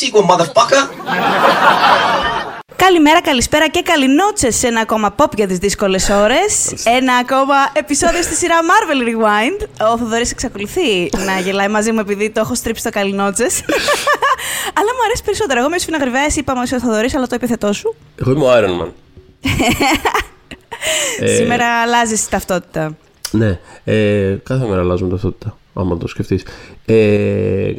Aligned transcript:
make 0.00 0.12
that 0.12 0.22
sequel, 0.22 0.22
motherfucker. 0.22 0.88
Καλημέρα, 2.76 3.22
καλησπέρα 3.22 3.68
και 3.68 3.82
καληνότσες 3.82 4.56
σε 4.56 4.66
ένα 4.66 4.80
ακόμα 4.80 5.14
pop 5.18 5.34
για 5.36 5.46
τις 5.46 5.58
δύσκολες 5.58 6.08
ώρες. 6.10 6.72
Ένα 6.84 7.14
ακόμα 7.14 7.54
επεισόδιο 7.72 8.22
στη 8.22 8.34
σειρά 8.34 8.54
Marvel 8.60 9.08
Rewind. 9.08 9.88
Ο 9.92 9.98
Θοδωρής 9.98 10.30
εξακολουθεί 10.30 11.08
να 11.26 11.38
γελάει 11.38 11.68
μαζί 11.68 11.92
μου 11.92 12.00
επειδή 12.00 12.30
το 12.30 12.40
έχω 12.40 12.54
στρίψει 12.54 12.82
το 12.82 12.90
καληνότσες. 12.90 13.60
αλλά 14.78 14.90
μου 14.96 15.02
αρέσει 15.04 15.24
περισσότερο. 15.24 15.58
Εγώ 15.58 15.66
είμαι 15.66 15.76
ο 15.76 15.78
Σφίνα 15.78 15.98
Γρυβαία, 15.98 16.26
είπαμε 16.36 16.60
ο 16.60 16.66
Θοδωρής, 16.66 17.14
αλλά 17.14 17.26
το 17.26 17.34
επιθετό 17.34 17.72
σου. 17.72 17.94
Εγώ 18.20 18.30
είμαι 18.30 18.44
ο 18.44 18.52
Iron 18.52 18.82
Man. 18.82 18.90
Ε, 21.20 21.34
Σήμερα 21.34 21.66
αλλάζεις 21.82 22.28
ταυτότητα. 22.28 22.96
Ναι, 23.30 23.58
ε, 23.84 24.36
κάθε 24.44 24.66
μέρα 24.66 24.80
αλλάζουμε 24.80 25.10
ταυτότητα 25.10 25.57
άμα 25.80 25.96
το 25.96 26.08
σκεφτείς. 26.08 26.44
Ε, 26.84 27.72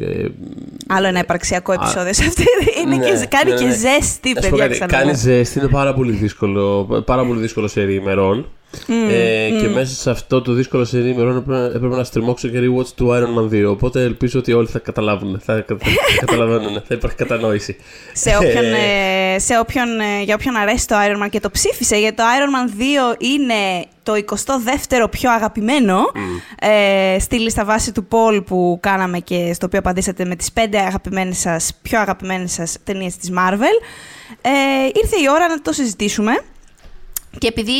Άλλο 0.86 1.06
ένα 1.06 1.18
υπαρξιακό 1.18 1.72
επεισόδιο 1.72 2.12
σε 2.12 2.24
αυτή. 2.24 2.44
Είναι 2.84 2.96
ναι, 2.96 3.04
και, 3.04 3.26
κάνει 3.28 3.50
ναι, 3.50 3.56
ναι. 3.56 3.64
και 3.66 3.76
ζέστη, 3.76 4.32
παιδιά. 4.32 4.86
Κάνει 4.86 5.14
ζέστη, 5.14 5.58
είναι 5.58 5.68
πάρα 5.68 5.94
πολύ 5.94 6.12
δύσκολο, 6.12 6.84
πάρα 7.06 7.24
πολύ 7.24 7.40
δύσκολο 7.40 7.68
σε 7.68 7.80
ημερών. 7.80 8.46
Mm, 8.72 9.10
ε, 9.10 9.48
mm. 9.48 9.60
Και 9.60 9.68
μέσα 9.68 9.94
σε 9.94 10.10
αυτό 10.10 10.42
το 10.42 10.52
δύσκολο 10.52 10.84
σερί 10.84 11.08
ημερών 11.08 11.36
έπρεπε 11.74 11.96
να 11.96 12.04
στριμώξω 12.04 12.48
και 12.48 12.58
rewatch 12.58 12.86
του 12.86 13.08
Iron 13.10 13.38
Man 13.38 13.66
2. 13.66 13.70
Οπότε 13.70 14.02
ελπίζω 14.02 14.38
ότι 14.38 14.52
όλοι 14.52 14.66
θα 14.66 14.78
καταλάβουν. 14.78 15.40
Θα, 15.44 15.64
θα, 15.66 15.76
καταλαβαίνουν. 16.26 16.72
θα 16.74 16.94
υπάρχει 16.94 17.16
κατανόηση. 17.16 17.76
σε 18.12 18.36
όποιον, 18.36 18.64
ε, 18.64 19.38
σε 19.38 19.58
όποιον, 19.58 20.00
ε, 20.00 20.22
για 20.22 20.34
όποιον 20.34 20.56
αρέσει 20.56 20.86
το 20.86 20.94
Iron 20.98 21.24
Man 21.24 21.28
και 21.30 21.40
το 21.40 21.50
ψήφισε, 21.50 21.96
γιατί 21.96 22.16
το 22.16 22.22
Iron 22.22 22.48
Man 22.54 22.80
2 23.12 23.16
είναι 23.18 23.86
το 24.02 24.12
22ο 24.12 25.10
πιο 25.10 25.30
αγαπημένο 25.32 25.98
mm. 26.14 26.66
ε, 26.68 27.18
στη 27.18 27.38
λίστα 27.38 27.64
βάση 27.64 27.92
του 27.92 28.08
Paul 28.10 28.42
που 28.46 28.78
κάναμε 28.82 29.18
και 29.18 29.52
στο 29.54 29.66
οποίο 29.66 29.78
απαντήσατε 29.78 30.24
με 30.24 30.36
τις 30.36 30.50
5 30.54 30.60
αγαπημένες 30.72 31.38
σας, 31.38 31.78
πιο 31.82 32.00
αγαπημένες 32.00 32.52
σας 32.52 32.76
ταινίες 32.84 33.16
της 33.16 33.30
Marvel. 33.30 33.84
Ε, 34.40 34.50
ήρθε 35.02 35.16
η 35.16 35.28
ώρα 35.30 35.48
να 35.48 35.60
το 35.60 35.72
συζητήσουμε. 35.72 36.32
Και 37.38 37.46
επειδή 37.46 37.72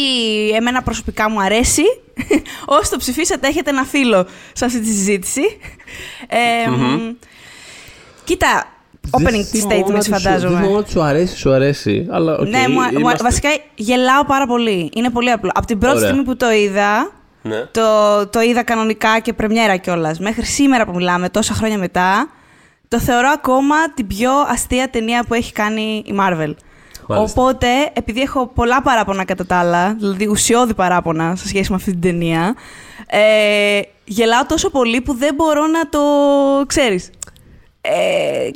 εμένα 0.54 0.82
προσωπικά 0.82 1.30
μου 1.30 1.40
αρέσει, 1.42 1.82
όσοι 2.66 2.90
το 2.90 2.96
ψηφίσατε 2.96 3.48
έχετε 3.48 3.70
ένα 3.70 3.84
φίλο 3.84 4.26
σε 4.52 4.64
αυτή 4.64 4.80
τη 4.80 4.86
συζήτηση. 4.86 5.42
Ε, 6.28 6.36
mm-hmm. 6.68 7.14
Κοίτα, 8.24 8.66
opening 9.10 9.68
statements 9.68 10.06
φαντάζομαι. 10.10 10.60
Δεν 10.60 10.74
ότι 10.74 10.90
σου 10.90 11.02
αρέσει, 11.02 11.36
σου 11.36 11.52
αρέσει. 11.52 12.06
Αλλά, 12.10 12.40
okay, 12.40 12.48
ναι, 12.48 12.68
μου, 12.68 12.98
είμαστε... 12.98 13.22
βασικά 13.22 13.48
γελάω 13.74 14.24
πάρα 14.24 14.46
πολύ. 14.46 14.90
Είναι 14.94 15.10
πολύ 15.10 15.30
απλό. 15.30 15.50
Από 15.54 15.66
την 15.66 15.78
πρώτη 15.78 15.96
Ωραία. 15.96 16.08
στιγμή 16.08 16.24
που 16.24 16.36
το 16.36 16.50
είδα, 16.50 17.12
ναι. 17.42 17.66
το, 17.70 18.26
το 18.26 18.40
είδα 18.40 18.62
κανονικά 18.62 19.18
και 19.18 19.32
πρεμιέρα 19.32 19.76
κιόλα. 19.76 20.16
Μέχρι 20.18 20.44
σήμερα 20.44 20.86
που 20.86 20.94
μιλάμε, 20.94 21.28
τόσα 21.28 21.54
χρόνια 21.54 21.78
μετά, 21.78 22.30
το 22.88 23.00
θεωρώ 23.00 23.28
ακόμα 23.28 23.92
την 23.94 24.06
πιο 24.06 24.30
αστεία 24.48 24.90
ταινία 24.90 25.24
που 25.24 25.34
έχει 25.34 25.52
κάνει 25.52 26.02
η 26.06 26.14
Marvel. 26.20 26.54
Οπότε, 27.18 27.66
επειδή 27.92 28.20
έχω 28.20 28.46
πολλά 28.54 28.82
παράπονα 28.82 29.24
κατά 29.24 29.46
τα 29.46 29.56
άλλα, 29.56 29.94
δηλαδή 29.94 30.28
ουσιώδη 30.28 30.74
παράπονα 30.74 31.36
σε 31.36 31.48
σχέση 31.48 31.70
με 31.70 31.76
αυτή 31.76 31.90
την 31.90 32.00
ταινία, 32.00 32.54
ε, 33.06 33.80
γελάω 34.04 34.46
τόσο 34.46 34.70
πολύ 34.70 35.00
που 35.00 35.14
δεν 35.14 35.34
μπορώ 35.34 35.66
να 35.66 35.88
το 35.88 36.00
ξέρεις. 36.66 37.10
Ε, 37.80 37.90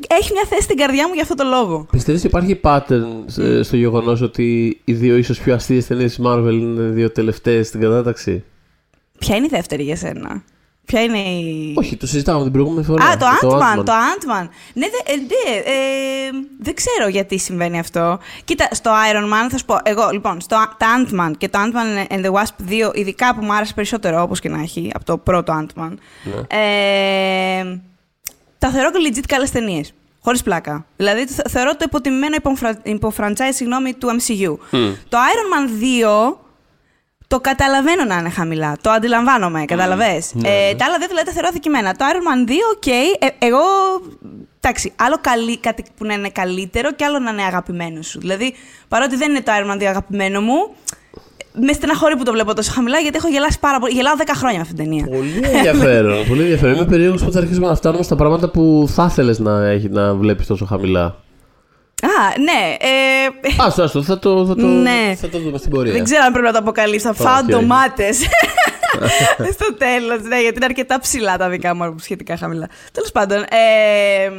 έχει 0.08 0.33
μια 0.33 0.44
θέση 0.48 0.62
στην 0.62 0.77
καρδιά 0.77 1.08
μου 1.08 1.14
για 1.14 1.22
αυτό 1.22 1.34
το 1.34 1.44
λόγο. 1.44 1.86
Πιστεύεις 1.91 2.24
ότι 2.24 2.28
υπάρχει 2.28 2.61
pattern 2.62 3.38
ε, 3.38 3.62
στο 3.62 3.77
γεγονός 3.77 4.20
ότι 4.20 4.80
οι 4.84 4.92
δύο 4.92 5.17
ίσως 5.17 5.39
πιο 5.39 5.55
αστείες 5.55 5.86
ταινίες 5.86 6.14
της 6.14 6.27
Marvel 6.27 6.52
είναι 6.52 6.83
δύο 6.83 7.11
τελευταίες 7.11 7.67
στην 7.67 7.80
κατάταξη; 7.80 8.45
Ποια 9.18 9.36
είναι 9.36 9.45
η 9.45 9.48
δεύτερη 9.48 9.83
για 9.83 9.96
σένα; 9.96 10.42
Ποια 10.84 11.02
είναι 11.02 11.18
η. 11.18 11.74
Όχι, 11.77 11.96
το 11.96 12.06
συζητάμε 12.06 12.42
την 12.42 12.52
προηγούμενη 12.52 12.84
φορά. 12.84 13.05
Α, 13.05 13.17
το 13.17 13.27
Ant-Man. 13.27 13.84
Το 13.84 13.92
Ant-Man. 13.92 14.48
Ναι, 14.74 14.86
δε, 14.86 15.12
ε, 15.12 15.17
δε, 15.28 15.70
ε, 15.70 16.30
δεν 16.61 16.74
ξέρω 16.74 17.08
γιατί 17.08 17.39
συμβαίνει 17.39 17.78
αυτό. 17.78 18.18
Κοίτα, 18.45 18.68
στο 18.70 18.90
Iron 19.12 19.24
Man 19.24 19.50
θα 19.50 19.58
σου 19.58 19.64
πω. 19.64 19.78
Εγώ, 19.83 20.08
λοιπόν, 20.12 20.40
στο 20.40 20.56
το 20.78 20.86
Ant-Man 20.96 21.33
και 21.39 21.48
το 21.48 21.58
Ant-Man 21.62 22.12
and 22.12 22.24
the 22.24 22.33
Wasp 22.33 22.89
2, 22.90 22.94
ειδικά 22.94 23.34
που 23.34 23.44
μου 23.44 23.55
άρεσε 23.55 23.74
περισσότερο 23.74 24.23
όπως 24.23 24.40
και 24.40 24.48
να 24.48 24.61
έχει 24.61 24.90
από 24.94 25.05
το 25.05 25.18
πρώτο 25.18 25.67
Ant-Man. 25.67 25.92
Ναι. 26.23 26.58
Ε, 27.61 27.80
τα 28.58 28.68
θεωρώ 28.68 28.90
και 28.90 28.98
legit 29.08 29.24
καλές 29.28 29.50
ταινίες. 29.50 29.92
Χωρίς 30.20 30.42
πλάκα. 30.42 30.86
Δηλαδή, 30.96 31.27
θεωρώ 31.48 31.70
το 31.70 31.84
υποτιμημένο 31.86 32.36
υποφραντσάι, 32.83 33.52
συγγνώμη, 33.52 33.92
του 33.92 34.08
MCU. 34.08 34.56
Το 35.08 35.18
Iron 35.18 35.50
Man 35.52 35.83
2 36.33 36.36
το 37.34 37.40
καταλαβαίνω 37.40 38.05
να 38.05 38.17
είναι 38.18 38.30
χαμηλά. 38.30 38.77
Το 38.80 38.90
αντιλαμβάνομαι, 38.90 39.64
καταλαβέ. 39.64 40.22
Ναι, 40.33 40.48
ε, 40.48 40.68
ναι. 40.68 40.77
Τα 40.78 40.84
άλλα 40.86 40.96
δύο 40.98 41.08
δηλαδή 41.08 41.27
τα 41.27 41.33
θεωρώ 41.33 41.48
αδικημένα. 41.50 41.92
Το 41.92 42.05
Iron 42.11 42.24
Man 42.28 42.50
2, 42.50 42.52
οκ. 42.74 42.86
Ε, 42.86 43.46
εγώ. 43.46 43.64
Εντάξει, 44.61 44.92
άλλο 44.96 45.17
καλή, 45.20 45.58
κάτι 45.58 45.84
που 45.96 46.05
να 46.05 46.14
είναι 46.14 46.28
καλύτερο 46.28 46.92
και 46.92 47.05
άλλο 47.05 47.18
να 47.18 47.30
είναι 47.30 47.42
αγαπημένο 47.42 48.02
σου. 48.02 48.18
Δηλαδή, 48.20 48.55
παρότι 48.89 49.17
δεν 49.17 49.30
είναι 49.30 49.42
το 49.42 49.52
Iron 49.58 49.70
Man 49.73 49.83
2 49.83 49.84
αγαπημένο 49.84 50.40
μου, 50.40 50.58
με 51.52 51.73
στεναχωρεί 51.73 52.17
που 52.17 52.24
το 52.24 52.33
βλέπω 52.33 52.55
τόσο 52.55 52.73
χαμηλά, 52.73 52.98
γιατί 52.98 53.17
έχω 53.17 53.28
γελάσει 53.28 53.58
πάρα 53.61 53.78
πολύ. 53.78 53.92
Γελάω 53.92 54.14
10 54.18 54.23
χρόνια 54.34 54.56
με 54.56 54.62
αυτήν 54.62 54.77
την 54.77 54.84
ταινία. 54.84 55.05
Πολύ 55.18 55.56
ενδιαφέρον. 55.56 56.27
πολύ 56.28 56.40
ενδιαφέρον. 56.40 56.74
Είμαι 56.74 56.86
περίεργος 56.94 57.24
που 57.24 57.33
θα 57.33 57.39
αρχίσουμε 57.39 57.67
να 57.67 57.74
φτάνουμε 57.74 58.02
στα 58.02 58.17
πράγματα 58.17 58.50
που 58.50 58.89
θα 58.89 59.06
ήθελε 59.11 59.34
να, 59.39 59.78
να 59.89 60.14
βλέπεις 60.14 60.46
τόσο 60.46 60.64
χαμηλά. 60.64 61.17
Α, 62.05 62.39
ναι. 62.39 62.77
Ε... 62.79 63.53
Άστο, 63.59 63.83
άστο, 63.83 64.03
θα 64.03 64.19
το, 64.19 64.47
θα, 64.47 64.55
το, 64.55 64.67
ναι. 64.67 65.15
θα 65.17 65.29
το 65.29 65.39
δούμε 65.39 65.59
στην 65.59 65.70
πορεία. 65.70 65.92
Δεν 65.92 66.05
ξέρω 66.05 66.23
αν 66.25 66.33
πρέπει 66.33 66.47
να 66.47 66.53
το 66.53 66.59
αποκαλύψω. 66.59 67.15
Θα 67.15 67.29
φάω 67.29 67.42
ντομάτε. 67.42 68.13
Στο 69.55 69.75
τέλος, 69.75 70.23
ναι, 70.23 70.41
γιατί 70.41 70.57
είναι 70.57 70.65
αρκετά 70.65 71.01
ψηλά 71.01 71.37
τα 71.37 71.48
δικά 71.48 71.75
μου 71.75 71.95
σχετικά 71.98 72.37
χαμηλά. 72.37 72.69
Τέλος 72.92 73.13
πάντων. 73.13 73.42
Ε, 73.42 74.31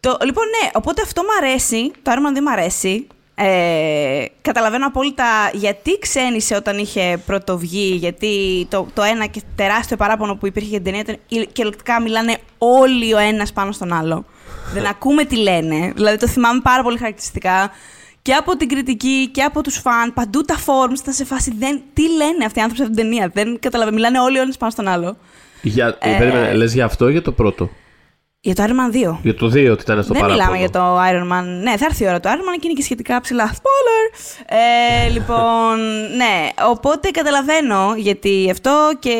το, 0.00 0.16
λοιπόν, 0.24 0.44
ναι, 0.44 0.70
οπότε 0.72 1.02
αυτό 1.02 1.22
μου 1.22 1.46
αρέσει. 1.46 1.90
Το 2.02 2.10
άρμα 2.10 2.32
δεν 2.32 2.44
μου 2.46 2.52
αρέσει. 2.52 3.06
Ε, 3.36 4.24
καταλαβαίνω 4.42 4.86
απόλυτα 4.86 5.24
γιατί 5.52 5.98
ξένησε 5.98 6.54
όταν 6.54 6.78
είχε 6.78 7.22
πρωτοβγεί, 7.26 7.94
γιατί 7.94 8.66
το, 8.70 8.86
το 8.94 9.02
ένα 9.02 9.26
και 9.26 9.42
τεράστιο 9.56 9.96
παράπονο 9.96 10.36
που 10.36 10.46
υπήρχε 10.46 10.68
για 10.68 10.80
την 10.80 10.84
ταινία 10.84 11.00
ήταν 11.00 11.46
κυριολεκτικά 11.52 12.00
μιλάνε 12.00 12.36
όλοι 12.58 13.14
ο 13.14 13.18
ένας 13.18 13.52
πάνω 13.52 13.72
στον 13.72 13.92
άλλο. 13.92 14.24
Δεν 14.72 14.86
ακούμε 14.86 15.24
τι 15.24 15.36
λένε. 15.36 15.92
Δηλαδή 15.94 16.16
το 16.18 16.28
θυμάμαι 16.28 16.60
πάρα 16.60 16.82
πολύ 16.82 16.98
χαρακτηριστικά. 16.98 17.70
Και 18.22 18.32
από 18.32 18.56
την 18.56 18.68
κριτική 18.68 19.28
και 19.32 19.42
από 19.42 19.62
τους 19.62 19.76
φαν, 19.76 20.12
παντού 20.14 20.40
τα 20.40 20.54
forums 20.54 20.98
ήταν 21.00 21.14
σε 21.14 21.24
φάση. 21.24 21.54
Δεν, 21.58 21.82
τι 21.92 22.02
λένε 22.02 22.44
αυτοί 22.44 22.58
οι 22.58 22.62
άνθρωποι 22.62 22.76
σε 22.76 22.82
αυτήν 22.82 22.96
την 22.96 23.10
ταινία. 23.10 23.30
Δεν 23.34 23.58
καταλαβαίνω. 23.60 23.96
Μιλάνε 23.96 24.20
όλοι 24.20 24.38
όλοι 24.38 24.54
πάνω 24.58 24.70
στον 24.72 24.88
άλλο. 24.88 25.16
Για, 25.62 25.98
ε, 26.00 26.16
περίμενε, 26.18 26.54
λες 26.54 26.74
για 26.74 26.84
αυτό 26.84 27.08
ή 27.08 27.12
για 27.12 27.22
το 27.22 27.32
πρώτο; 27.32 27.70
Για 28.46 28.54
το 28.54 28.62
Iron 28.66 28.70
Man 28.70 29.10
2. 29.10 29.16
Για 29.22 29.34
το 29.34 29.46
2 29.46 29.50
ότι 29.50 29.82
ήταν 29.82 30.02
στο 30.02 30.14
Δεν 30.14 30.24
μιλάμε 30.24 30.56
για 30.56 30.70
το 30.70 30.80
Iron 30.80 31.32
Man. 31.32 31.44
Ναι, 31.62 31.76
θα 31.76 31.84
έρθει 31.84 32.04
η 32.04 32.06
ώρα 32.06 32.20
το 32.20 32.28
Iron 32.28 32.32
Man 32.32 32.56
και 32.60 32.66
είναι 32.66 32.72
και 32.72 32.82
σχετικά 32.82 33.20
ψηλά. 33.20 33.52
Spoiler! 33.52 34.04
Ε, 34.46 35.08
λοιπόν, 35.10 35.76
ναι. 36.20 36.48
Οπότε 36.70 37.10
καταλαβαίνω 37.10 37.94
γιατί 37.96 38.48
αυτό 38.50 38.70
και 38.98 39.16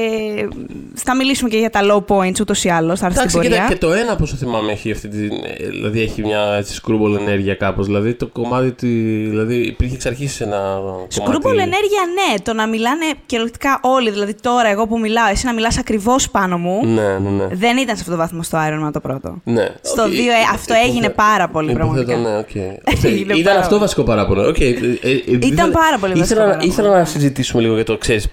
θα 0.94 1.16
μιλήσουμε 1.16 1.48
και 1.48 1.56
για 1.56 1.70
τα 1.70 1.80
low 1.82 2.14
points 2.14 2.40
ούτως 2.40 2.64
ή 2.64 2.68
άλλως. 2.68 2.98
Θα 2.98 3.06
έρθει 3.06 3.18
στην 3.18 3.32
πορεία. 3.32 3.66
Και 3.68 3.76
το 3.76 3.92
ένα, 3.92 4.12
όπω 4.12 4.26
θυμάμαι, 4.26 4.72
έχει 4.72 4.90
αυτή 4.90 5.08
τη. 5.08 5.28
Δηλαδή 5.70 6.00
έχει 6.00 6.22
μια 6.22 6.54
έτσι, 6.56 6.80
screwball 6.82 7.18
ενέργεια 7.20 7.54
κάπως. 7.54 7.86
Δηλαδή 7.86 8.14
το 8.14 8.26
κομμάτι. 8.26 8.72
Τη, 8.72 8.86
δηλαδή 9.28 9.54
υπήρχε 9.54 9.94
εξ 9.94 10.06
αρχής 10.06 10.41
ένα. 10.41 10.78
Screwball 11.14 11.52
ενέργεια, 11.52 12.02
ναι. 12.14 12.41
Το 12.42 12.52
να 12.52 12.66
μιλάνε 12.66 13.04
κυριολεκτικά 13.26 13.80
όλοι. 13.82 14.10
Δηλαδή 14.10 14.34
τώρα, 14.34 14.68
εγώ 14.68 14.86
που 14.86 14.98
μιλάω, 14.98 15.28
εσύ 15.30 15.46
να 15.46 15.52
μιλάς 15.52 15.78
ακριβώς 15.78 16.30
πάνω 16.30 16.58
μου. 16.58 16.86
Ναι, 16.86 17.18
ναι, 17.18 17.30
ναι. 17.30 17.46
Δεν 17.52 17.77
ήταν 17.77 17.97
σε 17.97 18.00
αυτό 18.00 18.10
το 18.10 18.16
βάθμο 18.16 18.42
στο 18.42 18.59
Iron 18.59 18.86
Man 18.86 18.92
το 18.92 19.00
πρώτο 19.00 19.14
πρώτο. 19.19 19.41
Ναι. 19.45 19.69
Στο 19.81 20.05
2 20.05 20.07
okay. 20.07 20.11
ε, 20.11 20.53
αυτό 20.53 20.75
έγινε 20.87 21.09
πάρα 21.09 21.49
πολύ 21.49 21.72
πραγματικά. 21.72 22.16
Ναι, 22.16 22.41
okay. 22.41 23.37
Ήταν 23.37 23.57
αυτό 23.57 23.78
βασικό 23.78 24.03
παράπονο. 24.03 24.43
Okay. 24.43 24.75
Ε, 25.03 25.11
ε, 25.11 25.39
Ήταν 25.43 25.71
πάρα 25.71 25.99
πολύ 25.99 26.15
βασικό 26.15 26.41
ήθελα, 26.41 26.59
ήθελα 26.63 26.99
να 26.99 27.05
συζητήσουμε 27.05 27.63
λίγο 27.63 27.75
για 27.75 27.84
το, 27.84 27.99
ξέρεις, 27.99 28.28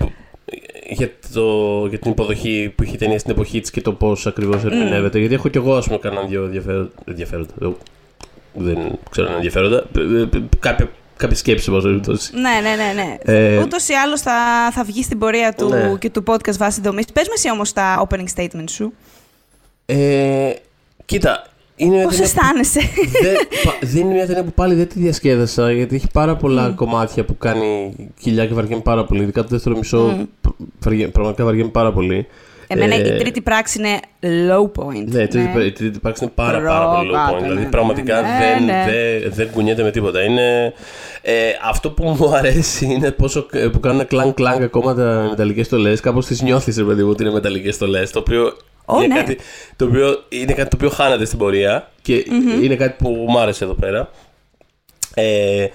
για, 0.89 1.11
το, 1.33 1.85
για 1.89 1.99
την 1.99 2.11
υποδοχή 2.11 2.73
που 2.75 2.83
είχε 2.83 2.97
ταινία 2.97 3.19
στην 3.19 3.31
εποχή 3.31 3.59
της 3.59 3.71
και 3.71 3.81
το 3.81 3.93
πώς 3.93 4.27
ακριβώς 4.27 4.61
mm. 4.61 4.65
ερμηνεύεται. 4.65 5.19
Γιατί 5.19 5.33
έχω 5.33 5.49
κι 5.49 5.57
εγώ, 5.57 5.75
ας 5.75 5.85
πούμε, 5.85 5.97
κανένα 5.97 6.21
δύο 6.21 6.51
ενδιαφέροντα. 7.05 7.53
Δεν 8.53 8.77
ξέρω 9.09 9.27
αν 9.27 9.33
ενδιαφέροντα. 9.33 9.83
Κάποια 10.59 10.89
κάποια 11.17 11.37
σκέψη, 11.37 11.71
εν 11.73 11.81
περιπτώσει. 11.81 12.31
Ναι, 12.33 12.69
ναι, 12.69 12.75
ναι. 12.75 12.93
ναι. 12.93 13.17
Ε, 13.37 13.61
Ούτως 13.61 13.87
ή 13.87 13.93
άλλως 13.93 14.21
θα, 14.21 14.33
θα 14.71 14.83
βγει 14.83 15.03
στην 15.03 15.19
πορεία 15.19 15.53
του 15.53 15.69
ναι. 15.69 15.95
και 15.99 16.09
του 16.09 16.23
podcast 16.27 16.57
βάσει 16.57 16.81
δομής. 16.81 17.05
Πες 17.05 17.27
με 17.27 17.33
εσύ 17.35 17.51
όμως 17.51 17.73
τα 17.73 18.07
opening 18.09 18.25
statement 18.35 18.63
σου. 18.69 18.93
Ε, 19.85 20.51
κοίτα, 21.11 21.43
είναι 21.75 22.03
Πώς 22.03 22.19
αισθάνεσαι; 22.19 22.79
Δεν, 23.81 24.01
είναι 24.01 24.13
μια 24.13 24.25
ταινία 24.25 24.43
που 24.43 24.51
πάλι 24.51 24.75
δεν 24.75 24.87
τη 24.87 24.99
διασκέδασα 24.99 25.71
γιατί 25.71 25.95
έχει 25.95 26.07
πάρα 26.13 26.35
πολλά 26.35 26.71
mm. 26.71 26.75
κομμάτια 26.75 27.25
που 27.25 27.37
κάνει 27.37 27.95
κοιλιά 28.19 28.45
και 28.45 28.53
βαριέμαι 28.53 28.81
πάρα 28.81 29.05
πολύ. 29.05 29.21
Ειδικά 29.21 29.41
το 29.41 29.47
δεύτερο 29.49 29.77
μισό 29.77 30.27
mm. 30.83 31.09
πραγματικά 31.11 31.43
βαριέμαι 31.43 31.69
πάρα 31.69 31.91
πολύ. 31.91 32.27
Εμένα 32.67 32.95
ε, 32.95 33.15
η 33.15 33.17
τρίτη 33.17 33.41
πράξη 33.41 33.79
είναι 33.79 33.99
low 34.51 34.81
point. 34.81 35.05
Ναι, 35.05 35.21
η 35.21 35.27
τρίτη, 35.27 35.57
ναι. 35.57 35.63
Η 35.63 35.71
τρίτη 35.71 35.99
πράξη 35.99 36.23
είναι 36.23 36.33
πάρα, 36.35 36.61
πάρα 36.61 36.95
πολύ 36.95 37.11
low 37.13 37.33
point. 37.33 37.41
Ναι, 37.41 37.47
δηλαδή 37.47 37.65
πραγματικά 37.65 38.21
ναι, 38.21 38.27
δεν, 38.39 38.63
ναι. 38.65 38.85
δεν, 38.89 39.31
δεν 39.33 39.51
κουνιέται 39.51 39.83
με 39.83 39.91
τίποτα. 39.91 40.23
Είναι, 40.23 40.73
ε, 41.21 41.33
αυτό 41.69 41.89
που 41.89 42.03
μου 42.03 42.31
αρέσει 42.37 42.85
είναι 42.85 43.11
πόσο 43.11 43.45
που 43.71 43.79
κάνουν 43.79 44.07
κλανκ 44.07 44.33
κλανκ 44.33 44.61
ακόμα 44.61 44.93
τα 44.93 45.27
μεταλλικές 45.29 45.65
στολές. 45.65 45.99
Κάπως 45.99 46.25
τις 46.25 46.41
νιώθεις, 46.41 46.77
ρε 46.77 46.83
παιδί 46.83 47.03
μου, 47.03 47.09
ότι 47.09 47.23
είναι 47.23 47.31
μεταλλικές 47.31 47.75
στολές. 47.75 48.11
Το 48.11 48.19
οποίο 48.19 48.53
Ω, 48.85 49.01
είναι, 49.01 49.07
ναι. 49.07 49.15
κάτι 49.15 49.37
το 49.75 49.85
οποίο, 49.85 50.23
είναι 50.29 50.53
κάτι 50.53 50.69
το 50.69 50.75
οποίο 50.75 50.89
χάνεται 50.89 51.25
στην 51.25 51.37
πορεία 51.37 51.91
και 52.01 52.25
είναι 52.61 52.75
κάτι 52.75 53.03
που 53.03 53.09
μου 53.09 53.39
άρεσε 53.39 53.63
εδώ 53.63 53.73
πέρα. 53.73 54.09
Ε, 55.13 55.67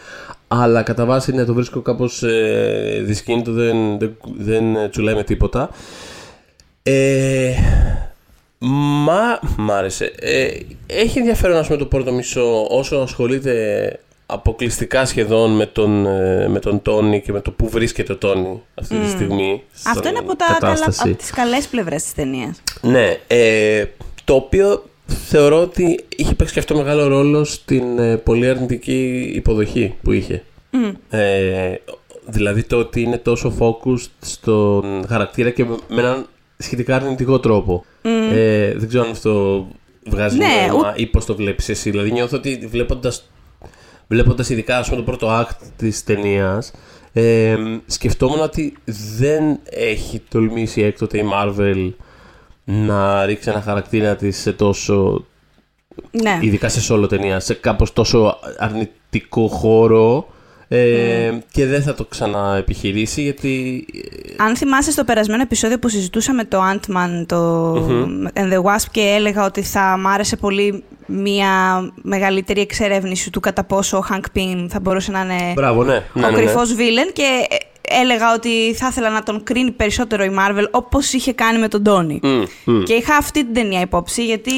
αλλά 0.49 0.83
κατά 0.83 1.05
βάση 1.05 1.33
ναι, 1.33 1.45
το 1.45 1.55
βρίσκω 1.55 1.81
κάπως 1.81 2.23
ε, 2.23 3.03
δυσκίνητο, 3.05 3.53
δεν, 3.53 3.99
δεν, 3.99 4.17
δεν 4.39 4.91
τσουλάει 4.91 5.15
με 5.15 5.25
τίποτα. 5.25 5.71
Ε, 6.83 7.53
μα, 8.59 9.39
μ' 9.57 9.71
άρεσε. 9.71 10.13
Ε, 10.19 10.49
έχει 10.87 11.19
ενδιαφέρον 11.19 11.57
ας 11.57 11.67
πούμε, 11.67 11.79
το 11.79 11.87
πρώτο 11.87 12.13
μισό 12.13 12.67
όσο 12.71 12.97
ασχολείται 12.97 13.99
αποκλειστικά 14.27 15.05
σχεδόν 15.05 15.51
με 15.51 15.67
τον, 15.67 16.07
ε, 16.07 16.49
με 16.49 16.59
τον 16.59 16.83
Τόνι 16.83 17.21
και 17.21 17.33
με 17.33 17.41
το 17.41 17.51
που 17.51 17.69
βρίσκεται 17.69 18.13
ο 18.13 18.17
Τόνι 18.17 18.63
αυτή 18.75 18.99
τη 18.99 19.09
στιγμή. 19.09 19.63
Αυτό 19.73 19.99
στην 19.99 20.11
είναι 20.11 20.19
από, 20.19 20.37
τα 20.37 20.45
καλά, 20.45 20.59
κατάσταση. 20.59 21.09
από 21.09 21.19
τις 21.19 21.31
καλές 21.31 21.67
πλευρές 21.67 22.03
της 22.03 22.15
ταινίας. 22.15 22.63
Ναι, 22.81 23.17
ε, 23.27 23.85
το 24.25 24.35
οποίο 24.35 24.85
θεωρώ 25.07 25.61
ότι 25.61 26.05
είχε 26.17 26.35
παίξει 26.35 26.53
και 26.53 26.59
αυτό 26.59 26.77
μεγάλο 26.77 27.07
ρόλο 27.07 27.45
στην 27.45 27.99
ε, 27.99 28.17
πολύ 28.17 28.49
αρνητική 28.49 29.31
υποδοχή 29.35 29.95
που 30.03 30.13
είχε. 30.13 30.43
Ε, 31.11 31.75
δηλαδή 32.27 32.63
το 32.63 32.77
ότι 32.77 33.01
είναι 33.01 33.19
τόσο 33.19 33.53
focused 33.59 34.11
στον 34.21 35.05
χαρακτήρα 35.09 35.51
και 35.51 35.65
με 35.65 35.77
έναν 35.89 36.27
σχετικά 36.57 36.97
αρνητικό 36.97 37.41
τρόπο. 37.41 37.85
Ε, 38.03 38.73
δεν 38.77 38.89
ξέρω 38.89 39.05
αν 39.05 39.11
αυτό 39.11 39.67
βγάζει 40.07 40.37
Ναι, 40.37 40.67
νόημα 40.69 40.93
ή 40.97 41.07
πώς 41.07 41.25
το 41.25 41.35
βλέπεις 41.35 41.69
εσύ. 41.69 41.91
Δηλαδή 41.91 42.13
νιώθω 42.13 42.37
ότι 42.37 42.67
βλέποντας, 42.71 43.31
βλέποντας 44.09 44.49
ειδικά 44.49 44.79
ας 44.79 44.89
πούμε, 44.89 44.97
το 45.03 45.07
πρώτο 45.07 45.41
act 45.41 45.67
της 45.77 46.05
ταινίας. 46.05 46.73
Ε, 47.13 47.57
σκεφτόμουν 47.87 48.41
ότι 48.41 48.77
δεν 49.19 49.59
έχει 49.71 50.23
τολμήσει 50.29 50.83
έκτοτε 50.83 51.19
η 51.19 51.25
Marvel 51.33 51.93
να 52.65 53.25
ρίξει 53.25 53.51
ένα 53.51 53.61
χαρακτήρα 53.61 54.17
της 54.17 54.39
σε 54.39 54.53
τόσο 54.53 55.25
Ναι. 56.11 56.39
ειδικά 56.41 56.69
σε 56.69 56.95
solo 56.95 57.09
ταινία, 57.09 57.41
σε 57.41 57.55
κάπως 57.55 57.93
τόσο 57.93 58.39
αρνητικό 58.59 59.49
χώρο 59.49 60.29
ε, 60.69 61.33
και 61.53 61.67
δεν 61.67 61.83
θα 61.83 61.95
το 61.95 62.05
ξαναεπιχειρήσει 62.05 63.23
γιατί 63.23 63.87
Αν 64.37 64.57
θυμάσαι 64.57 64.91
στο 64.91 65.05
περασμένο 65.05 65.43
επεισόδιο 65.43 65.79
που 65.79 65.89
συζητούσαμε 65.89 66.45
το 66.45 66.59
Ant-Man 66.73 67.25
το 67.27 67.75
and 68.35 68.53
the 68.53 68.63
Wasp 68.63 68.87
και 68.91 69.01
έλεγα 69.01 69.45
ότι 69.45 69.63
θα 69.63 69.97
μ' 69.99 70.07
άρεσε 70.07 70.37
πολύ 70.37 70.85
μια 71.07 71.51
μεγαλύτερη 72.03 72.61
εξερεύνηση 72.61 73.31
του 73.31 73.41
κατά 73.41 73.65
πόσο 73.65 73.97
ο 73.97 74.05
Hank 74.11 74.39
Pym 74.39 74.67
θα 74.69 74.81
μπορούσε 74.81 75.11
να 75.11 75.21
είναι 75.21 75.53
Μπράβο, 75.55 75.85
ναι. 75.85 75.93
ναι, 75.93 76.27
ο 76.27 76.31
ναι, 76.31 76.37
ναι. 76.37 76.43
κρυφός 76.43 76.75
villain 76.75 77.13
και 77.13 77.47
ε, 77.51 77.57
έλεγα 78.01 78.35
ότι 78.35 78.75
θα 78.75 78.87
ήθελα 78.91 79.11
να 79.11 79.23
τον 79.23 79.43
κρίνει 79.43 79.71
περισσότερο 79.71 80.25
η 80.25 80.31
Marvel 80.39 80.65
όπως 80.71 81.13
είχε 81.13 81.33
κάνει 81.33 81.59
με 81.59 81.69
τον 81.69 81.83
Tony. 81.87 82.19
Μμ, 82.23 82.43
μμ. 82.65 82.83
Και 82.83 82.95
είχα 82.95 83.17
αυτή 83.17 83.45
την 83.45 83.55
ταινία 83.55 83.81
υπόψη 83.81 84.25
γιατί. 84.25 84.53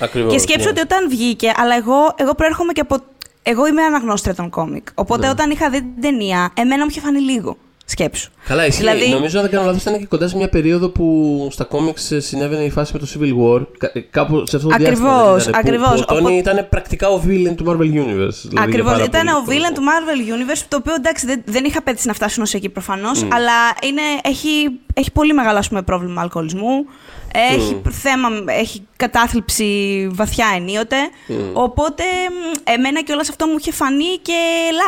Ακριβώς, 0.00 0.32
και 0.32 0.38
σκέψω 0.38 0.64
ναι. 0.64 0.70
ότι 0.70 0.80
όταν 0.80 1.08
βγήκε, 1.08 1.52
αλλά 1.56 1.76
εγώ, 1.76 2.14
εγώ 2.16 2.34
προέρχομαι 2.34 2.72
και 2.72 2.80
από. 2.80 2.96
Εγώ 3.42 3.66
είμαι 3.66 3.82
αναγνώστρια 3.82 4.34
των 4.34 4.50
κόμικ. 4.50 4.88
Οπότε 4.94 5.26
Ναι. 5.26 5.32
όταν 5.32 5.50
είχα 5.50 5.70
δει 5.70 5.78
την 5.78 6.00
ταινία, 6.00 6.52
εμένα 6.54 6.82
μου 6.82 6.88
είχε 6.90 7.00
φανεί 7.00 7.20
λίγο. 7.20 7.56
Σκέψου. 7.88 8.30
Καλά, 8.46 8.66
ισχύει. 8.66 8.80
Δηλαδή- 8.80 9.08
Νομίζω, 9.08 9.36
αν 9.38 9.42
δεν 9.44 9.52
κάνω 9.52 9.66
λάθος, 9.66 9.82
ήταν 9.82 9.98
και 9.98 10.06
κοντά 10.06 10.28
σε 10.28 10.36
μια 10.36 10.48
περίοδο 10.48 10.88
που 10.88 11.48
στα 11.52 11.64
κόμιξ 11.64 12.10
ε, 12.10 12.20
συνέβαινε 12.20 12.62
η 12.64 12.70
φάση 12.70 12.92
με 12.92 12.98
το 12.98 13.06
Civil 13.14 13.32
War. 13.60 13.66
Κα- 13.78 13.90
ε, 13.94 14.00
Κάπου 14.00 14.46
σε 14.46 14.56
αυτό 14.56 14.68
το 14.68 14.76
διάστημα. 14.76 15.08
δεν 15.10 15.18
Ακριβώς, 15.22 15.42
ήταν, 15.46 15.54
ακριβώς. 15.60 15.88
Που, 16.00 16.04
που 16.06 16.14
ο 16.14 16.16
Tony 16.16 16.20
Οπότε- 16.20 16.34
ήταν 16.34 16.66
πρακτικά 16.68 17.08
ο 17.08 17.20
villain 17.26 17.54
του 17.56 17.64
Marvel 17.66 17.82
Universe. 18.02 18.38
δηλαδή, 18.42 18.48
για 18.50 18.62
Ακριβώς. 18.62 18.92
πάρα 18.92 19.04
Ήταν 19.04 19.26
πολύ 19.26 19.36
ο 19.36 19.42
villain 19.46 19.72
κόσμο. 19.74 19.74
του 19.74 19.82
Marvel 19.82 20.18
Universe, 20.34 20.62
το 20.68 20.76
οποίο 20.76 20.94
εντάξει 20.94 21.26
δεν, 21.26 21.42
δεν 21.44 21.64
είχα 21.64 21.82
πέτυχει 21.82 22.06
να 22.06 22.12
φτάσουν 22.12 22.42
ω 22.42 22.46
εκεί 22.52 22.68
προφανώς, 22.68 23.22
Mm. 23.24 23.28
αλλά 23.32 23.52
είναι, 23.82 24.02
έχει, 24.22 24.70
έχει 24.94 25.10
πολύ 25.12 25.32
μεγάλο 25.32 25.58
ας 25.58 25.68
πούμε, 25.68 25.82
πρόβλημα 25.82 26.20
αλκοολισμού. 26.22 26.86
Έχει 27.32 27.80
Mm. 27.84 27.90
θέμα, 27.90 28.28
έχει 28.46 28.86
κατάθλιψη 28.96 30.08
βαθιά 30.12 30.46
ενίοτε. 30.56 30.96
Mm. 31.28 31.32
Οπότε 31.52 32.02
μ, 32.30 32.70
εμένα 32.72 33.02
και 33.02 33.12
όλα 33.12 33.20
αυτό 33.20 33.46
μου 33.46 33.56
είχε 33.58 33.72
φανεί 33.72 34.16
και 34.22 34.38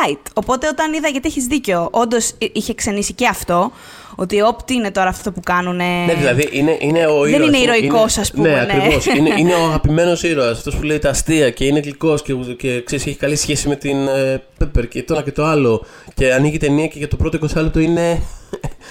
light. 0.05 0.21
Οπότε 0.33 0.67
όταν 0.67 0.93
είδα, 0.93 1.07
γιατί 1.07 1.27
έχεις 1.27 1.45
δίκιο, 1.45 1.87
όντως 1.91 2.33
είχε 2.53 2.73
ξενήσει 2.73 3.13
και 3.13 3.27
αυτό, 3.27 3.71
ότι 4.19 4.41
όπτι 4.41 4.73
είναι 4.73 4.91
τώρα 4.91 5.09
αυτό 5.09 5.31
που 5.31 5.39
κάνουν. 5.39 5.75
Ναι, 5.75 6.13
δηλαδή 6.17 6.47
είναι, 6.51 6.77
είναι 6.79 7.07
ο 7.07 7.19
Δεν 7.21 7.33
ήρωας 7.33 7.47
είναι 7.47 7.57
που- 7.57 7.63
ηρωικός, 7.63 8.17
ας 8.17 8.31
πούμε, 8.31 8.49
Ναι, 8.49 8.55
ναι. 8.55 8.61
ακριβώς. 8.61 9.05
είναι, 9.17 9.29
είναι 9.37 9.53
ο 9.53 9.63
αγαπημένος 9.65 10.23
ήρωας. 10.23 10.57
Αυτός 10.57 10.75
που 10.75 10.83
λέει 10.83 10.99
τα 10.99 11.09
αστεία 11.09 11.49
και 11.49 11.65
είναι 11.65 11.79
γλυκός 11.79 12.21
και, 12.21 12.33
και 12.33 12.81
ξέρεις, 12.83 13.05
έχει 13.07 13.15
καλή 13.15 13.35
σχέση 13.35 13.67
με 13.67 13.75
την 13.75 14.07
ε, 14.07 14.41
Pepper 14.59 14.87
και 14.89 15.03
το 15.03 15.13
ένα 15.13 15.23
και 15.23 15.31
το 15.31 15.45
άλλο. 15.45 15.85
Και 16.13 16.33
ανοίγει 16.33 16.55
η 16.55 16.59
ταινία 16.59 16.87
και 16.87 16.97
για 16.97 17.07
το 17.07 17.15
πρώτο 17.15 17.37
20 17.55 17.61
λεπτό 17.61 17.79
είναι. 17.79 18.21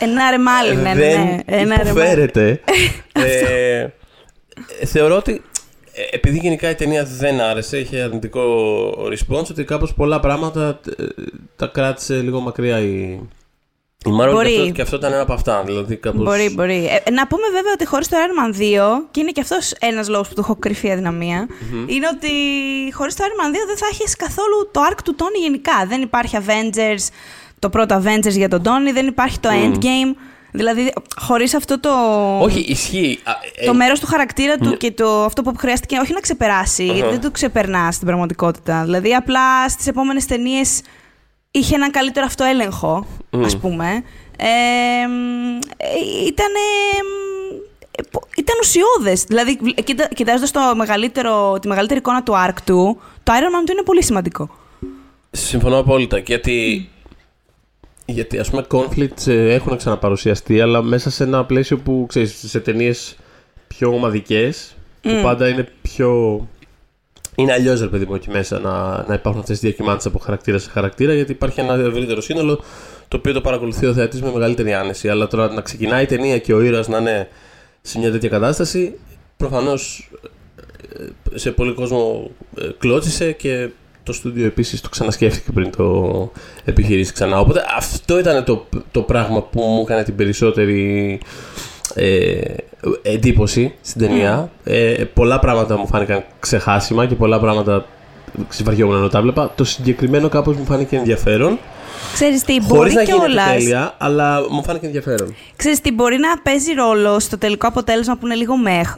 Ένα 0.01 0.31
ρεμάλι, 0.31 0.75
ναι, 0.77 0.83
ναι, 0.83 0.93
ναι. 0.95 0.95
δεν 0.95 1.43
Ένα 1.47 1.77
ρεμάλι. 1.77 1.89
υποφέρεται. 1.91 2.61
ε, 3.13 3.23
ε, 4.81 4.87
θεωρώ 4.87 5.17
ότι 5.17 5.43
ε, 5.93 6.17
επειδή 6.17 6.39
γενικά 6.39 6.71
η 6.71 6.75
ταινία 6.75 7.05
δεν 7.19 7.41
άρεσε, 7.41 7.79
είχε 7.79 8.01
αρνητικό 8.01 8.43
response, 9.13 9.45
ότι 9.51 9.65
κάπως 9.65 9.95
πολλά 9.95 10.21
πράγματα 10.21 10.81
ε, 10.99 11.05
τα 11.57 11.67
κράτησε 11.67 12.15
λίγο 12.21 12.41
μακριά 12.41 12.79
η, 12.79 13.19
η 14.09 14.19
Marvel 14.21 14.33
Μπορεί. 14.33 14.55
και 14.55 14.61
αυτό, 14.61 14.73
και 14.73 14.83
αυτό 14.83 14.97
ήταν 14.97 15.13
ένα 15.13 15.23
από 15.23 15.33
αυτά. 15.33 15.63
Δηλαδή 15.67 15.97
κάπως... 15.97 16.25
Μπορεί, 16.25 16.51
μπορεί. 16.55 17.03
Ε, 17.05 17.11
να 17.11 17.27
πούμε 17.27 17.43
βέβαια 17.53 17.73
ότι 17.73 17.87
χωρίς 17.87 18.09
το 18.09 18.17
Iron 18.17 18.55
Man 18.55 18.61
2, 18.61 18.61
και 19.11 19.21
είναι 19.21 19.31
και 19.31 19.41
αυτός 19.41 19.73
ένας 19.73 20.09
λόγος 20.09 20.29
που 20.29 20.35
του 20.35 20.41
έχω 20.41 20.57
κρυφή 20.57 20.91
αδυναμία, 20.91 21.49
είναι 21.87 22.07
ότι 22.15 22.31
χωρίς 22.93 23.15
το 23.15 23.25
Iron 23.27 23.45
Man 23.45 23.51
2 23.51 23.53
δεν 23.67 23.77
θα 23.77 23.87
έχεις 23.93 24.17
καθόλου 24.17 24.71
το 24.73 24.81
arc 24.91 24.99
του 25.05 25.15
Tony 25.19 25.41
γενικά. 25.43 25.87
Δεν 25.89 26.03
υπάρχει 26.03 26.37
Avengers, 26.47 27.07
το 27.59 27.69
πρώτο 27.69 28.03
Avengers 28.05 28.37
για 28.37 28.49
τον 28.49 28.63
Tony, 28.65 28.93
δεν 28.93 29.07
υπάρχει 29.07 29.39
το 29.39 29.49
Endgame. 29.53 30.17
Δηλαδή, 30.53 30.93
χωρίς 31.17 31.55
αυτό 31.55 31.81
το. 31.81 31.91
Όχι, 32.41 32.61
ισχύει. 32.61 33.19
Α, 33.25 33.33
ε, 33.57 33.67
Το 33.67 33.75
μέρος 33.75 34.01
του 34.01 34.07
χαρακτήρα 34.07 34.57
του 34.57 34.77
και 34.77 34.91
το, 34.93 35.25
αυτό 35.25 35.43
που 35.43 35.53
χρειάστηκε 35.57 35.99
όχι 35.99 36.13
να 36.13 36.21
ξεπεράσει, 36.21 37.05
δεν 37.11 37.21
το 37.21 37.31
ξεπερνάς 37.31 37.95
στην 37.95 38.07
πραγματικότητα. 38.07 38.83
Δηλαδή, 38.85 39.15
απλά 39.15 39.69
στις 39.69 39.87
επόμενες 39.87 40.27
ταινίες 40.27 40.81
είχε 41.51 41.75
έναν 41.75 41.91
καλύτερο 41.91 42.27
αυτοέλεγχο, 42.27 43.07
ας 43.45 43.57
πούμε. 43.57 44.03
Ε, 44.37 44.47
ήταν. 46.27 46.53
Ήταν 48.37 48.57
ουσιώδες. 48.61 49.23
Δηλαδή, 49.23 49.59
κοιτάζοντας 50.15 50.51
τη 51.61 51.69
μεγαλύτερη 51.69 51.99
εικόνα 51.99 52.23
του 52.23 52.33
arc 52.49 52.57
του, 52.65 53.01
το 53.23 53.33
Iron 53.33 53.61
Man 53.61 53.63
του 53.67 53.73
είναι 53.73 53.83
πολύ 53.83 54.03
σημαντικό. 54.03 54.51
Συμφωνώ 55.31 55.79
απόλυτα. 55.79 56.19
Γιατί, 56.19 56.89
γιατί 58.05 58.39
ας 58.39 58.51
πούμε 58.51 58.67
conflicts 58.71 59.27
ε, 59.27 59.55
έχουν 59.55 59.77
ξαναπαρουσιαστεί, 59.77 60.61
αλλά 60.61 60.83
μέσα 60.83 61.11
σε 61.11 61.25
ένα 61.25 61.45
πλαίσιο 61.45 61.79
που 61.79 62.05
ξέρεις, 62.09 62.45
σε 62.47 62.61
ταινίες 62.61 63.17
πιο 63.69 63.95
ομαδικές, 63.95 64.77
που 65.01 65.21
πάντα 65.23 65.49
είναι 65.49 65.69
πιο. 65.83 66.49
Είναι 67.39 67.53
αλλιώς, 67.53 67.81
ρε 67.81 67.87
παιδί 67.87 68.05
μου, 68.05 68.15
εκεί 68.15 68.31
μέσα 68.31 68.59
να, 68.59 69.05
να 69.09 69.15
υπάρχουν 69.15 69.41
αυτές 69.41 69.59
τι 69.59 69.67
διακυμάνσεις 69.67 70.07
από 70.07 70.19
χαρακτήρα 70.19 70.59
σε 70.59 70.71
χαρακτήρα, 70.71 71.15
γιατί 71.15 71.33
υπάρχει 71.33 71.61
ένα 71.61 71.75
ευρύτερο 71.75 72.21
σύνολο 72.21 72.61
το 73.09 73.17
οποίο 73.17 73.33
το 73.33 73.41
παρακολουθεί 73.41 73.87
ο 73.87 73.93
θεατής 73.93 74.23
με 74.23 74.31
μεγαλύτερη 74.33 74.75
άνεση. 74.75 75.09
Αλλά 75.09 75.27
τώρα 75.27 75.53
να 75.53 75.61
ξεκινάει 75.61 76.03
η 76.03 76.07
ταινία 76.07 76.39
και 76.39 76.53
ο 76.53 76.61
ήρωας 76.61 76.89
να 76.89 76.99
είναι 76.99 77.29
σε 77.83 77.99
μια 77.99 78.11
τέτοια 78.11 78.29
κατάσταση, 78.29 78.99
προφανώς 79.37 80.11
σε 81.35 81.51
πολύ 81.51 81.73
κόσμο 81.73 82.31
ε, 82.59 82.69
κλώτσισε 82.79 83.33
και 83.33 83.69
το 84.03 84.13
στούντιο 84.13 84.47
επίσης 84.47 84.81
το 84.81 84.89
ξανασκέφτηκε 84.89 85.53
πριν 85.53 85.71
το 85.71 86.31
επιχειρήσει 86.65 87.13
ξανά. 87.13 87.41
Οπότε 87.41 87.65
αυτό 87.77 88.19
ήταν 88.19 88.45
το, 88.45 88.67
το 88.91 89.03
πράγμα 89.03 89.43
που 89.43 89.61
μου 89.61 89.81
έκανε 89.81 90.03
την 90.03 90.17
περισσότερη 90.17 91.21
ε, 91.95 92.41
εντύπωση 93.03 93.75
στην 93.83 94.01
ταινία. 94.01 94.51
Ε, 94.65 95.05
πολλά 95.15 95.39
πράγματα 95.39 95.79
μου 95.79 95.87
φάνηκαν 95.87 96.25
ξεχάσιμα 96.41 97.07
και 97.07 97.15
πολλά 97.15 97.41
πράγματα 97.41 97.85
ξεβαριόμουν 98.49 98.97
ενώ 98.97 99.09
τα 99.09 99.23
βλέπα. 99.23 99.53
Το 99.55 99.65
συγκεκριμένο 99.65 100.29
κάπως 100.29 100.57
μου 100.57 100.65
φάνηκε 100.65 100.97
ενδιαφέρον. 100.97 101.59
Ξέρεις 102.13 102.43
τι, 102.45 102.53
Χωρίς 102.53 102.69
μπορεί 102.69 102.93
να 102.93 103.03
γίνεται 103.03 103.25
κιόλας. 103.27 103.53
τέλεια, 103.53 103.95
αλλά 103.99 104.41
μου 104.51 104.63
φάνηκε 104.65 104.87
ενδιαφέρον. 104.87 105.35
Ξέρεις 105.57 105.81
τι, 105.81 105.93
μπορεί 105.93 106.17
να 106.19 106.39
παίζει 106.43 106.73
ρόλο 106.73 107.19
στο 107.21 107.39
τελικό 107.39 107.67
αποτέλεσμα 107.67 108.17
που 108.17 108.27
είναι 108.27 108.35
λίγο 108.35 108.57
μεχ. 108.57 108.95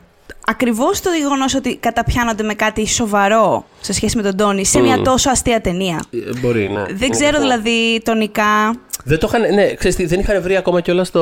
Ακριβώς 0.46 1.00
το 1.00 1.10
γεγονός 1.18 1.54
ότι 1.54 1.76
καταπιάνονται 1.76 2.42
με 2.42 2.54
κάτι 2.54 2.87
σοβαρό 2.87 3.64
σε 3.80 3.92
σχέση 3.92 4.16
με 4.16 4.22
τον 4.22 4.37
Τόνι 4.37 4.64
σε 4.64 4.80
μια 4.80 4.96
Μμμ. 4.96 5.02
τόσο 5.02 5.30
αστεία 5.30 5.60
ταινία. 5.60 6.02
Ε, 6.10 6.38
μπορεί, 6.40 6.68
ναι. 6.68 6.82
Δεν 6.82 6.96
Είναι 6.96 7.08
ξέρω 7.08 7.28
αυτό. 7.28 7.40
δηλαδή 7.40 8.00
τονικά. 8.04 8.75
Δεν 9.04 9.18
το 9.18 9.26
είχαν, 9.32 9.54
ναι, 9.54 9.75
ξέρεις 9.75 9.96
τι, 9.96 10.06
δεν 10.06 10.20
είχαν 10.20 10.42
βρει 10.42 10.56
ακόμα 10.56 10.80
κιόλας 10.80 11.10
το. 11.10 11.20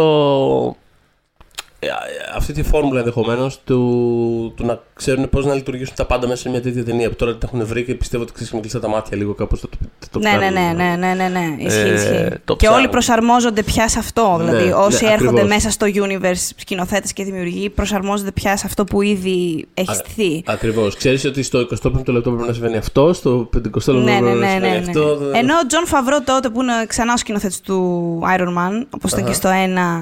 Ε, 1.81 1.89
αυτή 2.37 2.53
τη 2.53 2.63
φόρμουλα 2.63 2.99
ενδεχομένως 2.99 3.61
του, 3.65 4.53
του 4.57 4.67
να 4.67 4.81
ξέρουν 4.95 5.29
πώς 5.29 5.45
να 5.47 5.55
λειτουργήσουν 5.55 5.95
τα 5.97 6.05
πάντα 6.07 6.27
μέσα 6.27 6.41
σε 6.43 6.49
μια 6.49 6.63
τέτοια 6.63 6.85
ταινία 6.85 7.09
που 7.09 7.15
τώρα 7.17 7.37
τα 7.37 7.49
έχουν 7.53 7.67
βρει 7.67 7.85
και 7.85 7.95
πιστεύω 7.95 8.23
ότι 8.23 8.33
ξέρεις, 8.33 8.53
με 8.53 8.61
κλειστά 8.61 8.81
τα 8.81 8.89
μάτια 8.89 9.17
λίγο 9.17 9.35
κάπως 9.35 9.61
το, 9.61 9.69
το, 9.69 9.79
το 10.11 10.19
ναι, 10.19 10.31
ναι, 10.31 10.39
κάνουν. 10.39 10.53
ναι, 10.77 10.85
ναι, 10.85 10.97
ναι, 10.97 11.15
ναι, 11.15 11.29
ναι. 11.29 11.55
Ισχύει, 11.59 11.79
Ε, 11.89 11.95
ισχύει. 11.95 12.29
το 12.45 12.53
Και 12.57 12.57
ψάχνουν. 12.57 12.79
όλοι 12.79 12.89
προσαρμόζονται 12.89 13.63
πια 13.63 13.89
σε 13.89 13.99
αυτό. 13.99 14.37
Ναι, 14.39 14.45
Δηλαδή, 14.45 14.65
ναι, 14.69 14.73
όσοι 14.75 15.05
έρχονται 15.07 15.29
ακριβώς. 15.29 15.49
μέσα 15.49 15.71
στο 15.71 15.87
universe, 15.95 16.51
σκηνοθέτες 16.57 17.13
και 17.13 17.25
δημιουργοί, 17.25 17.71
προσαρμόζονται 17.71 18.33
πια 18.33 18.57
σε 18.57 18.67
αυτό 18.67 18.85
που 18.85 19.03
ήδη 19.03 19.67
έχει 19.75 19.95
στηθεί. 19.95 20.43
Ακριβώς. 20.47 20.97
Ξέρεις 20.97 21.25
ότι 21.25 21.43
στο 21.43 21.59
25ο 21.61 22.07
λεπτό 22.07 22.31
πρέπει 22.31 22.47
να 22.47 22.53
συμβαίνει 22.53 22.77
αυτό, 22.77 23.13
στο 23.13 23.49
50ο 23.57 23.61
λεπτό 23.75 23.93
Ναι, 23.93 24.05
πρέπει 24.19 24.23
ναι, 24.23 24.31
να 24.31 24.35
ναι, 24.35 24.49
συμβαίνει 24.51 24.73
ναι, 24.73 24.79
ναι. 24.79 24.87
αυτό. 24.87 25.19
Ενώ 25.35 25.55
ο 25.63 25.67
Jon 25.67 25.87
Favreau 25.87 26.23
τότε 26.23 26.49
που 26.49 26.63
είναι 26.63 26.73
ξανά 26.87 27.13
ο 27.13 27.17
σκηνοθέτης 27.17 27.61
του 27.61 28.21
Iron 28.39 28.49
Man, 28.49 28.87
όπως 28.91 29.13
ήταν 29.13 29.25
και 29.25 29.33
στο 29.33 29.49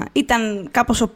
1, 0.01 0.05
ήταν 0.11 0.67
κάπως 0.71 1.01
ο, 1.01 1.09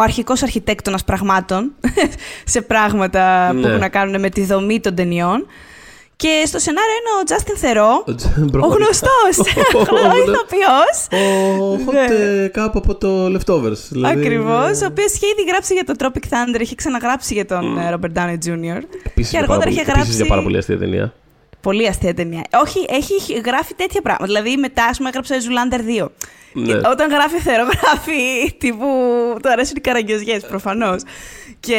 ο 0.00 0.02
αρχικός 0.02 0.42
αρχιτέκτονας 0.42 1.04
πραγμάτων 1.04 1.72
σε 2.54 2.60
πράγματα 2.60 3.52
Ναι. 3.52 3.60
που 3.60 3.66
έχουν 3.66 3.80
να 3.80 3.88
κάνουν 3.88 4.20
με 4.20 4.28
τη 4.28 4.44
δομή 4.44 4.80
των 4.80 4.94
ταινιών. 4.94 5.46
Και 6.16 6.42
στο 6.46 6.58
σενάριο 6.58 6.92
είναι 7.00 7.12
ο 7.18 7.22
Justin 7.30 7.56
Theroux, 7.64 8.14
ο 8.62 8.66
γνωστός 8.66 9.32
ο 9.38 10.16
ηθοποιός. 10.26 10.96
Ο 11.10 11.92
Ναι. 11.92 12.06
hot 12.08 12.10
ε, 12.44 12.46
cop 12.48 12.78
από 12.78 12.94
το 12.94 13.26
Leftovers. 13.26 13.78
δηλαδή, 13.90 14.18
Ακριβώς, 14.20 14.80
ε, 14.80 14.84
ο 14.84 14.88
οποίος 14.90 15.12
είχε 15.12 15.26
ήδη 15.26 15.48
γράψει 15.48 15.74
για 15.74 15.84
το 15.84 15.94
Tropic 15.98 16.24
Thunder, 16.28 16.60
είχε 16.60 16.74
ξαναγράψει 16.74 17.34
για 17.34 17.46
τον 17.46 17.78
ε, 17.78 17.94
Robert 17.94 18.18
Downey 18.18 18.38
Jr. 18.46 18.82
Επίσης 19.06 19.30
Και 19.30 19.36
για 19.36 19.38
αργότερα 19.38 19.58
πάρα 19.58 19.70
είχε 19.70 19.80
πολύ- 19.80 19.84
γράψει. 19.84 20.00
Επίσης 20.00 20.16
για 20.16 20.26
πάρα 20.26 20.42
πολύ 20.42 20.56
αστεία 20.58 20.78
ταινία. 20.78 21.12
Πολύ 21.60 21.86
αστεία 21.88 22.14
ταινία. 22.14 22.42
Όχι, 22.62 22.86
έχει 22.88 23.40
γράφει 23.44 23.74
τέτοια 23.74 24.00
πράγματα. 24.02 24.26
Δηλαδή, 24.32 24.56
μετά, 24.56 24.84
ας 24.84 24.96
πούμε, 24.96 25.08
έγραψε 25.08 25.36
Zoolander 25.40 26.02
2. 26.02 26.08
Ναι. 26.52 26.66
Και 26.66 26.74
όταν 26.88 27.10
γράφει 27.10 27.38
θερο, 27.38 27.62
γράφει 27.82 28.52
τύπου. 28.58 28.86
Του 29.42 29.50
αρέσουν 29.50 29.74
οι 29.76 29.80
καραγκιόζιε, 29.80 30.38
προφανώς. 30.40 31.02
Και 31.60 31.74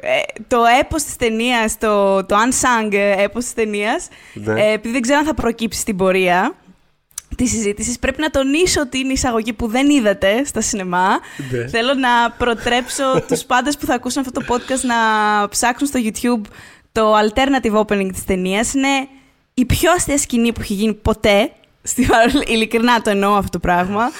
ε, 0.00 0.42
το 0.48 0.58
έπος 0.80 1.02
της 1.02 1.16
ταινίας, 1.16 1.78
το, 1.78 2.24
το 2.24 2.36
unsung 2.36 2.92
έπος 3.18 3.44
της 3.44 3.54
ταινίας, 3.54 4.08
Ναι. 4.34 4.60
ε, 4.62 4.72
επειδή 4.72 4.92
δεν 4.92 5.00
ξέρω 5.02 5.18
αν 5.18 5.24
θα 5.24 5.34
προκύψει 5.34 5.80
στην 5.80 5.96
πορεία 5.96 6.54
της 7.36 7.50
συζήτησης, 7.50 7.98
πρέπει 7.98 8.20
να 8.20 8.30
τονίσω 8.30 8.80
ότι 8.80 8.98
είναι 8.98 9.08
η 9.08 9.12
εισαγωγή 9.12 9.52
που 9.52 9.66
δεν 9.68 9.90
είδατε 9.90 10.44
στα 10.44 10.60
σινεμά. 10.60 11.08
Ναι. 11.50 11.68
Θέλω 11.68 11.94
να 11.94 12.30
προτρέψω 12.38 13.04
τους 13.28 13.44
πάντες 13.44 13.76
που 13.76 13.86
θα 13.86 13.94
ακούσουν 13.94 14.22
αυτό 14.26 14.40
το 14.40 14.54
podcast 14.54 14.80
να 14.82 14.94
ψάξουν 15.48 15.86
στο 15.86 16.00
YouTube 16.02 16.50
το 16.92 17.14
alternative 17.18 17.84
opening 17.84 18.08
της 18.12 18.24
ταινίας. 18.24 18.74
Είναι 18.74 19.08
η 19.54 19.64
πιο 19.64 19.92
αστεία 19.92 20.18
σκηνή 20.18 20.52
που 20.52 20.60
έχει 20.60 20.74
γίνει 20.74 20.94
ποτέ. 20.94 21.52
Στη 21.82 22.06
Marvel. 22.10 22.48
Ειλικρινά 22.48 23.02
το 23.02 23.10
εννοώ 23.10 23.34
αυτό 23.34 23.50
το 23.50 23.58
πράγμα. 23.58 24.10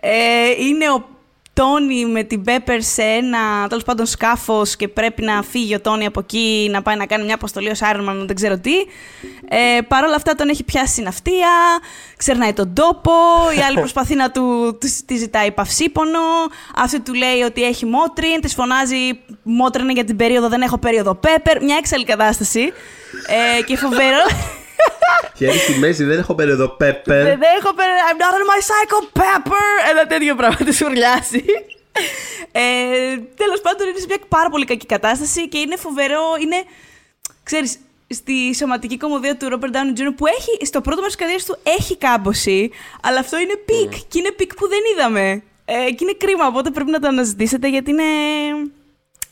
Ε, 0.00 0.50
είναι 0.60 0.90
ο 0.90 1.15
Τόνι 1.56 2.06
με 2.06 2.22
την 2.22 2.42
Πέπερ 2.42 2.82
σε 2.82 3.02
ένα 3.02 3.38
τέλος 3.68 3.84
πάντων 3.84 4.06
σκάφος 4.06 4.76
και 4.76 4.88
πρέπει 4.88 5.22
να 5.22 5.42
φύγει 5.42 5.74
ο 5.74 5.80
Τόνι 5.80 6.06
από 6.06 6.20
εκεί 6.20 6.68
να 6.70 6.82
πάει 6.82 6.96
να 6.96 7.06
κάνει 7.06 7.24
μια 7.24 7.34
αποστολή 7.34 7.70
ως 7.70 7.78
Iron 7.82 8.08
Man, 8.08 8.22
δεν 8.26 8.34
ξέρω 8.34 8.58
τι. 8.58 8.74
Ε, 9.48 9.80
Παρ' 9.88 10.04
όλα 10.04 10.14
αυτά 10.14 10.34
τον 10.34 10.48
έχει 10.48 10.64
πιάσει 10.64 11.00
η 11.00 11.04
ναυτία, 11.04 11.48
ξερνάει 12.16 12.52
τον 12.52 12.72
τόπο, 12.74 13.12
η 13.58 13.60
άλλη 13.60 13.78
προσπαθεί 13.84 14.14
να 14.14 14.30
του 14.30 14.76
της- 14.80 15.04
της 15.04 15.18
ζητάει 15.18 15.50
παυσίπονο, 15.52 16.20
αυτή 16.76 17.00
του 17.00 17.14
λέει 17.14 17.40
ότι 17.42 17.62
έχει 17.64 17.86
μότριν, 17.86 18.40
της 18.40 18.54
φωνάζει 18.54 19.20
μότριν 19.42 19.90
για 19.90 20.04
την 20.04 20.16
περίοδο, 20.16 20.48
δεν 20.48 20.60
έχω 20.62 20.78
περίοδο 20.78 21.14
Πέπερ, 21.14 21.62
μια 21.62 21.76
έξαλλη 21.78 22.04
κατάσταση. 22.04 22.72
Ε, 23.58 23.62
και 23.62 23.76
φοβερό. 23.76 24.18
Χέρι 25.36 25.58
στη 25.58 25.78
μέση, 25.78 26.04
δεν 26.04 26.18
έχω 26.18 26.34
περίοδο 26.34 26.68
Πέπερ. 26.68 27.24
Δεν 27.24 27.40
έχω 27.58 27.74
πέρα. 27.74 27.92
I'm 28.10 28.18
not 28.20 28.34
on 28.38 28.44
my 28.50 28.60
psycho 28.68 29.20
pepper. 29.20 29.90
Ένα 29.90 30.06
τέτοιο 30.06 30.34
πράγμα 30.34 30.56
τη 30.70 30.84
ουρλιάσει. 30.84 31.44
Ε, 32.52 32.60
Τέλος 33.36 33.60
πάντων, 33.62 33.88
είναι 33.88 33.98
σε 33.98 34.06
μια 34.08 34.18
πάρα 34.28 34.48
πολύ 34.48 34.64
κακή 34.64 34.86
κατάσταση 34.86 35.48
και 35.48 35.58
είναι 35.58 35.76
φοβερό. 35.76 36.22
Είναι, 36.42 36.56
ξέρεις, 37.42 37.78
στη 38.08 38.54
σωματική 38.54 38.96
κωμωδία 38.96 39.36
του 39.36 39.48
Robert 39.50 39.74
Downey 39.76 39.98
Jr. 39.98 40.12
που 40.16 40.26
έχει, 40.26 40.66
στο 40.66 40.80
πρώτο 40.80 41.00
μέρος 41.00 41.16
της 41.16 41.26
καριέρας 41.26 41.46
του 41.46 41.58
έχει 41.78 41.96
κάμποση, 41.96 42.70
αλλά 43.02 43.18
αυτό 43.18 43.38
είναι 43.38 43.56
peak. 43.56 43.92
Και 44.08 44.18
είναι 44.18 44.30
peak 44.30 44.54
που 44.54 44.68
δεν 44.68 44.78
είδαμε. 44.92 45.42
Ε, 45.64 45.90
και 45.90 46.04
είναι 46.04 46.14
κρίμα, 46.18 46.46
οπότε 46.46 46.70
πρέπει 46.70 46.90
να 46.90 47.00
το 47.00 47.06
αναζητήσετε 47.08 47.68
γιατί 47.68 47.90
είναι. 47.90 48.02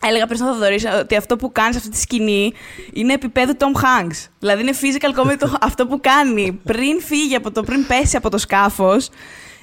Έλεγα 0.08 0.25
πριν 0.26 0.38
στον 0.38 0.52
Θοδωρή 0.52 0.78
ότι 1.00 1.16
αυτό 1.16 1.37
που 1.37 1.52
κάνεις 1.52 1.73
σε 1.75 1.78
αυτή 1.78 1.90
τη 1.90 1.99
σκηνή 2.00 2.52
είναι 2.92 3.12
επίπεδο 3.12 3.52
Tom 3.58 3.80
Hanks. 3.82 4.28
Δηλαδή 4.38 4.62
είναι 4.62 4.73
physical 4.80 5.20
comedy 5.20 5.37
το, 5.38 5.56
αυτό 5.68 5.87
που 5.87 6.00
κάνει 6.00 6.52
πριν 6.64 7.00
φύγει 7.02 7.34
από 7.34 7.50
το, 7.50 7.62
πριν 7.62 7.87
πέσει 7.87 8.16
από 8.16 8.30
το 8.30 8.38
σκάφος. 8.38 9.08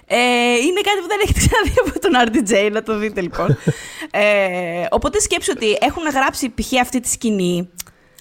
Ε, 0.08 0.18
είναι 0.54 0.82
κάτι 0.82 1.00
που 1.02 1.08
δεν 1.08 1.20
έχετε 1.24 1.40
ξαναδεί 1.40 1.74
από 1.86 2.00
τον 2.00 2.12
RDJ, 2.68 2.72
να 2.72 2.84
το 2.84 2.98
δείτε 2.98 3.22
λοιπόν. 3.22 3.58
ε, 4.12 4.86
οπότε 4.90 5.20
σκέψου 5.20 5.52
ότι 5.56 5.78
έχουν 5.82 6.04
γράψει 6.14 6.50
π.χ. 6.50 6.80
αυτή 6.82 7.00
τη 7.00 7.10
σκηνή. 7.10 7.70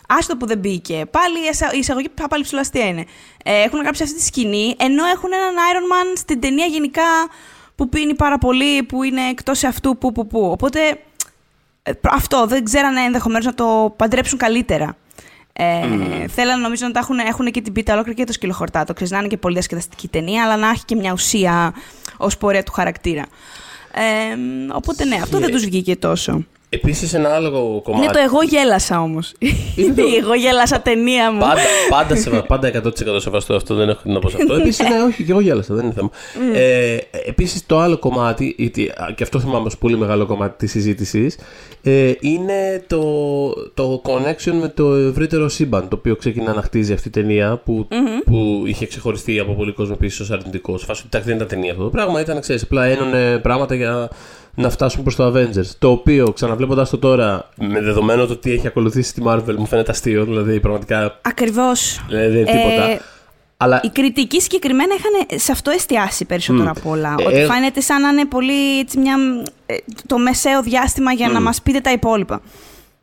Άστο 0.09 0.37
που 0.37 0.47
δεν 0.47 0.59
μπήκε. 0.59 1.03
Πάλι 1.11 1.39
η 1.39 1.49
εισα- 1.51 1.73
η 1.75 1.79
εισαγωγή 1.79 2.09
πα- 2.09 2.29
πάλι 2.29 2.43
ψηλοαστία 2.43 2.87
είναι. 2.87 3.05
Ε, 3.45 3.63
έχουν 3.63 3.81
γράψει 3.83 4.03
αυτή 4.03 4.15
τη 4.15 4.23
σκηνή, 4.23 4.75
ενώ 4.79 5.05
έχουν 5.05 5.31
έναν 5.33 5.55
Iron 5.55 5.93
Man 6.15 6.19
στην 6.19 6.41
ταινία 6.41 6.67
γενικά 6.67 7.03
που 7.75 7.89
πίνει 7.89 8.15
πάρα 8.15 8.39
πολύ, 8.39 8.83
που 8.83 9.03
είναι 9.03 9.29
εκτός 9.29 9.65
αυτού, 9.65 9.99
που, 9.99 10.13
που, 10.13 10.27
που. 10.27 10.51
Οπότε 10.51 10.81
ε, 10.89 10.93
αυτό 12.11 12.47
δεν 12.47 12.65
ξέρανε 12.65 13.01
ενδεχομένως 13.01 13.45
να 13.45 13.55
το 13.55 13.95
παντρέψουν 13.97 14.39
καλύτερα. 14.39 14.97
Ε, 15.53 16.29
Θέλανε 16.29 16.63
νομίζω 16.63 16.87
να 16.87 16.93
τα 16.93 16.99
έχουν, 16.99 17.19
έχουν 17.19 17.51
και 17.51 17.61
την 17.61 17.73
πίτα 17.73 17.93
ολόκληρη 17.93 18.19
και 18.19 18.25
το 18.25 18.33
σκυλοχορτάτο. 18.33 18.93
Ξέρεις, 18.93 19.13
να 19.13 19.19
είναι 19.19 19.29
και 19.29 19.37
πολύ 19.37 19.55
διασκεδαστική 19.55 20.09
ταινία, 20.09 20.45
αλλά 20.45 20.57
να 20.57 20.69
έχει 20.69 20.85
και 20.85 20.95
μια 20.95 21.13
ουσία 21.13 21.75
ως 22.17 22.37
πορεία 22.37 22.63
του 22.63 22.73
χαρακτήρα. 22.73 23.27
Ε, 23.93 24.37
οπότε 24.73 25.05
ναι, 25.05 25.17
αυτό 25.23 25.39
δεν 25.39 25.51
τους 25.51 25.65
βγήκε 25.65 25.97
τόσο. 25.97 26.45
Επίσης, 26.73 27.15
ένα 27.15 27.35
άλλο 27.35 27.81
κομμάτι. 27.85 28.05
Είναι 28.05 28.13
το 28.13 28.19
εγώ 28.19 28.43
γέλασα 28.43 29.01
όμως. 29.01 29.33
Είναι 29.77 29.95
το- 29.95 30.03
Η 30.13 30.15
εγώ 30.17 30.35
γέλασα 30.35 30.81
ταινία 30.81 31.33
μου. 31.33 31.39
Πάντα, 31.39 31.61
πάντα, 31.91 32.17
σεβα, 32.17 32.43
πάντα 32.43 32.69
100% 32.69 33.21
σεβαστό 33.21 33.55
αυτό, 33.55 33.75
δεν 33.75 33.89
έχω 33.89 34.01
τι 34.03 34.11
να 34.11 34.19
πω 34.19 34.29
σε 34.29 34.37
αυτό. 34.41 34.55
Επίσης, 34.61 34.89
ναι, 34.89 35.03
όχι, 35.07 35.25
και 35.25 35.31
εγώ 35.31 35.41
γέλασα, 35.41 35.75
δεν 35.75 35.85
είναι 35.85 35.95
θέμα. 35.95 36.11
Ε, 36.55 36.97
Επίσης, 37.27 37.67
το 37.67 37.79
άλλο 37.79 37.99
κομμάτι, 37.99 38.55
γιατί, 38.59 38.89
α, 38.89 39.13
και 39.15 39.23
αυτό 39.23 39.41
θυμάμαι 39.41 39.67
ως 39.67 39.79
πολύ 39.79 39.97
μεγάλο 39.99 40.27
κομμάτι 40.27 40.57
της 40.59 40.71
συζήτησης, 40.71 41.39
ε, 41.83 42.13
είναι 42.21 42.85
το, 42.87 43.03
το 43.75 44.03
connection 44.05 44.53
με 44.61 44.69
το 44.69 44.95
ευρύτερο 44.95 45.49
σύμπαν, 45.49 45.89
το 45.89 45.97
οποίο 45.97 46.17
ξεκινά 46.17 46.53
να 46.55 46.63
χτίζει 46.63 46.93
αυτή 46.93 47.09
η 47.09 47.11
ταινία, 47.11 47.61
που, 47.65 47.89
που 48.25 48.63
είχε 48.67 48.87
ξεχωριστεί 48.87 49.39
από 49.39 49.53
πολύ 49.53 49.73
κόσμο 49.73 49.95
επίση 49.99 50.23
ως 50.23 50.31
αρνητικός. 50.31 50.85
Φάσου, 50.85 51.03
εντάξει, 51.07 51.27
δεν 51.29 51.37
ήταν 51.37 51.49
ταινία 51.49 51.71
αυτό 51.71 51.83
το 51.85 51.91
πράγμα, 51.91 52.21
ήταν, 52.21 52.41
ξέρεις, 52.41 52.63
απλά 52.63 52.85
ένωνε 52.85 53.39
πράγματα 53.39 53.75
για 53.75 54.09
να 54.55 54.71
φτάσουν 54.71 55.03
προς 55.03 55.17
το 55.17 55.27
Avengers. 55.27 55.67
Το 55.79 55.91
οποίο, 55.91 56.33
ξαναβλέποντας 56.33 56.91
το 56.91 56.99
τώρα, 56.99 57.49
με 57.55 57.81
δεδομένος 57.81 58.29
το 58.29 58.37
τι 58.37 58.53
έχει 58.53 58.67
ακολουθήσει 58.67 59.11
στη 59.11 59.23
Marvel, 59.27 59.55
μου 59.57 59.67
φαίνεται 59.67 59.91
αστείο, 59.91 60.25
δηλαδή 60.25 60.61
πραγματικά 60.61 61.19
Ακριβώς. 61.23 62.01
Δηλαδή 62.09 62.27
δεν 62.29 62.37
είναι 62.41 62.51
τίποτα. 62.51 62.91
Ε, 62.91 63.01
Αλλά 63.57 63.81
Οι 63.85 63.89
κριτικοί 63.89 64.41
συγκεκριμένα 64.41 64.95
είχαν 64.95 65.39
σε 65.41 65.53
αυτό 65.53 65.71
εστιάσει 65.71 66.25
περισσότερο 66.25 66.71
απ' 66.77 66.87
όλα. 66.87 67.15
Ε, 67.19 67.27
ότι 67.27 67.37
ε, 67.37 67.47
φαίνεται 67.47 67.81
σαν 67.81 68.01
να 68.01 68.09
είναι 68.09 68.25
πολύ 68.25 68.79
έτσι, 68.79 68.99
μια, 68.99 69.17
ε, 69.67 69.77
το 70.07 70.19
μεσαίο 70.19 70.63
διάστημα 70.63 71.13
για 71.13 71.29
να 71.29 71.41
μας 71.41 71.63
πείτε 71.63 71.81
τα 71.81 71.93
υπόλοιπα. 71.93 72.41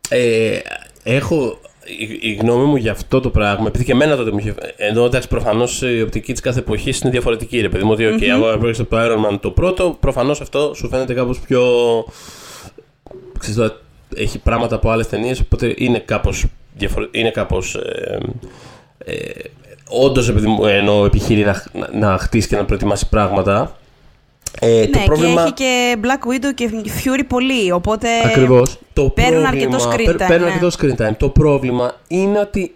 ε, 0.10 0.58
έχω. 1.04 1.60
Η, 1.88 2.30
η 2.30 2.34
γνώμη 2.34 2.66
μου 2.66 2.76
για 2.76 2.92
αυτό 2.92 3.20
το 3.20 3.30
πράγμα, 3.30 3.66
επειδή 3.68 3.84
και 3.84 3.92
εμένα 3.92 4.16
τότε 4.16 4.32
μου 4.32 4.38
είχε. 4.38 4.56
Ενώ 4.76 5.06
εντάξει, 5.06 5.28
προφανώς 5.28 5.82
η 5.82 6.02
οπτική 6.02 6.32
της 6.32 6.42
κάθε 6.42 6.60
εποχής 6.60 7.00
είναι 7.00 7.12
διαφορετική. 7.12 7.62
Ρε 7.62 7.70
παιδί 7.70 7.84
μου, 7.84 7.92
ότι, 7.92 8.04
OK, 8.04 8.22
εγώ 8.22 8.44
προέρχεσαι 8.44 8.82
από 8.82 8.90
το 8.90 8.98
Iron 9.00 9.34
Man 9.34 9.40
το 9.42 9.52
πρώτο, 9.52 9.98
προφανώς 10.00 10.42
αυτό 10.42 10.74
σου 10.76 10.90
φαίνεται 10.90 11.14
κάπως 11.14 11.40
πιο. 11.40 11.64
Ξέρεις, 13.40 13.58
τώρα, 13.58 13.80
έχει 14.16 14.40
πράγματα 14.40 14.76
από 14.76 14.90
άλλες 14.90 15.08
ταινίες, 15.08 15.40
οπότε 15.40 15.74
είναι 15.78 16.00
κάπως. 16.00 16.46
Διαφορε... 16.74 17.08
Είναι 17.12 17.32
κάπως, 17.32 17.76
ε, 17.76 18.18
ε, 18.98 19.16
Όντως, 19.90 20.30
επειδή 20.30 20.48
μου 20.48 20.66
ενώ 20.66 21.06
επιχείρει 21.06 21.44
να, 21.44 21.64
να, 21.74 21.90
να 21.94 22.18
χτίσει 22.18 22.48
και 22.48 22.56
να 22.56 22.66
προετοιμάσει 22.66 23.10
πράγματα. 23.10 23.78
Ε, 24.60 24.88
το 24.88 25.00
ναι, 25.00 25.06
πρόβλημα... 25.06 25.34
και 25.34 25.42
έχει 25.42 25.54
και 25.54 25.96
Black 26.02 26.28
Widow 26.32 26.54
και 26.56 26.70
Fury 27.04 27.22
πολύ, 27.28 27.72
οπότε... 27.72 28.08
Ακριβώς. 28.26 28.80
Το 28.94 29.04
παίρνουν 29.10 29.42
πρόβλημα- 29.42 29.48
αρκετό 29.74 29.90
screen 29.92 30.06
παίρ- 30.06 30.22
time, 30.22 30.28
Παίρνουν 30.28 30.48
ναι. 30.48 30.54
αρκετό 30.54 30.76
screen 30.80 31.08
time. 31.10 31.16
Το 31.18 31.30
πρόβλημα 31.30 31.96
είναι 32.08 32.40
ότι 32.40 32.76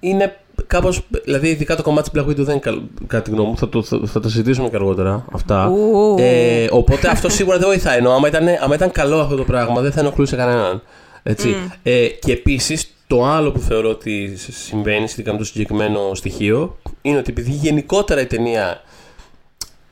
είναι 0.00 0.36
κάπω. 0.66 0.92
Δηλαδή, 1.24 1.48
ειδικά 1.48 1.76
το 1.76 1.82
κομμάτι 1.82 2.10
της 2.10 2.20
Black 2.20 2.26
Widow 2.28 2.34
δεν 2.36 2.50
είναι 2.50 2.58
καλό, 2.58 2.82
κατά 3.06 3.22
τη 3.22 3.30
γνώμη 3.30 3.48
μου. 3.48 3.56
Θα 3.56 3.68
το, 3.68 3.82
θα, 3.82 4.00
θα 4.06 4.20
το 4.20 4.28
συζητήσουμε 4.28 4.68
και 4.68 4.76
αργότερα 4.76 5.24
αυτά. 5.32 5.66
Ου. 5.68 6.16
Ε, 6.18 6.66
οπότε 6.70 7.08
αυτό 7.08 7.28
σίγουρα 7.28 7.58
δεν 7.58 7.66
βοηθάει. 7.66 7.98
Ενώ 7.98 8.10
άμα 8.10 8.28
ήταν, 8.28 8.46
άμα 8.60 8.74
ήταν 8.74 8.90
καλό 8.92 9.20
αυτό 9.20 9.36
το 9.36 9.44
πράγμα, 9.44 9.80
δεν 9.80 9.92
θα 9.92 10.00
ενοχλούσε 10.00 10.36
κανέναν. 10.36 10.82
Έτσι. 11.22 11.54
Ε, 11.82 12.06
και 12.06 12.32
επίσης, 12.32 12.94
το 13.06 13.24
άλλο 13.24 13.52
που 13.52 13.58
θεωρώ 13.58 13.88
ότι 13.88 14.36
συμβαίνει 14.50 15.06
σχετικά 15.08 15.32
με 15.32 15.38
το 15.38 15.44
συγκεκριμένο 15.44 16.14
στοιχείο 16.14 16.78
είναι 17.02 17.18
ότι 17.18 17.30
επειδή 17.30 17.50
γενικότερα 17.50 18.20
η 18.20 18.26
ταινία 18.26 18.80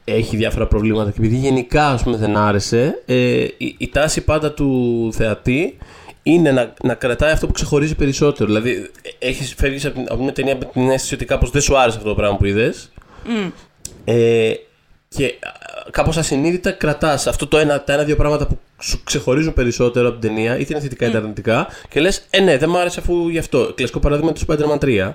έχει 0.04 0.36
διάφορα 0.36 0.66
προβλήματα 0.66 1.10
και 1.10 1.16
επειδή 1.18 1.36
γενικά 1.36 1.86
ας 1.88 2.02
πούμε, 2.02 2.16
δεν 2.16 2.36
άρεσε, 2.36 3.02
ε, 3.06 3.14
η, 3.56 3.74
η 3.78 3.88
τάση 3.88 4.20
πάντα 4.20 4.52
του 4.52 5.08
θεατή 5.14 5.78
είναι 6.22 6.50
να, 6.52 6.72
να 6.82 6.94
κρατάει 6.94 7.32
αυτό 7.32 7.46
που 7.46 7.52
ξεχωρίζει 7.52 7.94
περισσότερο. 7.94 8.46
Δηλαδή, 8.46 8.90
έχεις, 9.18 9.54
φεύγεις 9.54 9.84
από, 9.84 9.94
την- 9.94 10.06
από 10.10 10.22
μια 10.22 10.32
ταινία 10.32 10.56
με 10.56 10.64
την 10.72 10.90
αίσθηση 10.90 11.14
ότι 11.14 11.24
κάπως 11.24 11.50
δεν 11.50 11.60
σου 11.62 11.78
άρεσε 11.78 11.96
αυτό 11.96 12.08
το 12.08 12.14
πράγμα 12.14 12.36
που 12.36 12.44
είδες 12.44 12.92
ε, 14.04 14.52
και 15.08 15.34
κάπως 15.90 16.16
ασυνείδητα 16.16 16.70
κρατάς 16.70 17.26
αυτό 17.26 17.46
το 17.46 17.58
ένα, 17.58 17.82
τα 17.84 17.92
ένα-δύο 17.92 18.16
πράγματα 18.16 18.46
που 18.46 18.58
σου 18.80 19.00
ξεχωρίζουν 19.04 19.52
περισσότερο 19.52 20.08
από 20.08 20.18
την 20.18 20.28
ταινία, 20.34 20.58
είτε 20.58 20.72
είναι 20.72 20.82
θετικά 20.82 21.06
είτε 21.06 21.16
αρνητικά, 21.16 21.66
και 21.88 22.00
λες, 22.00 22.26
Ε, 22.30 22.40
ναι, 22.40 22.56
δεν 22.58 22.70
μου 22.70 22.78
άρεσε 22.78 23.00
αφού 23.00 23.28
γι' 23.28 23.38
αυτό. 23.38 23.72
Κλασικό 23.74 23.98
παράδειγμα 23.98 24.32
του 24.32 24.40
Spider-Man 24.46 24.78
3, 24.84 25.12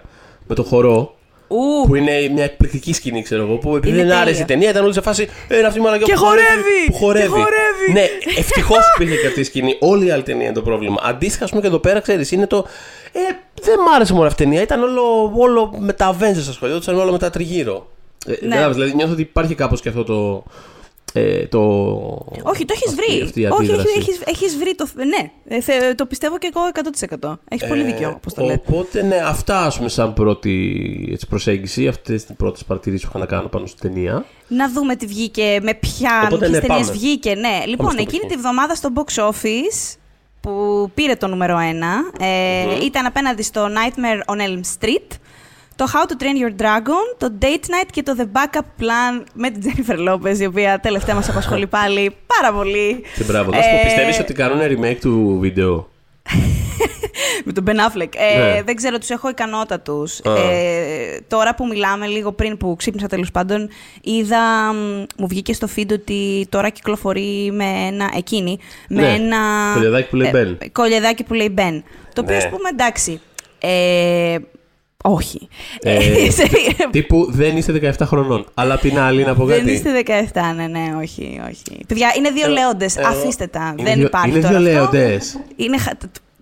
με 0.48 0.56
το 0.56 0.64
χορό, 0.64 1.17
Ου, 1.48 1.88
που 1.88 1.96
είναι 1.96 2.12
μια 2.34 2.44
εκπληκτική 2.44 2.94
σκηνή, 2.94 3.22
ξέρω 3.22 3.42
εγώ, 3.44 3.56
που 3.58 3.76
επειδή 3.76 3.98
Είναι 4.00 4.08
δεν 4.08 4.18
άρεσε 4.18 4.30
η 4.30 4.34
τέλεια. 4.34 4.46
ταινία, 4.46 4.70
ήταν 4.70 4.84
όλοι 4.84 4.94
σε 4.94 5.02
φάση. 5.02 5.28
Ε, 5.48 5.58
είναι 5.58 5.68
αυτή 5.68 5.80
η 5.80 5.82
μαλακιά 5.82 6.06
Και 6.06 6.14
που 6.14 6.20
χορεύει! 6.20 6.86
Που 6.88 6.94
χορεύει. 6.94 7.26
Και 7.28 7.30
χορεύει! 7.30 7.92
Ναι, 7.94 8.06
ευτυχώς 8.38 8.80
υπήρχε 8.96 9.16
και 9.22 9.28
αυτή 9.28 9.40
η 9.40 9.44
σκηνή. 9.44 9.78
Όλη 9.80 10.06
η 10.06 10.12
άλλη 10.12 10.24
ταινία 10.24 10.44
είναι 10.46 10.54
το 10.54 10.62
πρόβλημα. 10.62 10.96
Αντίστοιχα, 11.04 11.44
ας 11.44 11.50
πούμε 11.50 11.62
και 11.62 11.68
εδώ 11.68 11.80
πέρα, 11.80 12.00
ξέρεις, 12.00 12.32
είναι 12.32 12.48
το. 12.48 12.66
Ε, 13.12 13.20
δεν 13.62 13.80
μ' 13.80 13.88
άρεσε 13.96 14.14
μόνο 14.14 14.28
αυτή 14.28 14.42
η 14.42 14.46
ταινία. 14.46 14.62
Ήταν 14.62 14.84
όλο, 14.84 15.34
όλο 15.38 15.74
με 15.80 15.94
τα 15.94 16.18
Avengers 16.20 16.46
ασχολιόταν, 16.50 17.00
όλο 17.00 17.12
με 17.12 17.18
τα 17.18 17.30
τριγύρω. 17.30 17.88
Ε, 18.28 18.32
Ναι. 18.32 18.38
κατάλαβες, 18.48 18.76
δηλαδή 18.76 18.96
νιώθω 18.96 19.12
ότι 19.14 19.22
υπάρχει 19.22 19.56
κάπως 19.56 19.82
και 19.82 19.90
αυτό 19.90 20.04
το. 20.04 20.44
Ε, 21.14 21.46
το. 21.46 21.60
Όχι, 22.44 22.66
το 22.66 22.74
έχεις 22.76 22.88
αυτή- 22.90 23.06
βρει. 23.12 23.22
αυτή 23.22 23.42
η 23.42 23.46
Όχι, 23.46 23.54
αντίδραση. 23.58 23.88
έχει 23.88 23.98
έχεις, 24.10 24.20
έχεις 24.26 24.58
βρει 24.58 24.76
το. 24.76 24.88
Ναι, 24.96 25.32
ε, 25.56 25.62
θε- 25.62 25.96
το 25.96 26.06
πιστεύω 26.06 26.38
και 26.38 26.52
εγώ 26.56 26.62
100%. 27.30 27.40
Έχεις 27.50 27.68
πολύ 27.68 27.82
Ε, 27.82 27.84
δίκιο, 27.86 28.10
όπως 28.16 28.34
το 28.34 28.44
λέτε. 28.46 28.62
Οπότε, 28.68 29.02
ναι, 29.02 29.16
αυτά 29.26 29.60
ας 29.66 29.78
πούμε 29.78 29.90
σαν 29.90 30.14
πρώτη 30.14 31.10
έτσι, 31.12 31.28
προσέγγιση, 31.28 31.88
αυτές 31.88 32.26
τις 32.26 32.36
πρώτες 32.36 32.64
παρατηρήσεις 32.64 33.04
που 33.06 33.10
είχα 33.16 33.20
να 33.20 33.26
κάνω 33.26 33.48
πάνω 33.48 33.66
στην 33.66 33.80
ταινία. 33.94 34.26
Να 34.48 34.72
δούμε 34.72 34.96
τι 34.96 35.06
βγήκε, 35.06 35.60
με 35.62 35.74
ποια 35.74 36.22
Οπότε, 36.26 36.50
ναι, 36.50 36.60
ταινίες 36.60 36.86
πάμε. 36.88 36.92
βγήκε. 37.00 37.36
Ναι, 37.36 37.64
λοιπόν, 37.66 37.92
στο 37.92 38.02
εκείνη 38.02 38.20
peak. 38.22 38.30
τη 38.32 38.38
βδομάδα 38.38 38.76
στο 38.76 38.90
box 38.96 39.30
office 39.30 39.96
που 40.42 40.90
πήρε 40.94 41.16
το 41.16 41.28
νούμερο 41.28 41.58
1 41.58 42.24
ε, 42.26 42.86
ήταν 42.86 43.06
απέναντι 43.06 43.42
στο 43.44 43.68
Nightmare 43.68 44.34
on 44.36 44.40
Elm 44.40 44.62
Street, 44.80 45.16
το 45.78 45.86
How 45.94 46.10
to 46.12 46.24
Train 46.24 46.44
Your 46.46 46.62
Dragon, 46.62 47.16
το 47.18 47.34
Date 47.42 47.46
Night 47.66 47.88
και 47.92 48.04
το 48.04 48.16
The 48.18 48.24
Backup 48.24 48.60
Plan 48.82 49.24
με 49.34 49.50
την 49.50 49.62
Jennifer 49.66 50.10
Lopez, 50.10 50.38
η 50.40 50.46
οποία 50.46 50.80
τελευταία 50.80 51.16
μας 51.16 51.30
απασχολεί 51.30 51.68
πάλι 51.68 52.16
πάρα 52.28 52.56
πολύ. 52.56 53.04
Και 53.18 53.24
μπράβο. 53.24 53.52
Να 53.52 53.62
σου 53.62 53.70
πω, 53.70 53.76
Ε, 53.76 53.84
πιστεύεις 53.84 54.20
ότι 54.20 54.34
κάνουν 54.34 54.60
remake 54.62 54.98
του 55.02 55.38
βίντεο; 55.40 55.90
Με 57.46 57.54
τον 57.54 57.64
Ben 57.68 57.72
Affleck. 57.76 58.10
Ε, 58.16 58.38
Ναι. 58.54 58.62
Δεν 58.64 58.76
ξέρω, 58.76 58.98
τους 58.98 59.10
έχω 59.10 59.30
ικανότατους. 59.30 60.20
Α. 60.26 60.36
Ε, 60.36 61.22
τώρα 61.28 61.56
που 61.56 61.68
μιλάμε, 61.68 62.06
λίγο 62.08 62.32
πριν 62.32 62.58
που 62.58 62.76
ξύπνησα 62.78 63.08
τέλος 63.08 63.32
πάντων, 63.32 63.70
είδα, 64.02 64.74
μ, 64.74 65.04
μου 65.18 65.28
βγήκε 65.28 65.54
στο 65.54 65.68
feed 65.76 65.92
ότι 65.92 66.48
τώρα 66.50 66.70
κυκλοφορεί 66.70 67.50
με 67.54 67.66
ένα, 67.88 68.10
εκείνη, 68.16 68.60
με 68.90 69.02
Ναι, 69.02 69.14
ένα... 69.14 69.38
κολλιεδάκι 69.74 70.10
που 70.10 70.16
λέει 70.16 70.32
Ben. 70.34 70.68
Κολλιεδάκι 70.72 71.24
που 71.24 71.34
λέει 71.34 71.54
Ben. 71.58 71.82
Το 72.14 72.22
οποίο, 72.22 72.36
Ναι. 72.36 72.44
ας 72.44 72.50
πούμε, 72.50 72.70
εντάξει, 72.72 73.22
ε, 73.60 74.38
όχι. 75.12 75.48
Ε, 75.82 76.00
Σε- 76.32 76.50
Τύπου 76.92 77.28
δεν 77.32 77.58
είστε 77.58 77.94
17 78.00 78.06
χρονών. 78.06 78.46
Αλλά 78.54 78.74
απ' 78.74 78.80
την 78.82 79.00
άλλη 79.00 79.24
να 79.24 79.36
πω 79.36 79.46
κάτι. 79.46 79.62
Δεν 79.62 79.74
είστε 79.74 80.04
17, 80.34 80.54
ναι, 80.56 80.68
ναι, 80.68 80.96
όχι, 81.02 81.42
όχι. 81.50 81.86
Παιδιά, 81.88 82.14
είναι 82.18 82.30
δύο 82.30 82.46
Ε, 82.46 82.50
λέοντες, 82.50 82.98
ε, 82.98 83.02
αφήστε 83.06 83.48
τα. 83.48 83.74
είναι 83.78 83.90
δεν 83.90 83.98
δύο- 83.98 84.06
υπάρχει 84.06 84.30
είναι 84.30 84.40
τώρα 84.42 84.60
δύο 84.60 84.84
αυτό. 84.84 84.98
λέοντες. 84.98 85.40
Είναι, 85.56 85.78
χα- 85.78 85.92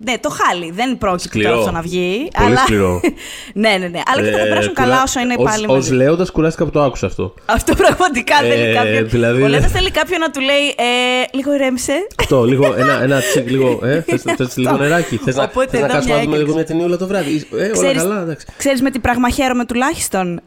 ναι, 0.05 0.13
το 0.19 0.29
χάλι. 0.29 0.71
Δεν 0.71 0.97
πρόκειται 0.97 1.23
Σκληρό. 1.27 1.49
τώρα 1.49 1.59
αυτό 1.61 1.71
να 1.71 1.81
βγει. 1.81 2.27
Πολύ 2.37 2.47
αλλά... 2.47 2.57
σκληρό. 2.57 3.01
ναι, 3.63 3.69
ναι, 3.79 3.87
ναι. 3.87 4.01
Αλλά 4.13 4.21
και 4.29 4.31
θα 4.35 4.39
Ε, 4.39 4.43
περάσουν 4.43 4.73
κουρά- 4.73 4.87
καλά 4.89 5.01
όσο 5.03 5.19
είναι 5.19 5.35
ως- 5.37 5.45
πάλι 5.51 5.65
Ως 5.67 5.71
μαζί. 5.73 5.93
λέοντας, 5.93 6.31
κουράστηκα 6.31 6.65
που 6.65 6.71
το 6.71 6.81
άκουσα 6.83 7.05
αυτό. 7.05 7.33
Αυτό 7.45 7.75
πραγματικά 7.75 8.35
Ε, 8.43 8.49
θέλει 8.49 8.73
κάποιον. 8.75 9.09
δηλαδή, 9.09 9.41
Ο 9.41 9.43
ναι. 9.45 9.49
Λέοντας 9.49 9.71
θέλει 9.71 9.91
κάποιον 9.91 10.19
να 10.19 10.29
του 10.31 10.39
λέει 10.39 10.65
ε, 10.77 11.37
λίγο 11.37 11.53
ηρέμησε. 11.53 11.93
Αυτό, 12.19 12.43
λίγο, 12.43 12.75
ένα, 12.77 13.01
ένα 13.03 13.19
τσικ, 13.19 13.49
λίγο, 13.49 13.79
ε, 13.83 14.01
θες, 14.07 14.21
θες 14.37 14.57
λίγο 14.57 14.77
νεράκι, 14.77 15.17
θες 15.17 15.35
να, 15.35 15.43
Οπότε 15.43 15.67
θες 15.69 15.79
να 15.79 15.85
εδώ 15.85 15.93
κάτσουμε 15.93 16.13
μια 16.15 16.23
να 16.23 16.29
δούμε 16.29 16.35
έκρηξη. 16.35 16.41
λίγο 16.43 16.53
μια 16.55 16.65
ταινιούλα 16.65 16.97
το 16.97 17.07
βράδυ. 17.07 17.47
Ε, 17.51 17.55
όλα 17.63 17.71
Ξέρεις- 17.71 18.01
καλά, 18.01 18.21
εντάξει. 18.21 18.45
Ξέρεις 18.57 18.81
με 18.81 18.89
τι 18.91 18.99
πράγμα 18.99 19.29
χαίρομαι 19.29 19.65
τουλάχιστον. 19.65 20.41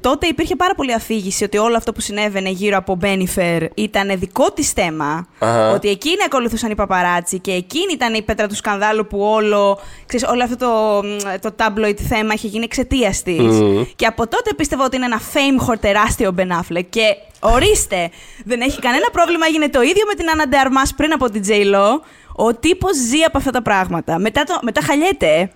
Ε, 0.00 0.08
Τότε 0.08 0.26
υπήρχε 0.26 0.56
πάρα 0.56 0.74
πολύ 0.74 0.92
αφήγηση 0.92 1.44
ότι 1.44 1.58
όλο 1.58 1.76
αυτό 1.76 1.92
που 1.92 2.00
συνέβαινε 2.00 2.48
γύρω 2.48 2.76
από 2.76 2.94
Μπένιφερ 2.94 3.62
ήταν 3.74 4.18
δικό 4.18 4.52
της 4.52 4.70
θέμα. 4.70 5.26
Αχα. 5.38 5.70
Ότι 5.70 5.88
εκείνη 5.88 6.16
ακολουθούσαν 6.26 6.70
οι 6.70 6.74
παπαράτσι 6.74 7.38
και 7.38 7.52
εκείνη 7.52 7.92
ήταν 7.92 8.14
η 8.14 8.22
πέτρα 8.22 8.46
του 8.46 8.54
σκανδάλου 8.54 9.06
που 9.06 9.20
όλο, 9.20 9.78
ξέρεις, 10.06 10.26
όλο 10.28 10.44
αυτό 10.44 10.56
το, 10.56 11.00
το 11.40 11.54
tabloid 11.58 11.96
θέμα 12.08 12.34
είχε 12.34 12.46
γίνει 12.46 12.64
εξαιτίας 12.64 13.22
της. 13.22 13.38
Μμμ. 13.38 13.84
Και 13.96 14.06
από 14.06 14.28
τότε 14.28 14.54
πίστευα 14.54 14.84
ότι 14.84 14.96
είναι 14.96 15.04
ένα 15.04 15.20
fame 15.20 15.68
whore 15.68 15.78
τεράστιο 15.80 16.28
ο 16.28 16.34
Ben 16.38 16.48
Affleck. 16.60 16.84
Και 16.90 17.02
ορίστε, 17.40 18.10
δεν 18.44 18.60
έχει 18.60 18.80
κανένα 18.80 19.06
πρόβλημα. 19.12 19.46
Έγινε 19.46 19.68
το 19.68 19.82
ίδιο 19.82 20.04
με 20.06 20.14
την 20.14 20.26
Anna 20.34 20.54
de 20.54 20.66
Armas 20.66 20.90
πριν 20.96 21.12
από 21.12 21.30
την 21.30 21.42
J-Lo. 21.46 22.00
Ο 22.36 22.54
τύπος 22.54 22.96
ζει 22.96 23.22
από 23.22 23.38
αυτά 23.38 23.50
τα 23.50 23.62
πράγματα. 23.62 24.18
Μετά, 24.18 24.44
το, 24.44 24.58
μετά 24.62 24.80
χαλιέται. 24.80 25.50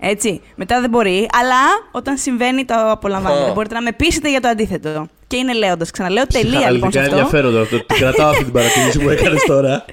Έτσι. 0.00 0.40
Μετά 0.54 0.80
δεν 0.80 0.90
μπορεί. 0.90 1.28
Αλλά 1.40 1.56
όταν 1.92 2.16
συμβαίνει 2.16 2.64
το 2.64 2.74
απολαμβάνει. 2.90 3.40
Α. 3.40 3.44
Δεν 3.44 3.52
μπορείτε 3.52 3.74
να 3.74 3.82
με 3.82 3.92
πείσετε 3.92 4.30
για 4.30 4.40
το 4.40 4.48
αντίθετο. 4.48 5.06
Και 5.26 5.36
είναι 5.36 5.52
λέοντας. 5.54 5.90
Ξαναλέω 5.90 6.26
τελεία 6.26 6.70
λοιπόν 6.70 6.92
σε 6.92 6.98
Αναλυτικά 6.98 7.22
αυτό. 7.24 7.36
ενδιαφέροντα 7.36 7.60
αυτό. 7.60 7.84
Την 7.94 7.96
κρατάω 7.96 8.28
αυτή 8.30 8.44
την 8.44 8.52
παρατήρηση 8.52 8.98
που 8.98 9.08
έκανες 9.10 9.42
τώρα. 9.52 9.84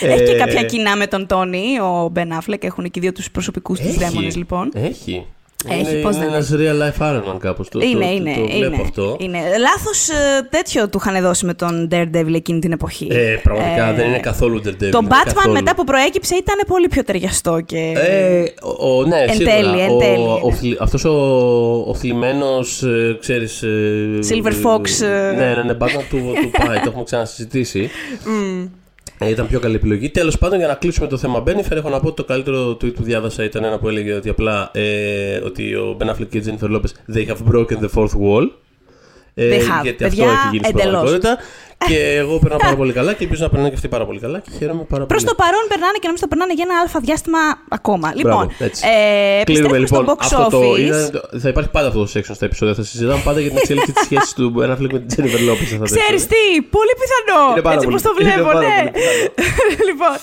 Έχει 0.00 0.22
και 0.24 0.32
Ε, 0.32 0.36
κάποια 0.36 0.62
κοινά 0.62 0.96
με 0.96 1.06
τον 1.06 1.26
Τόνι, 1.26 1.80
ο 1.80 2.08
Μπεν 2.12 2.30
Affleck. 2.40 2.64
Έχουν 2.64 2.84
και 2.84 2.90
οι 2.94 3.00
δύο 3.00 3.12
τους 3.12 3.30
προσωπικούς 3.30 3.78
τους 3.80 3.88
έχει. 3.88 3.98
δαίμονες 3.98 4.36
λοιπόν. 4.36 4.70
Έχει. 4.74 5.26
Έχει, 5.68 5.80
είναι, 5.92 6.02
πώς 6.02 6.16
είναι 6.16 6.24
δεν 6.24 6.34
ένας 6.34 6.50
real 6.54 6.82
life 6.82 7.02
Iron 7.02 7.34
Man 7.34 7.38
κάπως. 7.38 7.68
Το, 7.68 7.80
είναι, 7.80 8.04
το, 8.06 8.10
είναι. 8.12 8.34
το, 8.34 8.40
το 8.40 8.46
βλέπω 8.46 8.74
είναι, 8.74 8.82
αυτό. 8.82 9.16
είναι. 9.20 9.38
Λάθος 9.58 10.08
ε, 10.08 10.46
τέτοιο 10.50 10.88
του 10.88 11.00
είχαν 11.04 11.22
δώσει 11.22 11.46
με 11.46 11.54
τον 11.54 11.88
Daredevil 11.92 12.34
εκείνη 12.34 12.58
την 12.58 12.72
εποχή. 12.72 13.08
Ε, 13.10 13.36
πραγματικά 13.42 13.88
Ε, 13.88 13.94
δεν 13.94 14.08
είναι 14.08 14.18
καθόλου 14.18 14.58
Daredevil. 14.64 14.88
Το 14.90 14.98
είναι 15.02 15.08
Batman 15.10 15.32
καθόλου. 15.34 15.52
μετά 15.52 15.74
που 15.74 15.84
προέκυψε 15.84 16.34
ήταν 16.34 16.58
πολύ 16.66 16.88
πιο 16.88 17.04
ταιριαστό 17.04 17.60
και... 17.60 17.92
Ε, 17.96 18.44
ο, 18.62 18.98
ο- 18.98 19.04
ναι, 19.06 19.16
Εν 19.20 19.34
σίγουρα. 19.34 19.54
τέλει, 19.54 19.80
εν 19.80 19.90
ο, 19.90 19.96
τέλει. 19.96 20.26
ο, 20.42 20.52
θλι- 20.52 20.80
αυτός 20.80 21.04
ο, 21.04 21.10
ο 21.90 21.94
θλιμμένος, 21.94 22.82
ε, 22.82 23.16
ξέρεις... 23.20 23.62
ε, 23.62 24.18
Silver 24.30 24.52
Fox, 24.66 25.04
ε. 25.04 25.32
Ναι, 25.36 25.54
ναι, 25.56 25.62
ναι, 25.62 25.76
Batman 25.80 26.02
του, 26.10 26.16
του 26.42 26.50
πάει, 26.66 26.76
το 26.76 26.84
έχουμε 26.86 27.04
ξανασυζητήσει. 27.04 27.90
Μμ. 28.26 28.64
Ε, 29.26 29.30
ήταν 29.30 29.46
πιο 29.46 29.60
καλή 29.60 29.74
επιλογή. 29.74 30.10
Τέλος 30.10 30.38
πάντων, 30.38 30.58
για 30.58 30.66
να 30.68 30.74
κλείσουμε 30.74 31.06
το 31.06 31.16
θέμα 31.16 31.40
Μπένιφερ, 31.40 31.76
έχω 31.76 31.88
να 31.88 32.00
πω 32.00 32.06
ότι 32.06 32.16
το 32.16 32.24
καλύτερο 32.24 32.70
tweet 32.70 32.94
που 32.94 33.02
διάβασα 33.02 33.44
ήταν 33.44 33.64
ένα 33.64 33.78
που 33.78 33.88
έλεγε 33.88 34.12
ότι 34.12 34.28
απλά 34.28 34.70
ε, 34.74 35.36
ότι 35.44 35.74
ο 35.74 35.96
Ben 36.00 36.06
Affleck 36.10 36.26
και 36.30 36.38
η 36.38 36.42
Jennifer 36.46 36.70
Lopez 36.70 37.14
they 37.14 37.26
have 37.26 37.52
broken 37.52 37.76
the 37.84 37.88
fourth 37.94 38.14
wall. 38.22 38.48
Ε, 39.34 39.48
They 39.56 39.60
have. 39.60 39.82
γιατί 39.82 40.04
Παιδιά, 40.04 40.24
αυτό 40.24 40.38
έχει 40.38 40.48
γίνει 40.50 40.64
στην 40.64 40.78
εντελώς. 40.78 40.92
πραγματικότητα. 40.92 41.38
Και 41.88 41.98
εγώ 42.22 42.38
περνάω 42.38 42.58
πάρα 42.58 42.76
πολύ 42.76 42.92
καλά 42.92 43.12
και 43.12 43.22
ελπίζω 43.24 43.42
να 43.42 43.48
περνάνε 43.48 43.68
και 43.68 43.74
αυτοί 43.74 43.88
πάρα 43.88 44.06
πολύ 44.06 44.20
καλά 44.20 44.38
και 44.40 44.50
χαίρομαι 44.58 44.84
πάρα 44.92 45.06
Προς 45.06 45.22
πολύ. 45.22 45.34
το 45.36 45.42
παρόν 45.42 45.64
περνάνε 45.68 45.96
και 46.00 46.06
νομίζω 46.08 46.22
το 46.26 46.28
περνάνε 46.32 46.52
για 46.58 46.64
ένα 46.68 46.78
αλφα 46.82 46.98
διάστημα 47.00 47.38
ακόμα. 47.68 48.12
Λοιπόν, 48.14 48.44
έτσι. 48.58 48.80
ε, 48.86 49.42
Κλείνουμε 49.44 49.76
επιστρέφουμε 49.76 49.78
λοιπόν. 49.78 50.02
στο 50.04 50.12
box 50.12 50.18
αυτό 50.20 50.56
το, 50.56 50.70
office. 50.70 50.78
είναι, 50.80 51.10
θα 51.42 51.48
υπάρχει 51.48 51.70
πάντα 51.70 51.86
αυτό 51.90 51.98
το 52.04 52.08
section 52.14 52.34
στα 52.38 52.44
επεισόδια. 52.44 52.74
Θα 52.74 52.82
συζητάμε 52.82 53.20
πάντα 53.28 53.40
για 53.40 53.48
την 53.50 53.58
εξέλιξη 53.58 53.92
της 53.92 54.04
σχέσης 54.04 54.32
του 54.32 54.44
Ben 54.58 54.68
Affleck 54.74 54.90
με 54.96 54.98
την 54.98 55.10
Jennifer 55.16 55.42
Lopez. 55.48 55.62
αυτά 55.66 55.78
τα 55.78 55.84
Ξέρεις 55.94 56.22
επεισόδια. 56.22 56.26
τι, 56.54 56.62
πολύ 56.76 56.92
πιθανό. 57.00 57.40
Είναι 57.52 57.64
πάρα 57.68 57.74
έτσι 57.76 57.86
πολύ- 57.86 57.98
όπως 57.98 58.02
το 58.02 58.10
είναι 58.20 58.32
βλέπω, 58.32 58.48
πάρα 58.48 58.60
ναι. 58.60 58.76
πολύ 58.90 59.82
λοιπόν, 59.90 60.14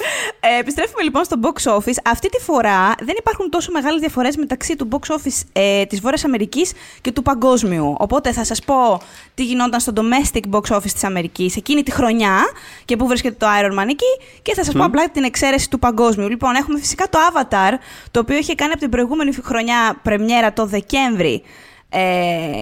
ε, 0.48 0.60
επιστρέφουμε 0.64 1.02
λοιπόν 1.08 1.24
στο 1.30 1.36
box 1.46 1.58
office. 1.78 2.00
Αυτή 2.14 2.28
τη 2.30 2.40
φορά 2.48 2.80
δεν 3.08 3.16
υπάρχουν 3.18 3.50
τόσο 3.56 3.70
μεγάλες 3.72 4.00
διαφορές 4.00 4.36
μεταξύ 4.44 4.76
του 4.76 4.88
box 4.92 5.04
office 5.18 5.40
ε, 5.54 5.86
της 5.86 6.00
Βόρειας 6.00 6.24
Αμερικής 6.26 6.68
και 7.02 7.12
του 7.12 7.22
παγκόσμιου. 7.22 7.96
Οπότε 7.98 8.32
θα 8.32 8.44
σας 8.44 8.60
πω 8.70 9.02
τι 9.34 9.44
γινόταν 9.46 9.80
στο 9.80 9.92
domestic 10.00 10.44
box 10.56 10.76
office 10.78 10.92
της 10.98 11.04
Αμερικής 11.50 11.56
εκείνη 11.56 11.84
τη 11.84 11.92
χρονιά 11.92 12.38
και 12.86 12.96
πού 12.96 13.08
βρίσκεται 13.08 13.36
το 13.40 13.48
Iron 13.62 13.80
Man 13.80 13.88
εκεί 13.90 14.06
και 14.42 14.54
θα 14.54 14.64
σας 14.64 14.74
πω 14.74 14.84
απλά 14.84 15.10
την 15.10 15.24
εξαίρεση 15.24 15.70
του 15.70 15.80
παγκόσμιου. 15.80 16.30
Λοιπόν, 16.30 16.56
έχουμε 16.56 16.80
φυσικά 16.80 17.10
το 17.10 17.18
Avatar, 17.32 17.74
το 18.12 18.20
οποίο 18.20 18.38
είχε 18.38 18.56
κάνει 18.56 18.72
από 18.72 18.82
την 18.82 18.90
προηγούμενη 18.90 19.32
χρονιά 19.44 20.00
πρεμιέρα 20.04 20.54
το 20.54 20.66
Δεκέμβρη 20.66 21.42
ε, 21.90 22.00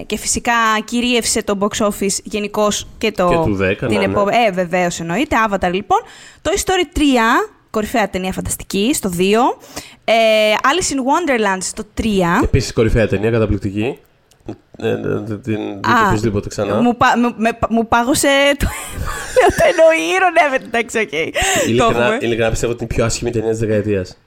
και 0.06 0.16
φυσικά 0.16 0.52
κυρίευσε 0.84 1.42
το 1.42 1.58
box 1.60 1.86
office 1.86 2.16
γενικώς 2.24 2.86
και 2.98 3.12
το. 3.12 3.28
Και 3.28 3.34
του 3.34 3.58
10, 3.62 3.76
την 3.78 3.88
ναι, 3.88 3.96
ναι. 3.96 4.04
επο- 4.04 4.28
Ε, 4.28 4.50
βεβαίως 4.52 5.00
εννοείται. 5.00 5.36
Avatar 5.48 5.70
λοιπόν. 5.72 5.98
Το 6.42 6.50
Story 6.64 6.96
3, 6.98 7.00
κορυφαία 7.70 8.08
ταινία 8.10 8.32
φανταστική, 8.32 8.90
στο 8.94 9.10
2. 9.18 9.22
Ε, 10.04 10.14
Alice 10.62 10.92
in 10.94 10.96
Wonderland 10.96 11.58
στο 11.60 11.82
3. 12.00 12.04
Επίσης 12.42 12.72
κορυφαία 12.72 13.08
ταινία, 13.08 13.30
καταπληκτική. 13.30 13.98
Ε, 14.80 14.88
ε, 14.88 14.96
δεν 15.00 15.24
την 15.26 15.40
δείτε 15.42 15.88
Α, 15.88 16.06
οπωσδήποτε 16.08 16.48
ξανά. 16.48 16.74
Μου, 16.80 16.96
πα- 16.96 17.14
μου- 17.18 17.34
με- 17.36 17.58
μου 17.68 17.88
πάγωσε 17.88 18.28
το. 18.58 18.66
Λέω 19.38 19.48
το 19.48 19.62
εννοεί, 19.68 20.14
ειρωνεύεται. 20.16 20.64
Εντάξει, 20.78 20.98
οκ. 20.98 21.10
Το 21.10 21.70
Ειλικρινά, 21.70 22.04
έχουμε. 22.04 22.18
ειλικρινά 22.20 22.50
πιστεύω 22.50 22.72
ότι 22.72 22.84
είναι 22.84 22.92
η 22.92 22.96
πιο 22.96 23.04
άσχημη 23.04 23.30
ταινία 23.30 23.50
της 23.50 23.58
δεκαετίας. 23.58 24.18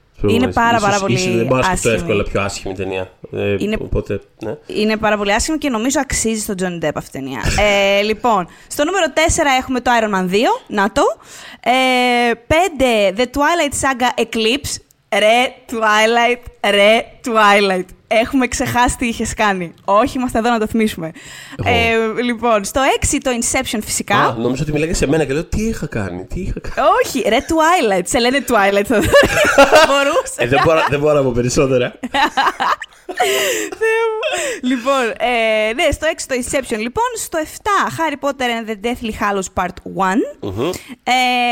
πάρα, 0.54 0.78
πάρα 0.78 0.98
πολύ 0.98 1.16
Δεν 1.36 1.46
μπορώ 1.46 1.56
να 1.56 1.62
σκεφτώ 1.62 1.88
άσχημη. 1.88 1.94
εύκολα 1.94 2.22
πιο 2.22 2.40
άσχημη 2.42 2.74
ταινία. 2.74 3.10
Ε, 3.32 3.54
Είναι- 3.58 3.76
Οπότε, 3.80 4.20
ναι. 4.44 4.54
Είναι 4.66 4.96
πάρα 4.96 5.16
πολύ 5.16 5.32
άσχημο 5.34 5.58
και 5.58 5.68
νομίζω 5.68 6.00
αξίζει 6.00 6.40
στον 6.40 6.54
Johnny 6.58 6.84
Depp 6.86 6.90
αυτή 6.94 7.18
η 7.18 7.20
ταινία. 7.20 7.40
ε, 7.98 8.02
λοιπόν, 8.02 8.46
στο 8.66 8.84
νούμερο 8.84 9.06
4 9.14 9.50
έχουμε 9.58 9.80
το 9.80 9.90
Iron 10.00 10.14
Man 10.18 10.28
2. 10.30 10.60
Να 10.66 10.92
το. 10.92 11.02
Ε, 11.60 11.70
5. 12.46 13.12
The 13.16 13.22
Twilight 13.24 13.74
Saga 13.82 14.22
Eclipse. 14.22 14.76
Ρε 15.18 15.54
Twilight, 15.70 16.70
ρε 16.70 17.04
Twilight. 17.24 17.84
Έχουμε 18.06 18.46
ξεχάσει 18.46 18.96
τι 18.96 19.06
είχες 19.06 19.34
κάνει. 19.34 19.74
Όχι, 19.84 20.18
είμαστε 20.18 20.38
εδώ 20.38 20.50
να 20.50 20.58
το 20.58 20.66
θυμίσουμε. 20.66 21.10
Εγώ. 21.64 22.18
Ε, 22.18 22.22
λοιπόν, 22.22 22.64
στο 22.64 22.80
6 23.12 23.18
το 23.22 23.30
Inception 23.30 23.78
φυσικά. 23.84 24.16
Α, 24.16 24.34
νόμιζα 24.38 24.62
ότι 24.62 24.72
μιλάγες 24.72 24.96
σε 24.96 25.06
μένα 25.06 25.24
και 25.24 25.32
λέω 25.32 25.44
τι 25.44 25.62
είχα 25.62 25.86
κάνει, 25.86 26.24
τι 26.24 26.40
είχα 26.40 26.60
κάνει. 26.60 26.88
Όχι, 27.04 27.28
ρε 27.28 27.38
Twilight. 27.38 28.02
Σε 28.04 28.18
λένε 28.18 28.44
Twilight. 28.48 28.84
θα 28.88 29.86
μπορούσες. 29.86 30.36
Ε, 30.36 30.46
δεν, 30.46 30.60
μπορώ, 30.64 30.80
δεν 30.88 31.00
μπορώ 31.00 31.14
να 31.14 31.22
πω 31.22 31.32
περισσότερα. 31.34 31.92
Θεέ 33.80 34.02
μου. 34.12 34.20
λοιπόν, 34.62 35.12
ε, 35.18 35.72
ναι, 35.72 35.90
στο 35.90 36.06
6 36.06 36.26
το 36.26 36.34
Inception 36.34 36.78
λοιπόν. 36.78 37.04
Στο 37.16 37.38
7 37.38 37.44
Harry 37.98 38.28
Potter 38.28 38.48
and 38.56 38.70
the 38.70 38.86
Deathly 38.86 39.12
Hallows 39.20 39.62
Part 39.62 39.76
1. 39.96 40.16
Μμμ. 40.40 40.70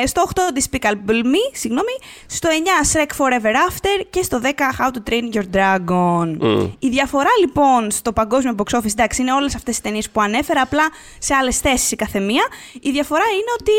Ε, 0.02 0.06
στο 0.06 0.22
8 0.34 0.40
Despicable 0.58 1.22
Me, 1.24 1.44
συγγνώμη. 1.52 1.92
Στο 2.26 2.48
9 2.48 2.52
Shrek 2.92 3.24
Forever 3.24 3.54
After. 3.68 4.04
Και 4.10 4.22
στο 4.22 4.40
10 4.42 4.48
How 4.78 4.86
to 4.86 5.10
Train 5.10 5.36
Your 5.36 5.44
Dragon. 5.56 6.36
Μμ. 6.40 6.68
Η 6.78 6.88
διαφορά 6.88 7.30
λοιπόν 7.40 7.90
στο 7.90 8.12
παγκόσμιο 8.12 8.54
box 8.58 8.78
office, 8.78 8.90
εντάξει, 8.90 9.20
είναι 9.20 9.32
όλες 9.32 9.54
αυτές 9.54 9.74
τις 9.74 9.82
ταινίες 9.82 10.10
που 10.10 10.20
ανέφερα, 10.20 10.60
απλά 10.60 10.88
σε 11.18 11.34
άλλες 11.34 11.58
θέσεις 11.58 11.90
η 11.92 11.96
καθεμία. 11.96 12.44
Η 12.80 12.90
διαφορά 12.90 13.24
είναι 13.32 13.52
ότι 13.60 13.72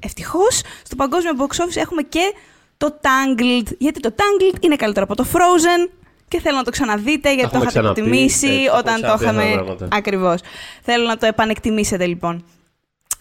ευτυχώς 0.00 0.60
στο 0.82 0.96
παγκόσμιο 0.96 1.32
box 1.38 1.64
office 1.64 1.76
έχουμε 1.76 2.02
και 2.02 2.34
το 2.76 3.00
Tangled. 3.02 3.66
Γιατί 3.78 4.00
το 4.00 4.14
Tangled 4.16 4.56
είναι 4.60 4.76
καλύτερο 4.76 5.04
από 5.04 5.14
το 5.14 5.26
Frozen. 5.32 5.88
Και 6.28 6.40
θέλω 6.40 6.56
να 6.56 6.62
το 6.64 6.70
ξαναδείτε 6.70 7.34
γιατί 7.34 7.50
το 7.50 7.56
έχουμε 7.56 7.62
είχατε 7.70 7.78
ξαναπεί, 7.78 8.00
εκτιμήσει 8.00 8.46
έτσι, 8.46 8.62
έχουμε 8.62 8.78
όταν 8.78 9.00
το 9.00 9.14
ξαναπεί 9.16 9.24
αυτά 9.24 9.26
τα 9.26 9.42
είχαμε. 9.42 9.54
πράγματα. 9.64 9.88
Ακριβώς. 9.96 10.40
Θέλω 10.82 11.06
να 11.06 11.16
το 11.16 11.26
επανεκτιμήσετε 11.26 12.06
λοιπόν. 12.06 12.44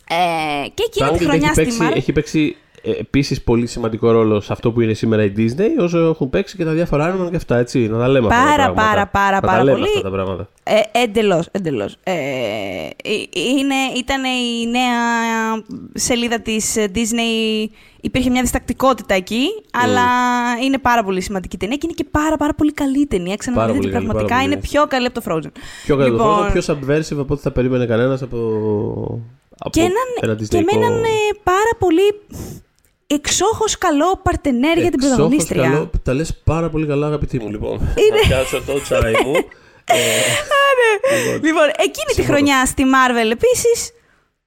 Ε, 0.10 0.68
και 0.74 0.84
Το 1.00 1.06
εκείνη 1.06 1.18
τη 1.18 1.24
Angled 1.26 1.28
χρονιά 1.28 1.46
έχει 1.46 1.54
στη 1.54 1.64
παίξει, 1.64 1.80
Marvel. 1.82 1.96
έχει 1.96 2.12
παίξει 2.12 2.56
επίσης 3.00 3.42
πολύ 3.44 3.68
σημαντικό 3.68 4.12
ρόλο 4.12 4.40
σε 4.42 4.54
αυτό 4.54 4.72
που 4.72 4.82
είναι 4.82 4.94
σήμερα 4.94 5.24
η 5.24 5.32
Disney, 5.38 5.84
όσο 5.84 5.98
έχουν 5.98 6.30
παίξει 6.30 6.58
και 6.58 6.64
τα 6.66 6.72
διάφορα 6.72 7.16
Iron 7.20 7.26
Man 7.26 7.30
και 7.30 7.36
αυτά, 7.36 7.58
έτσι. 7.58 7.88
Να 7.88 7.98
τα 8.00 8.08
λέμε 8.08 8.28
αυτά 8.28 8.40
τα 8.40 8.46
Πάρα, 8.46 8.56
πράγματα. 8.74 8.88
πάρα, 8.88 9.08
πάρα, 9.08 9.36
Να 9.36 9.42
τα 9.42 9.48
πάρα 9.48 9.64
λέμε 9.64 9.78
πολύ. 9.78 9.90
αυτά 9.90 10.02
τα 10.02 10.10
πράγματα. 10.10 10.50
Ε, 10.64 10.80
εντελώς, 10.92 11.48
εντελώς. 11.52 11.98
Ε, 12.04 12.14
είναι, 13.34 13.76
ήταν 13.98 14.24
η 14.24 14.68
νέα 14.70 14.94
σελίδα 15.94 16.40
της 16.40 16.76
ε, 16.76 16.92
Disney, 16.96 17.66
υπήρχε 18.08 18.30
μια 18.30 18.42
διστακτικότητα 18.42 19.14
εκεί, 19.14 19.46
αλλά 19.84 20.02
είναι 20.64 20.78
πάρα 20.78 21.04
πολύ 21.04 21.22
σημαντική 21.22 21.58
ταινία 21.58 21.76
και 21.76 21.82
είναι 21.86 21.96
και 21.96 22.06
πάρα 22.12 22.38
πάρα 22.38 22.54
πολύ 22.54 22.74
καλή 22.74 23.06
ταινία. 23.06 23.36
Ξαναδείτε 23.36 23.78
πολύ 23.78 23.92
καλή, 23.92 23.92
πραγματικά 24.06 24.28
πάρα 24.28 24.42
πολύ. 24.42 24.54
είναι 24.54 24.62
πιο 24.62 24.86
καλή 24.88 25.06
από 25.06 25.22
το 25.22 25.26
Frozen. 25.34 25.52
Πιο 25.86 25.96
καλό 25.98 26.10
Λοιπόν, 26.12 26.52
πιο 26.52 26.62
subversive 26.68 27.20
από 27.20 27.34
ό,τι 27.34 27.42
θα 27.42 27.52
περίμενε 27.52 27.86
κανένας 27.86 28.22
από. 28.22 28.38
από 29.60 29.70
και 29.70 29.80
έναν, 29.80 30.08
ένα 30.22 30.36
και 30.36 30.44
Disneyικό- 30.44 30.74
με 30.74 30.86
έναν 30.86 31.04
ε, 31.04 31.08
πάρα 31.44 31.72
πολύ 31.80 32.02
εξόχως 33.08 33.78
καλό 33.78 34.20
παρτενέρ 34.24 34.78
για 34.78 34.92
την 34.92 34.94
Εξόχως 34.94 35.16
πρωταγωνίστρια. 35.16 35.62
Καλό, 35.70 35.90
τα 36.04 36.14
λες 36.14 36.42
πάρα 36.44 36.70
πολύ 36.70 36.86
καλά, 36.88 37.08
αγαπητή 37.08 37.40
μου. 37.40 37.50
Λοιπόν, 37.50 37.72
Είναι- 37.74 38.20
να 38.22 38.28
πιάσω 38.28 38.62
το 38.66 38.82
τσάι 38.82 39.12
μου. 39.26 39.34
ε, 39.86 39.96
λοιπόν, 41.18 41.44
Λοιπόν, 41.44 41.68
εκείνη 41.78 42.06
τη 42.08 42.14
Συμφωνώ. 42.14 42.36
χρονιά 42.38 42.66
στη 42.66 42.84
Marvel 42.94 43.32
επίσης, 43.32 43.92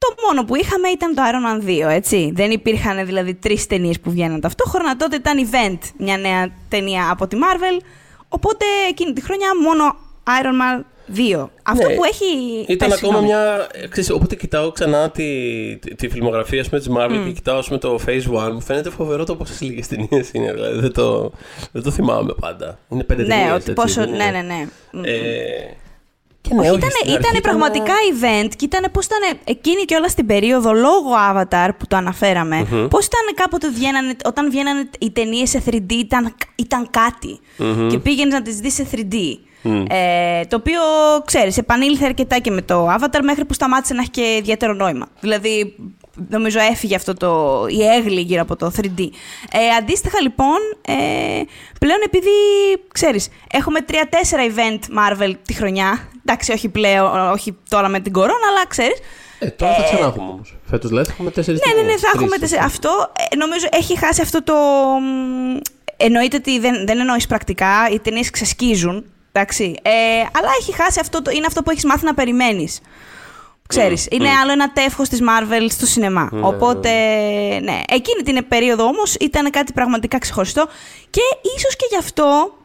το 0.06 0.14
μόνο 0.26 0.44
που 0.44 0.56
είχαμε 0.56 0.88
ήταν 0.88 1.14
το 1.14 1.22
Iron 1.30 1.62
Man 1.64 1.68
2, 1.86 1.90
έτσι. 1.90 2.30
Δεν 2.34 2.50
υπήρχαν 2.50 3.06
δηλαδή 3.06 3.34
τρεις 3.34 3.66
ταινίες 3.66 4.00
που 4.00 4.10
βγαίναν 4.10 4.40
ταυτόχρονα. 4.40 4.96
Τότε 4.96 5.16
ήταν 5.16 5.48
event 5.50 5.78
μια 5.98 6.16
νέα 6.16 6.48
ταινία 6.68 7.08
από 7.10 7.26
τη 7.26 7.36
Marvel. 7.40 7.82
Οπότε 8.28 8.64
εκείνη 8.88 9.12
τη 9.12 9.22
χρονιά 9.22 9.48
μόνο 9.62 9.96
Iron 10.26 10.54
Man 10.60 10.84
2. 11.16 11.48
Αυτό 11.62 11.88
Ναι, 11.88 11.94
που 11.94 12.04
έχει. 12.04 12.24
Ήταν 12.68 12.88
πες, 12.88 12.98
ακόμα 12.98 13.18
συγγνώμη. 13.18 13.26
μια. 13.26 13.66
Ξέρεις, 13.88 14.10
όποτε 14.10 14.34
κοιτάω 14.34 14.70
ξανά 14.72 15.10
τη, 15.10 15.24
τη, 15.76 15.94
τη 15.94 16.08
φιλμογραφία 16.08 16.62
της 16.62 16.88
Marvel 16.96 17.22
και 17.24 17.30
κοιτάω 17.30 17.58
ας 17.58 17.66
πούμε, 17.66 17.78
το 17.78 17.98
Phase 18.06 18.46
1, 18.48 18.52
μου 18.52 18.60
φαίνεται 18.60 18.90
φοβερό 18.90 19.24
το 19.24 19.36
πόσες 19.36 19.60
λίγες 19.60 19.86
ταινίες 19.88 20.30
είναι. 20.32 20.52
Δηλαδή, 20.52 20.78
δεν, 20.80 20.92
το, 20.92 21.32
δεν 21.72 21.82
το 21.82 21.90
θυμάμαι 21.90 22.32
πάντα. 22.40 22.78
Είναι 22.88 23.04
πέντε 23.04 23.22
Ναι, 23.22 23.28
ταινίες, 23.28 23.50
ότι 23.50 23.60
έτσι, 23.60 23.72
πόσο. 23.72 24.00
δεν 24.00 24.10
Ναι, 24.10 24.24
είναι. 24.24 24.42
ναι, 24.42 24.66
ναι. 25.00 25.08
Ε, 25.08 25.76
και 26.40 26.54
ναι, 26.54 26.60
Όχι, 26.60 26.68
όχι, 26.68 26.78
ήταν, 26.78 26.90
στην 26.90 27.08
αρχή 27.08 27.20
ήτανε 27.20 27.40
πραγματικά 27.40 27.92
event 28.12 28.48
και 28.56 28.64
ήταν 28.64 28.90
πώς 28.92 29.04
ήταν 29.06 29.38
εκείνη 29.44 29.82
και 29.82 29.94
όλα 29.94 30.08
στην 30.08 30.26
περίοδο 30.26 30.72
λόγω 30.72 31.10
Avatar 31.32 31.68
που 31.78 31.86
το 31.88 31.96
αναφεραμε 31.96 32.66
Πώς 32.90 33.06
ήταν 33.06 33.34
κάποτε 33.34 33.70
βγαίνανε, 33.70 34.16
όταν 34.24 34.50
βγαίνανε 34.50 34.90
οι 34.98 35.10
ταινίες 35.10 35.50
σε 35.50 35.62
3D, 35.66 35.92
ήταν, 35.92 36.34
ήταν 36.54 36.90
κάτι. 36.90 37.40
Και 37.90 37.98
πήγαινες 37.98 38.32
να 38.32 38.42
τις 38.42 38.56
δεις 38.56 38.74
σε 38.74 38.86
3D. 38.92 39.14
Ε, 39.88 40.44
το 40.44 40.56
οποίο 40.56 40.80
ξέρεις, 41.24 41.58
επανήλθε 41.58 42.04
αρκετά 42.04 42.38
και 42.38 42.50
με 42.50 42.62
το 42.62 42.88
Avatar 42.88 43.20
μέχρι 43.22 43.44
που 43.44 43.54
σταμάτησε 43.54 43.94
να 43.94 44.00
έχει 44.00 44.10
και 44.10 44.36
ιδιαίτερο 44.38 44.72
νόημα. 44.72 45.08
Δηλαδή, 45.20 45.76
νομίζω 46.28 46.58
έφυγε 46.70 46.94
αυτό 46.94 47.14
το, 47.14 47.64
η 47.68 47.82
έγλη 47.86 48.20
γύρω 48.20 48.42
από 48.42 48.56
το 48.56 48.72
3D. 48.76 49.08
Ε, 49.52 49.68
αντίστοιχα 49.78 50.20
λοιπόν, 50.20 50.56
ε, 50.86 50.92
πλέον 51.80 51.98
επειδή, 52.04 52.30
ξέρεις, 52.92 53.28
έχουμε 53.52 53.78
3-4 53.88 53.92
event 53.92 54.78
Marvel 54.98 55.32
τη 55.42 55.52
χρονιά, 55.54 56.08
εντάξει 56.24 56.52
όχι 56.52 56.68
πλέον, 56.68 57.30
όχι 57.30 57.56
τώρα 57.68 57.88
με 57.88 58.00
την 58.00 58.12
κορώνα, 58.12 58.46
αλλά 58.50 58.66
ξέρεις, 58.66 58.98
Ε, 59.38 59.46
τώρα 59.50 59.74
θα 59.74 59.82
ξανά 59.82 60.06
έχουμε 60.06 60.28
όμως. 60.30 60.56
Φέτος 60.70 60.88
δηλαδή 60.88 61.06
θα 61.06 61.12
έχουμε 61.14 61.30
τέσσερις 61.30 61.60
ναι, 61.66 61.82
ναι, 61.82 61.88
ναι, 61.92 61.96
θα 61.98 62.10
έχουμε 62.14 62.38
τεσσέ- 62.38 62.62
Αυτό 62.62 63.12
ε, 63.30 63.36
νομίζω 63.36 63.66
έχει 63.70 63.98
χάσει 63.98 64.20
αυτό 64.22 64.42
το. 64.42 64.54
μ, 65.00 65.56
Εννοείται 66.02 66.36
ότι 66.36 66.58
δεν, 66.58 66.86
δεν 66.86 66.98
εννοείς 66.98 67.26
πρακτικά, 67.26 67.88
οι 67.92 67.98
ταινίες 67.98 68.30
ξεσκίζουν. 68.30 69.04
Εντάξει, 69.32 69.74
ε, 69.82 69.90
αλλά 70.20 70.48
έχει 70.60 70.74
χάσει 70.74 71.00
αυτό 71.00 71.22
το. 71.22 71.30
Είναι 71.30 71.46
αυτό 71.46 71.62
που 71.62 71.70
έχεις 71.70 71.84
μάθει 71.84 72.04
να 72.04 72.14
περιμένεις. 72.14 72.80
Ξέρεις, 73.78 74.06
είναι 74.10 74.28
άλλο 74.42 74.52
ένα 74.52 74.72
τεύχος 74.72 75.08
της 75.08 75.20
Marvel 75.22 75.66
στο 75.68 75.86
σινεμά. 75.86 76.28
Ναι, 76.32 76.40
Οπότε, 76.46 76.90
ναι. 77.62 77.80
Εκείνη 77.88 78.22
την 78.22 78.48
περίοδο 78.48 78.84
όμως 78.84 79.14
ήταν 79.14 79.50
κάτι 79.50 79.72
πραγματικά 79.72 80.18
ξεχωριστό 80.18 80.68
και 81.10 81.20
ίσως 81.56 81.76
και 81.76 81.86
γι' 81.90 81.96
αυτό 81.98 82.56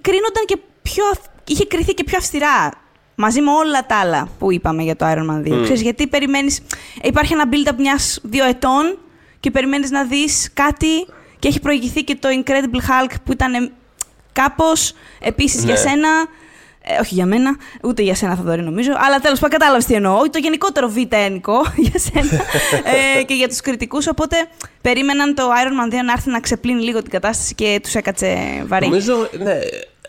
κρίνονταν 0.00 0.44
και 0.44 0.56
πιο, 0.82 1.04
αυ- 1.12 1.26
είχε 1.48 1.64
κριθεί 1.66 1.94
και 1.94 2.04
πιο 2.04 2.16
αυστηρά 2.18 2.70
μαζί 3.14 3.40
με 3.40 3.50
όλα 3.50 3.86
τα 3.86 3.96
άλλα 3.96 4.28
που 4.38 4.52
είπαμε 4.52 4.82
για 4.82 4.96
το 4.96 5.06
Iron 5.08 5.30
Man 5.30 5.42
2. 5.46 5.60
Ξέρεις, 5.62 5.82
γιατί 5.82 6.06
περιμένεις, 6.06 6.60
υπάρχει 7.02 7.32
ένα 7.32 7.44
build-up 7.50 7.74
μιας 7.78 8.18
δύο 8.22 8.44
ετών 8.44 8.98
και 9.40 9.50
περιμένεις 9.50 9.90
να 9.90 10.04
δεις 10.04 10.50
κάτι 10.54 11.06
και 11.38 11.48
έχει 11.48 11.60
προηγηθεί 11.60 12.02
και 12.04 12.16
το 12.16 12.28
Incredible 12.42 12.80
Hulk 12.80 13.10
που 13.24 13.32
ήταν 13.32 13.54
ε, 13.54 13.70
κάπως 14.32 14.92
επίσης 15.20 15.64
για 15.64 15.72
Ναι. 15.72 15.78
σένα, 15.80 16.08
ε, 16.88 17.00
όχι 17.00 17.14
για 17.14 17.26
μένα, 17.26 17.56
ούτε 17.82 18.02
για 18.02 18.14
σένα 18.14 18.36
Θοδωρή 18.36 18.62
νομίζω, 18.62 18.90
αλλά 18.96 19.18
τέλος 19.18 19.38
πάντων 19.38 19.58
κατάλαβες 19.58 19.84
τι 19.84 19.94
εννοώ, 19.94 20.30
το 20.30 20.38
γενικότερο 20.38 20.88
β' 20.88 21.12
ένικο 21.14 21.54
για 21.86 22.00
σένα 22.00 22.44
ε, 23.18 23.22
και 23.22 23.34
για 23.34 23.48
τους 23.48 23.60
κριτικούς, 23.60 24.06
οπότε 24.06 24.36
περίμεναν 24.80 25.34
το 25.34 25.42
Iron 25.42 25.90
Man 25.90 25.94
2 25.94 25.96
να 26.04 26.12
έρθει 26.12 26.30
να 26.30 26.40
ξεπλύνει 26.40 26.82
λίγο 26.82 27.02
την 27.02 27.10
κατάσταση 27.10 27.54
και 27.54 27.80
τους 27.82 27.94
έκατσε 27.94 28.36
βαρύ. 28.66 28.86
Νομίζω, 28.86 29.28
ναι, 29.38 29.58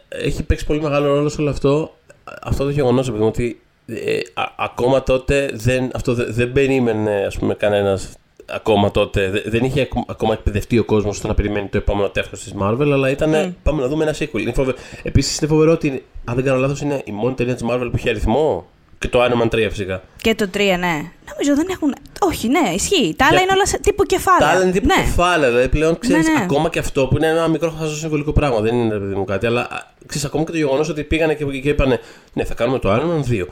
έχει 0.10 0.44
παίξει 0.44 0.66
πολύ 0.66 0.82
μεγάλο 0.82 1.14
ρόλο 1.14 1.30
σε 1.30 1.42
όλο 1.42 1.50
αυτό. 1.50 1.96
Αυτό 2.42 2.64
το 2.64 2.70
γεγονός, 2.70 3.08
επειδή 3.08 3.24
ότι 3.24 3.62
ε, 3.88 4.20
α- 4.34 4.52
ακόμα 4.58 5.04
τότε 5.04 5.50
δεν, 5.54 5.92
αυτό 5.94 6.14
δεν, 6.14 6.26
δεν 6.30 6.52
περίμενε 6.52 7.26
ας 7.26 7.38
πούμε, 7.38 7.54
κανένας 7.54 8.10
ακόμα 8.50 8.92
τότε. 8.92 9.30
Δε- 9.30 9.42
Δεν 9.50 9.64
είχε 9.64 9.82
ακο- 9.82 10.06
ακόμα 10.08 10.34
εκπαιδευτεί 10.34 10.78
ο 10.78 10.84
κόσμος 10.84 11.18
στο 11.18 11.28
να 11.28 11.34
περιμένει 11.34 11.68
το 11.68 11.78
επόμενο 11.78 12.10
τεύχος 12.10 12.40
της 12.40 12.54
Marvel, 12.62 12.90
αλλά 12.92 13.10
ήταν. 13.10 13.56
Πάμε 13.64 13.82
να 13.82 13.88
δούμε 13.88 14.04
ένα 14.04 14.16
sequel. 14.20 14.40
Είναι 14.40 14.54
φοβε... 14.54 14.74
Επίσης 15.04 15.40
είναι 15.40 15.50
φοβερό 15.50 15.72
ότι, 15.72 16.04
αν 16.26 16.36
δεν 16.36 16.44
κάνω 16.44 16.60
λάθος, 16.60 16.82
είναι 16.82 17.02
η 17.06 17.12
μόνη 17.12 17.34
ταινία 17.34 17.54
της 17.56 17.64
Marvel 17.70 17.88
που 17.92 17.96
έχει 17.96 18.10
αριθμό. 18.10 18.68
Και 19.00 19.08
το 19.08 19.24
Iron 19.24 19.42
Man 19.42 19.46
3 19.56 19.68
φυσικά. 19.70 20.02
Και 20.22 20.36
το 20.36 20.50
3, 20.54 20.58
ναι. 20.58 21.12
Νομίζω 21.32 21.56
δεν 21.56 21.68
έχουν. 21.70 21.96
Όχι, 22.20 22.48
ναι, 22.48 22.70
ισχύει. 22.74 23.14
Τα 23.18 23.26
άλλα 23.26 23.34
Για- 23.34 23.44
είναι 23.44 23.52
όλα 23.54 23.66
σε 23.66 23.80
τύπου 23.80 24.04
κεφάλαια. 24.04 24.48
Τα 24.48 24.54
άλλα 24.54 24.64
είναι 24.64 24.72
τύπου 24.72 24.86
ναι. 24.88 24.94
κεφάλαια. 25.04 25.50
Δηλαδή 25.50 25.68
πλέον 25.68 26.00
ξέρεις 26.00 26.28
Ναι, 26.28 26.34
ναι. 26.34 26.40
ακόμα 26.44 26.70
και 26.70 26.80
αυτό 26.80 27.08
που 27.08 27.16
είναι 27.18 27.28
ένα 27.28 27.48
μικρό 27.48 27.70
χαζό 27.80 27.96
συμβολικό 27.96 28.32
πράγμα. 28.32 28.60
Δεν 28.60 28.76
είναι 28.76 28.94
ρε 28.94 29.00
παιδί 29.00 29.16
μου 29.16 29.24
κάτι. 29.26 29.46
Αλλά 29.46 29.92
ξέρεις 30.06 30.26
ακόμα 30.28 30.44
και 30.44 30.52
το 30.52 30.58
γεγονός 30.58 30.90
ότι 30.90 31.04
πήγανε 31.04 31.34
και, 31.34 31.46
και 31.46 31.70
είπανε 31.70 32.00
Ναι, 32.34 32.44
θα 32.44 32.54
κάνουμε 32.54 32.80
το 32.80 32.94
Iron 32.96 33.00
Man 33.30 33.32
2. 33.34 33.46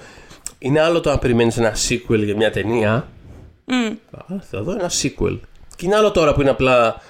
Είναι 0.60 0.82
άλλο 0.82 1.00
το 1.00 1.10
να 1.10 1.18
περιμένεις 1.18 1.58
ένα 1.58 1.74
sequel 1.90 2.24
για 2.24 2.36
μια 2.36 2.52
ταινία. 2.52 3.08
Μμ. 3.66 3.86
Α, 4.12 4.40
θα 4.50 4.62
δω 4.62 4.72
ένα 4.72 4.90
sequel. 5.02 5.40
Και 5.76 5.86
είναι 5.86 5.96
άλλο 5.96 6.12
τώρα 6.12 6.34
που 6.34 6.42
είναι 6.42 6.50
απλά. 6.50 7.02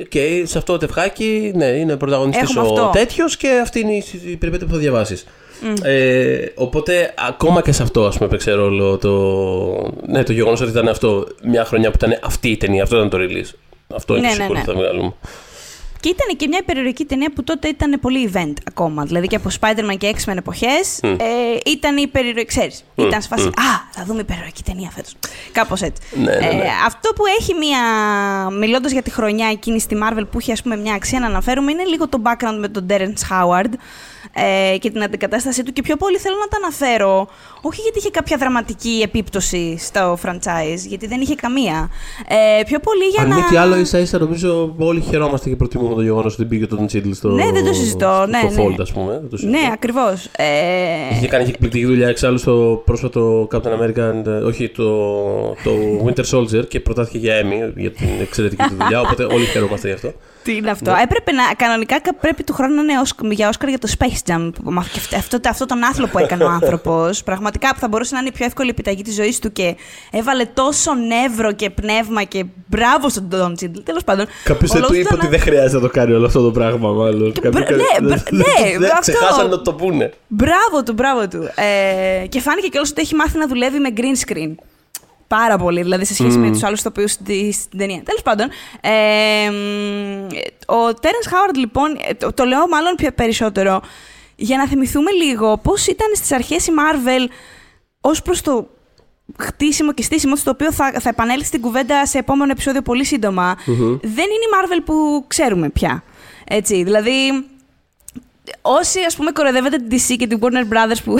Οκ, 0.00 0.12
σε 0.44 0.58
αυτό 0.58 0.72
το 0.72 0.78
τευχάκι, 0.78 1.52
ναι, 1.54 1.64
είναι 1.66 1.96
πρωταγωνιστής 1.96 2.50
Έχουμε 2.50 2.68
ο 2.68 2.72
αυτό. 2.72 2.90
τέτοιος 2.92 3.36
και 3.36 3.48
αυτή 3.62 3.80
είναι 3.80 3.92
η, 3.92 4.04
η 4.26 4.36
περιπέτεια 4.36 4.66
που 4.66 4.72
θα 4.72 4.78
διαβάσεις. 4.78 5.26
Ε, 5.82 6.46
οπότε 6.54 7.14
ακόμα 7.28 7.62
και 7.62 7.72
σε 7.72 7.82
αυτό 7.82 8.06
ας 8.06 8.16
πούμε 8.16 8.28
παίξε 8.28 8.52
ρόλο 8.52 8.98
το, 8.98 9.12
ναι, 10.06 10.22
το 10.22 10.32
γεγονός 10.32 10.60
ότι 10.60 10.70
ήταν 10.70 10.88
αυτό 10.88 11.26
μια 11.44 11.64
χρονιά 11.64 11.90
που 11.90 11.96
ήταν 12.02 12.18
αυτή 12.22 12.48
η 12.50 12.56
ταινία, 12.56 12.82
αυτό 12.82 12.96
ήταν 12.96 13.08
το 13.08 13.18
release. 13.20 13.54
Αυτό 13.94 14.16
είναι 14.16 14.26
Ναι, 14.28 14.32
το 14.36 14.38
ναι, 14.42 14.46
sequel 14.48 14.52
ναι. 14.52 14.60
που 14.60 14.66
θα 14.66 14.72
βγάλουμε. 14.74 15.14
Και 16.04 16.10
ήταν 16.10 16.36
και 16.36 16.46
μια 16.48 16.58
υπερηρωτική 16.58 17.04
ταινία 17.04 17.32
που 17.34 17.44
τότε 17.44 17.68
ήταν 17.68 17.98
πολύ 18.00 18.30
event 18.32 18.52
ακόμα. 18.64 19.04
Δηλαδή 19.04 19.26
και 19.26 19.36
από 19.36 19.48
Spider-Man 19.60 19.96
και 19.98 20.14
X-Men 20.16 20.36
εποχές 20.36 21.00
ε, 21.02 21.16
ήταν 21.66 21.96
υπερηρωτική. 21.96 22.46
Ξέρεις, 22.46 22.84
ήταν 22.94 23.22
σε 23.22 23.28
φάση. 23.28 23.46
Α, 23.46 23.52
θα 23.90 24.04
δούμε 24.04 24.20
υπερηρωτική 24.20 24.62
ταινία 24.62 24.90
φέτος. 24.90 25.16
Κάπως 25.52 25.82
έτσι. 25.82 26.02
Ναι, 26.16 26.22
ναι, 26.22 26.36
ναι. 26.36 26.46
Ε, 26.46 26.68
αυτό 26.86 27.12
που 27.12 27.22
έχει 27.38 27.54
μια. 27.54 27.80
Μιλώντας 28.50 28.92
για 28.92 29.02
τη 29.02 29.10
χρονιά 29.10 29.48
εκείνη 29.48 29.80
στη 29.80 29.96
Marvel 30.02 30.24
που 30.30 30.38
έχει 30.38 30.52
ας 30.52 30.62
πούμε 30.62 30.76
μια 30.76 30.94
αξία 30.94 31.20
να 31.20 31.26
αναφέρουμε 31.26 31.70
είναι 31.70 31.84
λίγο 31.84 32.08
το 32.08 32.22
background 32.24 32.58
με 32.58 32.68
τον 32.68 32.86
Terrence 32.90 33.30
Howard 33.30 33.72
ε, 34.34 34.78
και 34.78 34.90
την 34.90 35.02
αντικατάστασή 35.02 35.62
του. 35.62 35.72
Και 35.72 35.82
πιο 35.82 35.96
πολύ 35.96 36.18
θέλω 36.18 36.36
να 36.40 36.48
τα 36.48 36.56
αναφέρω. 36.56 37.28
Όχι 37.60 37.80
γιατί 37.80 37.98
είχε 37.98 38.10
κάποια 38.10 38.36
δραματική 38.36 39.00
επίπτωση 39.04 39.76
στο 39.78 40.18
franchise, 40.24 40.82
γιατί 40.86 41.06
δεν 41.06 41.20
είχε 41.20 41.34
καμία. 41.34 41.90
Ε, 42.28 42.62
πιο 42.62 42.78
πολύ 42.80 43.04
για 43.04 43.22
Αν 43.22 43.28
να. 43.28 43.34
μη 43.34 43.42
τι 43.42 43.56
άλλο, 43.56 43.76
ίσα 43.76 43.98
ίσα 43.98 44.18
νομίζω 44.18 44.74
όλοι 44.78 45.00
χαιρόμαστε 45.00 45.48
και 45.48 45.56
προτιμούμε 45.56 45.94
το 45.94 46.02
γεγονός 46.02 46.34
ότι 46.34 46.44
μπήκε 46.44 46.66
τον 46.66 46.86
Τσίτλ 46.86 47.10
στο, 47.10 47.28
Ναι, 47.28 47.50
δεν 47.52 47.64
το 47.64 47.72
συζητώ, 47.72 48.12
στο, 48.14 48.26
ναι, 48.26 48.38
στο 48.50 48.62
ναι. 48.62 48.68
Fold, 48.68 48.80
ας 48.80 48.92
πούμε. 48.92 49.12
δεν 49.12 49.28
το 49.30 49.36
συζητώ. 49.36 49.58
Ναι, 49.58 49.68
ακριβώς. 49.72 50.28
Ε, 50.36 50.44
Είχε 51.16 51.26
κάνει 51.26 51.44
και 51.44 51.50
εκπληκτική 51.50 51.86
δουλειά 51.86 52.08
εξάλλου 52.08 52.38
στο 52.38 52.82
πρόσφατο 52.84 53.48
Captain 53.52 53.80
America, 53.80 54.26
ε, 54.26 54.30
όχι 54.30 54.68
το, 54.68 54.84
το 55.64 55.70
Winter 56.04 56.24
Soldier 56.30 56.68
και 56.68 56.80
προτάθηκε 56.80 57.18
για 57.18 57.34
Emmy 57.42 57.72
για 57.76 57.90
την 57.90 58.08
εξαιρετική 58.20 58.64
του 58.68 58.76
δουλειά. 58.80 59.00
Οπότε 59.00 59.24
όλοι 59.24 59.44
χαιρόμαστε 59.44 59.88
γι' 59.88 59.94
αυτό. 59.94 60.12
Τι 60.44 60.56
είναι 60.56 60.70
αυτό; 60.70 60.90
Ναι. 60.92 61.02
Έπρεπε 61.02 61.32
να. 61.32 61.42
Κανονικά 61.56 62.00
κα- 62.00 62.14
πρέπει 62.14 62.42
του 62.44 62.52
χρόνου 62.52 62.74
να 62.74 62.82
είναι 62.82 62.92
Osc- 63.04 63.30
για 63.30 63.48
Όσκαρ 63.48 63.68
για 63.68 63.78
το 63.78 63.88
Space 63.98 64.30
Jam. 64.30 64.50
που- 64.64 64.70
μα- 64.70 64.82
και 64.92 64.98
αυ- 64.98 65.14
Αυτό, 65.14 65.38
αυτό 65.48 65.66
τον 65.66 65.82
άθλο 65.84 66.06
που 66.06 66.18
έκανε 66.18 66.44
ο 66.44 66.48
άνθρωπος. 66.60 67.22
Πραγματικά 67.22 67.74
που 67.74 67.80
θα 67.80 67.88
μπορούσε 67.88 68.14
να 68.14 68.20
είναι 68.20 68.28
η 68.28 68.32
πιο 68.32 68.44
εύκολη 68.46 68.70
επιταγή 68.70 69.02
της 69.02 69.14
ζωής 69.14 69.38
του 69.38 69.52
και 69.52 69.76
έβαλε 70.10 70.44
τόσο 70.44 70.94
νεύρο 70.94 71.52
και 71.52 71.70
πνεύμα 71.70 72.22
και 72.22 72.44
μπράβο 72.66 73.08
στον 73.08 73.28
Don 73.32 73.50
Cheadle. 73.64 73.82
Τέλος 73.84 74.04
πάντων. 74.04 74.26
Κάποιος 74.44 74.70
ο 74.70 74.72
δεν 74.72 74.82
του 74.82 74.88
λόγος 74.92 74.96
είπε 74.96 75.00
ήταν 75.00 75.16
ότι 75.16 75.24
να- 75.24 75.30
δεν 75.30 75.40
χρειάζεται 75.40 75.74
να 75.74 75.80
το 75.80 75.88
κάνει 75.88 76.12
όλο 76.12 76.26
αυτό 76.26 76.42
το 76.42 76.50
πράγμα, 76.50 76.92
μάλλον. 76.92 77.32
Και 77.32 77.40
Κάποιοι- 77.40 77.64
μπρ- 77.66 77.76
ναι, 77.76 78.06
μπρ- 78.08 78.32
ναι, 78.32 78.42
δεν 78.78 78.84
αυτό. 78.90 79.00
ξεχάσανε 79.00 79.48
να 79.48 79.60
το 79.62 79.72
πούνε. 79.74 80.12
Μπράβο 80.28 80.82
του, 80.84 80.92
μπράβο 80.92 81.28
του. 81.28 81.42
Ε, 82.22 82.26
και 82.26 82.40
φάνηκε 82.40 82.68
κιόλας 82.68 82.90
ότι 82.90 83.00
έχει 83.00 83.14
μάθει 83.14 83.38
να 83.38 83.46
δουλεύει 83.48 83.78
με 83.78 83.88
green 83.96 84.30
screen. 84.32 84.54
Πάρα 85.36 85.56
πολύ, 85.58 85.82
δηλαδή 85.82 86.04
σε 86.04 86.14
σχέση 86.14 86.38
με 86.38 86.50
τους 86.50 86.62
άλλους 86.62 86.80
ηθοποιού 86.80 87.08
στην 87.08 87.52
στην 87.52 87.78
ταινία. 87.78 88.02
Τέλος 88.02 88.22
πάντων, 88.22 88.48
ε, 88.80 89.50
μ, 89.50 90.26
ο 90.66 90.88
Terence 91.00 91.28
Howard, 91.32 91.54
λοιπόν, 91.54 91.98
ε, 92.08 92.14
το, 92.14 92.32
το 92.32 92.44
λέω 92.44 92.68
μάλλον 92.68 92.94
πιο 92.94 93.12
περισσότερο 93.12 93.82
για 94.36 94.56
να 94.56 94.66
θυμηθούμε 94.66 95.10
λίγο 95.10 95.58
πώς 95.58 95.86
ήταν 95.86 96.06
στις 96.14 96.32
αρχές 96.32 96.66
η 96.66 96.70
Marvel 96.78 97.28
ως 98.00 98.22
προς 98.22 98.40
το 98.40 98.68
χτίσιμο 99.38 99.92
και 99.92 100.02
στήσιμο, 100.02 100.34
το 100.44 100.50
οποίο 100.50 100.72
θα, 100.72 100.92
θα 101.00 101.08
επανέλθει 101.08 101.44
στην 101.44 101.60
κουβέντα 101.60 102.06
σε 102.06 102.18
επόμενο 102.18 102.50
επεισόδιο 102.50 102.82
πολύ 102.82 103.04
σύντομα, 103.04 103.56
δεν 104.00 104.24
είναι 104.24 104.44
η 104.46 104.52
Marvel 104.54 104.82
που 104.84 105.24
ξέρουμε 105.26 105.68
πια. 105.68 106.02
Έτσι, 106.44 106.82
δηλαδή, 106.82 107.46
όσοι 108.62 109.00
ας 109.06 109.16
πούμε 109.16 109.30
κοροϊδεύετε 109.30 109.76
την 109.76 109.98
DC 109.98 110.16
και 110.18 110.26
την 110.26 110.38
Warner 110.42 110.72
Brothers 110.72 110.98
που 111.04 111.16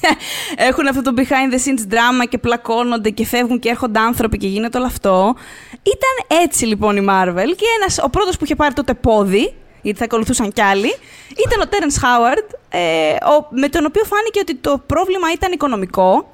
έχουν 0.68 0.86
αυτό 0.86 1.02
το 1.02 1.12
behind 1.16 1.54
the 1.54 1.58
scenes 1.58 1.92
drama 1.92 2.28
και 2.28 2.38
πλακώνονται 2.38 3.10
και 3.10 3.26
φεύγουν 3.26 3.58
και 3.58 3.68
έρχονται 3.68 3.98
άνθρωποι 3.98 4.38
και 4.38 4.46
γίνεται 4.46 4.78
όλο 4.78 4.86
αυτό. 4.86 5.34
Ήταν 5.82 6.40
έτσι 6.42 6.64
λοιπόν 6.64 6.96
η 6.96 7.06
Marvel 7.08 7.54
και 7.56 7.66
ένας, 7.80 7.98
ο 8.02 8.10
πρώτος 8.10 8.36
που 8.36 8.44
είχε 8.44 8.54
πάρει 8.54 8.74
τότε 8.74 8.94
πόδι, 8.94 9.54
γιατί 9.82 9.98
θα 9.98 10.04
ακολουθούσαν 10.04 10.52
κι 10.52 10.62
άλλοι, 10.62 10.94
ήταν 11.46 11.60
ο 11.60 11.68
Terence 11.70 12.04
Howard, 12.04 12.54
ε, 12.68 13.10
ο, 13.10 13.46
με 13.50 13.68
τον 13.68 13.84
οποίο 13.86 14.04
φάνηκε 14.04 14.40
ότι 14.40 14.54
το 14.54 14.82
πρόβλημα 14.86 15.32
ήταν 15.32 15.52
οικονομικό 15.52 16.30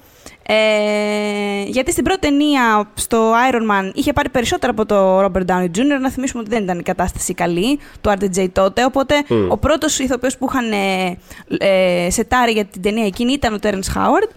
ε, 0.47 1.63
γιατί 1.67 1.93
στην 1.93 2.05
πρώτη 2.05 2.21
ταινία, 2.21 2.91
στο 2.95 3.33
Iron 3.51 3.71
Man, 3.71 3.91
είχε 3.95 4.13
πάρει 4.13 4.29
περισσότερα 4.29 4.73
από 4.73 4.87
το 4.87 5.21
Robert 5.25 5.45
Downey 5.47 5.71
Jr. 5.77 6.01
Να 6.01 6.11
θυμίσουμε 6.11 6.43
ότι 6.43 6.51
δεν 6.51 6.63
ήταν 6.63 6.79
η 6.79 6.83
κατάσταση 6.83 7.35
καλή 7.35 7.79
του 8.01 8.11
RDJ 8.11 8.49
τότε. 8.53 8.85
Οπότε 8.85 9.15
ο 9.49 9.57
πρώτος 9.57 9.99
ηθοποιός 9.99 10.37
που 10.39 10.47
είχαν 10.51 10.73
ε, 10.73 11.19
ε, 11.59 12.11
σετάρει 12.11 12.53
για 12.53 12.65
την 12.65 12.83
ταινία 12.83 13.07
εκείνη 13.07 13.33
ήταν 13.33 13.55
ο 13.55 13.59
Terence 13.63 13.97
Howard. 13.97 14.31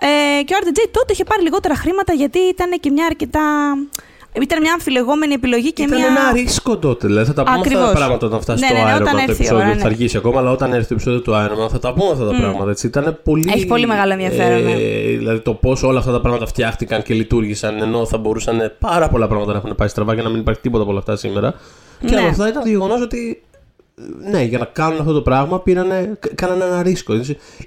Ε, 0.00 0.42
και 0.42 0.54
ο 0.54 0.58
RDJ 0.62 0.88
τότε 0.90 1.12
είχε 1.12 1.24
πάρει 1.24 1.42
λιγότερα 1.42 1.74
χρήματα 1.74 2.12
γιατί 2.12 2.38
ήταν 2.38 2.70
και 2.80 2.90
μια 2.90 3.06
αρκετά 3.06 3.40
ήταν 4.42 4.60
μια 4.60 4.72
αμφιλεγόμενη 4.72 5.34
επιλογή 5.34 5.72
και 5.72 5.82
ήταν 5.82 5.98
μια. 5.98 6.06
ένα 6.06 6.32
ρίσκο 6.32 6.76
τότε. 6.76 7.06
Δηλαδή 7.06 7.26
θα 7.26 7.32
τα 7.32 7.42
πούμε 7.42 7.56
Ακριβώς. 7.58 7.82
αυτά 7.82 7.92
τα 7.92 7.98
πράγματα 7.98 8.26
όταν 8.26 8.40
φτάσει 8.40 8.60
Ναι, 8.64 8.68
το 8.68 8.74
ναι, 8.74 8.82
ναι, 8.82 8.90
Iron 8.96 9.00
όταν 9.00 9.06
Man 9.06 9.16
το 9.16 9.16
έρθει 9.16 9.30
η 9.30 9.34
επεισόδιο. 9.34 9.56
ώρα, 9.64 9.68
Θα 9.68 9.74
ναι. 9.76 9.82
αργήσει 9.84 10.16
ακόμα, 10.16 10.38
αλλά 10.40 10.50
όταν 10.50 10.72
έρθει 10.72 10.88
το 10.88 10.94
επεισόδιο 10.94 11.20
του 11.20 11.32
Iron 11.32 11.64
Man 11.66 11.70
θα 11.70 11.78
τα 11.78 11.92
πούμε 11.94 12.10
αυτά 12.10 12.24
τα 12.26 12.34
πράγματα. 12.36 12.70
Έτσι. 12.70 12.86
Ήταν 12.86 13.18
πολύ. 13.24 13.50
Έχει 13.54 13.66
πολύ 13.66 13.86
μεγάλο 13.86 14.12
ενδιαφέρον, 14.12 14.62
ναι. 14.62 14.74
Δηλαδή 15.18 15.40
το 15.40 15.54
πώς 15.54 15.82
όλα 15.82 15.98
αυτά 15.98 16.12
τα 16.12 16.20
πράγματα 16.20 16.46
φτιάχτηκαν 16.46 17.02
και 17.02 17.14
λειτουργήσαν, 17.14 17.82
ενώ 17.82 18.06
θα 18.06 18.18
μπορούσαν 18.18 18.72
πάρα 18.78 19.08
πολλά 19.08 19.26
πράγματα 19.28 19.52
να 19.52 19.58
έχουν 19.58 19.74
πάει 19.76 19.88
στραβά 19.88 20.14
και 20.14 20.22
να 20.22 20.28
μην 20.28 20.40
υπάρχει 20.40 20.60
τίποτα 20.60 20.82
από 20.82 20.90
όλα 20.90 21.00
αυτά 21.00 21.16
σήμερα. 21.16 21.54
Και 22.06 22.14
Ναι. 22.14 22.18
από 22.20 22.26
αυτά 22.28 22.48
ήταν 22.48 22.62
το 22.62 22.68
γεγονός 22.68 23.00
ότι 23.00 23.42
ναι, 24.30 24.42
για 24.42 24.58
να 24.58 24.64
κάνουν 24.64 25.00
αυτό 25.00 25.12
το 25.12 25.22
πράγμα 25.22 25.60
πήρανε, 25.60 26.16
κα- 26.18 26.28
κάνανε 26.34 26.64
ένα 26.64 26.82
ρίσκο. 26.82 27.12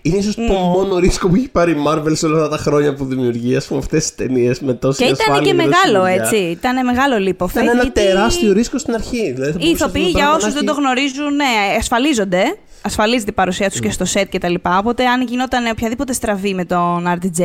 Είναι 0.02 0.18
ίσω 0.18 0.34
το 0.36 0.42
μόνο 0.54 0.98
ρίσκο 0.98 1.28
που 1.30 1.36
έχει 1.36 1.50
πάρει 1.50 1.72
η 1.72 1.76
Marvel 1.88 2.12
σε 2.12 2.26
όλα 2.26 2.36
αυτά 2.44 2.50
τα 2.50 2.58
χρόνια 2.58 2.94
που 2.94 3.06
δημιουργεί, 3.06 3.56
ας 3.56 3.66
πούμε, 3.68 3.80
αυτές 3.80 4.02
τις 4.02 4.16
ταινίες 4.16 4.60
με 4.60 4.74
τόση 4.74 4.98
Και 4.98 5.10
ήταν 5.10 5.18
ασφάλεια 5.20 5.52
και 5.52 5.58
τόση 5.58 5.68
μεγάλο, 5.68 6.00
δουλειά. 6.06 6.24
έτσι. 6.24 6.36
Ήταν 6.36 6.86
μεγάλο 6.86 7.18
λίπο. 7.18 7.48
Ήταν 7.52 7.68
ένα 7.68 7.92
τεράστιο 7.92 8.54
ρίσκο 8.54 8.78
στην 8.78 8.94
αρχή. 8.94 9.32
Δηλαδή, 9.32 9.52
θα 9.52 9.58
Οι 9.60 9.64
μπορούσε 9.64 9.72
ηθοποιοί, 9.84 10.02
αυτό 10.04 10.12
το 10.12 10.18
για 10.18 10.18
πράγμα 10.18 10.36
όσους 10.36 10.48
να 10.48 10.54
δεν 10.56 10.66
το 10.66 10.72
έχει- 10.72 10.82
γνωρίζουν, 10.82 11.36
ναι, 11.36 11.46
ασφαλίζονται. 11.80 12.44
Ασφαλίζεται 12.82 13.30
η 13.30 13.34
παρουσία 13.34 13.70
τους 13.70 13.80
και 13.80 13.92
στο 13.92 14.06
set 14.14 14.26
κτλ. 14.32 14.54
Οπότε, 14.78 15.06
αν 15.06 15.22
γινόταν 15.28 15.68
οποιαδήποτε 15.72 16.14
στραβή 16.14 16.54
με 16.54 16.66
τον 16.66 17.06
RDJ, 17.08 17.42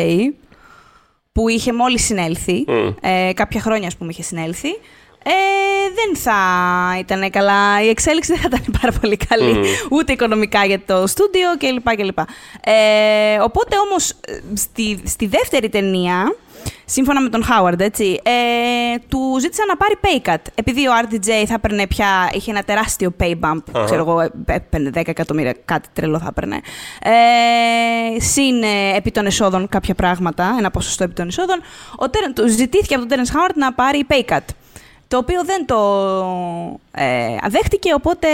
που 1.33 1.49
είχε 1.49 1.73
μόλις 1.73 2.05
συνέλθει, 2.05 2.65
Μμ. 2.69 2.89
ε, 3.01 3.33
κάποια 3.33 3.61
χρόνια 3.61 3.87
ας 3.87 3.97
πούμε 3.97 4.11
είχε 4.13 4.23
συνέλθει, 4.23 4.69
ε, 5.27 5.31
δεν 5.95 6.17
θα 6.17 6.37
ήταν 6.99 7.31
καλά. 7.31 7.83
Η 7.83 7.89
εξέλιξη 7.89 8.33
δεν 8.33 8.41
θα 8.41 8.49
ήταν 8.57 8.75
πάρα 8.81 8.93
πολύ 9.01 9.17
καλή. 9.17 9.53
Μμ. 9.59 9.63
Ούτε 9.91 10.13
οικονομικά 10.13 10.65
για 10.65 10.81
το 10.87 11.07
στούντιο 11.07 11.49
κλπ. 11.59 11.97
κλπ. 11.97 12.19
Ε, 12.65 13.39
οπότε 13.41 13.77
όμως 13.91 14.13
στη, 14.55 15.01
στη 15.05 15.27
δεύτερη 15.27 15.69
ταινία, 15.69 16.37
σύμφωνα 16.85 17.21
με 17.21 17.29
τον 17.29 17.45
Χάουαρντ, 17.45 17.81
έτσι, 17.81 18.21
ε, 18.23 18.31
του 19.09 19.37
ζήτησαν 19.41 19.67
να 19.67 19.77
πάρει 19.77 19.95
pay 20.03 20.31
cut. 20.31 20.43
Επειδή 20.55 20.89
ο 20.89 20.93
RDJ 21.03 21.45
θα 21.47 21.55
έπαιρνε 21.55 21.87
πια, 21.87 22.31
είχε 22.33 22.51
ένα 22.51 22.63
τεράστιο 22.63 23.15
pay 23.21 23.31
bump, 23.41 23.59
Αχα. 23.73 23.85
ξέρω 23.85 24.01
εγώ, 24.01 24.31
έπαιρνε 24.47 24.91
10 24.95 25.03
εκατομμύρια, 25.09 25.55
κάτι 25.65 25.89
τρελό 25.93 26.19
θα 26.19 26.27
έπαιρνε. 26.29 26.61
Ε, 27.03 28.21
συν 28.21 28.63
ε, 28.63 28.97
επί 28.97 29.11
των 29.11 29.27
εσόδων 29.27 29.69
κάποια 29.69 29.95
πράγματα, 29.95 30.55
ένα 30.59 30.71
ποσοστό 30.71 31.05
επί 31.05 31.15
των 31.15 31.29
εσόδων, 31.29 31.61
ο, 31.97 32.11
Τερ- 32.11 32.33
του 32.35 32.49
ζητήθηκε 32.49 32.95
από 32.95 33.07
τον 33.07 33.19
Terence 33.19 33.31
Howard 33.37 33.55
να 33.55 33.73
πάρει 33.73 34.07
pay 34.11 34.33
cut. 34.35 34.39
Το 35.09 35.17
οποίο 35.17 35.45
δεν 35.45 35.67
το 35.67 35.79
ε, 36.93 37.37
αδέχτηκε, 37.41 37.95
οπότε 37.95 38.29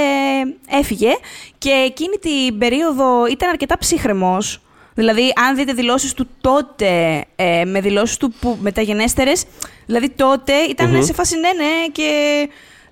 έφυγε. 0.70 1.10
Και 1.58 1.70
εκείνη 1.70 2.16
την 2.16 2.58
περίοδο 2.58 3.26
ήταν 3.26 3.48
αρκετά 3.48 3.78
ψύχρεμος. 3.78 4.60
Δηλαδή, 4.94 5.32
αν 5.46 5.56
δείτε 5.56 5.72
δηλώσεις 5.72 6.14
του 6.14 6.28
τότε 6.40 7.24
ε, 7.36 7.64
με 7.64 7.80
δηλώσεις 7.80 8.16
του 8.16 8.32
που, 8.40 8.58
μεταγενέστερες, 8.60 9.44
δηλαδή 9.86 10.10
τότε 10.10 10.52
ήταν 10.52 11.04
σε 11.04 11.12
φάση 11.12 11.34
ναι, 11.38 11.52
ναι, 11.64 11.86
και 11.92 12.08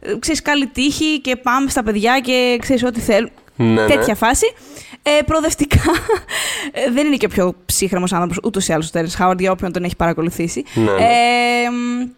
ε, 0.01 0.15
ξέρεις, 0.19 0.43
καλή 0.43 0.67
τύχη 0.67 1.21
και 1.21 1.37
πάμε 1.37 1.71
στα 1.71 1.83
παιδιά 1.83 2.21
και 2.21 2.57
ξέρεις 2.61 2.85
ό,τι 2.85 3.01
θέλουν. 3.01 3.31
Ναι, 3.57 3.67
ναι. 3.67 3.87
Τέτοια 3.87 4.15
φάση. 4.15 4.53
Ε, 5.03 5.23
προοδευτικά, 5.27 5.81
ε, 6.73 6.91
δεν 6.95 7.07
είναι 7.07 7.17
και 7.17 7.27
ο 7.27 7.29
πιο 7.29 7.55
ψύχρεμος 7.67 8.13
άνθρωπος 8.13 8.39
ούτως 8.45 8.69
ή 8.69 8.73
άλλως 8.73 8.89
ο 8.89 8.91
Τέρενς 8.91 9.15
Χάουαρντ 9.15 9.41
για 9.41 9.51
όποιον 9.51 9.73
τον 9.73 9.85
έχει 9.85 9.97
παρακολουθήσει. 9.97 10.65
Ναι, 10.75 10.83
ναι. 10.83 10.91
Ε, 10.91 11.71
μ, 11.71 12.09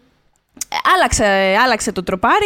άλλαξε, 0.95 1.55
άλλαξε 1.63 1.91
το 1.91 2.03
τροπάρι, 2.03 2.45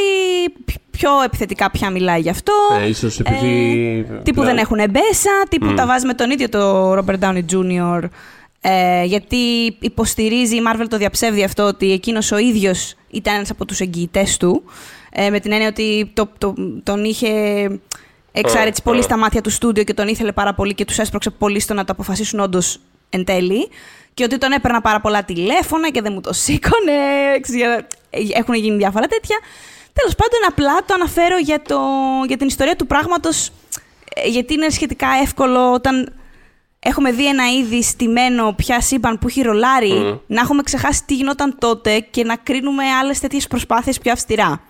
π- 0.66 0.80
πιο 0.92 1.10
επιθετικά 1.26 1.72
πια 1.72 1.90
μιλάει 1.90 2.20
γι' 2.20 2.30
αυτό. 2.30 2.54
Ε, 2.82 2.88
ίσως 2.88 3.20
επειδή. 3.20 4.06
Τύπου 4.24 4.44
δεν 4.44 4.58
έχουν 4.58 4.78
μπέσα, 4.90 5.32
τύπου 5.50 5.66
Μμ. 5.66 5.76
τα 5.76 5.86
βάζει 5.86 6.06
με 6.06 6.14
τον 6.14 6.32
ίδιο 6.32 6.50
το 6.50 6.94
Robert 6.94 7.20
Downey 7.20 7.42
Jr. 7.52 8.02
Ε, 8.62 9.04
γιατί 9.04 9.36
υποστηρίζει, 9.80 10.56
η 10.56 10.62
Marvel 10.68 10.86
το 10.90 10.98
διαψεύδει 10.98 11.44
αυτό, 11.44 11.64
ότι 11.64 11.92
εκείνος 11.92 12.32
ο 12.32 12.38
ίδιος 12.38 12.94
ήταν 13.10 13.36
ένας 13.36 13.50
από 13.50 13.66
τους 13.66 13.80
εγγυητές 13.80 14.38
του. 14.38 14.64
Ε, 15.12 15.30
με 15.30 15.40
την 15.40 15.52
έννοια 15.52 15.68
ότι 15.68 16.12
το, 16.14 16.30
το, 16.38 16.54
τον 16.84 17.04
είχε 17.04 17.30
εξάρετσι 18.32 18.82
Ε, 18.86 18.90
πολύ 18.90 19.00
ε. 19.00 19.02
στα 19.02 19.18
μάτια 19.18 19.42
του 19.42 19.50
στούντιο 19.50 19.84
και 19.84 19.94
τον 19.94 20.08
ήθελε 20.08 20.32
πάρα 20.32 20.54
πολύ 20.54 20.74
και 20.74 20.86
τους 20.86 20.98
έσπρωξε 21.00 21.30
πολύ 21.30 21.60
στο 21.60 21.74
να 21.74 21.86
το 21.86 21.92
αποφασίσουν 21.92 22.40
όντως 22.40 22.80
εν 23.10 23.24
τέλει. 23.24 23.70
Και 24.16 24.24
ότι 24.24 24.38
τον 24.38 24.52
έπαιρνα 24.52 24.82
πάρα 24.82 25.02
πολλά 25.02 25.24
τηλέφωνα 25.24 25.90
και 25.90 26.02
δεν 26.02 26.14
μου 26.14 26.22
το 26.22 26.34
σήκωνε. 26.34 26.94
ξέρεις, 27.42 27.86
Έχουν 28.34 28.54
γίνει 28.54 28.78
διάφορα 28.78 29.08
τέτοια. 29.08 29.38
Τέλος 29.94 30.16
πάντων, 30.16 30.40
απλά 30.48 30.86
το 30.86 30.94
αναφέρω 30.94 31.38
για, 31.38 31.62
το, 31.62 31.80
για 32.28 32.38
την 32.38 32.48
ιστορία 32.48 32.76
του 32.76 32.88
πράγματος, 32.88 33.52
γιατί 34.26 34.54
είναι 34.54 34.70
σχετικά 34.70 35.08
εύκολο 35.22 35.72
όταν 35.74 36.14
έχουμε 36.80 37.12
δει 37.12 37.28
ένα 37.28 37.44
είδη 37.52 37.84
στημένο 37.84 38.54
πια 38.54 38.82
σύμπαν 38.82 39.20
που 39.20 39.28
έχει 39.28 39.42
ρολάρει, 39.42 39.92
Μμμ. 39.94 40.18
να 40.28 40.42
έχουμε 40.42 40.64
ξεχάσει 40.64 41.04
τι 41.06 41.16
γινόταν 41.16 41.56
τότε 41.60 42.00
και 42.00 42.24
να 42.24 42.36
κρίνουμε 42.36 42.84
άλλες 42.84 43.20
τέτοιες 43.20 43.48
προσπάθειες 43.48 44.00
πιο 44.00 44.12
αυστηρά. 44.12 44.62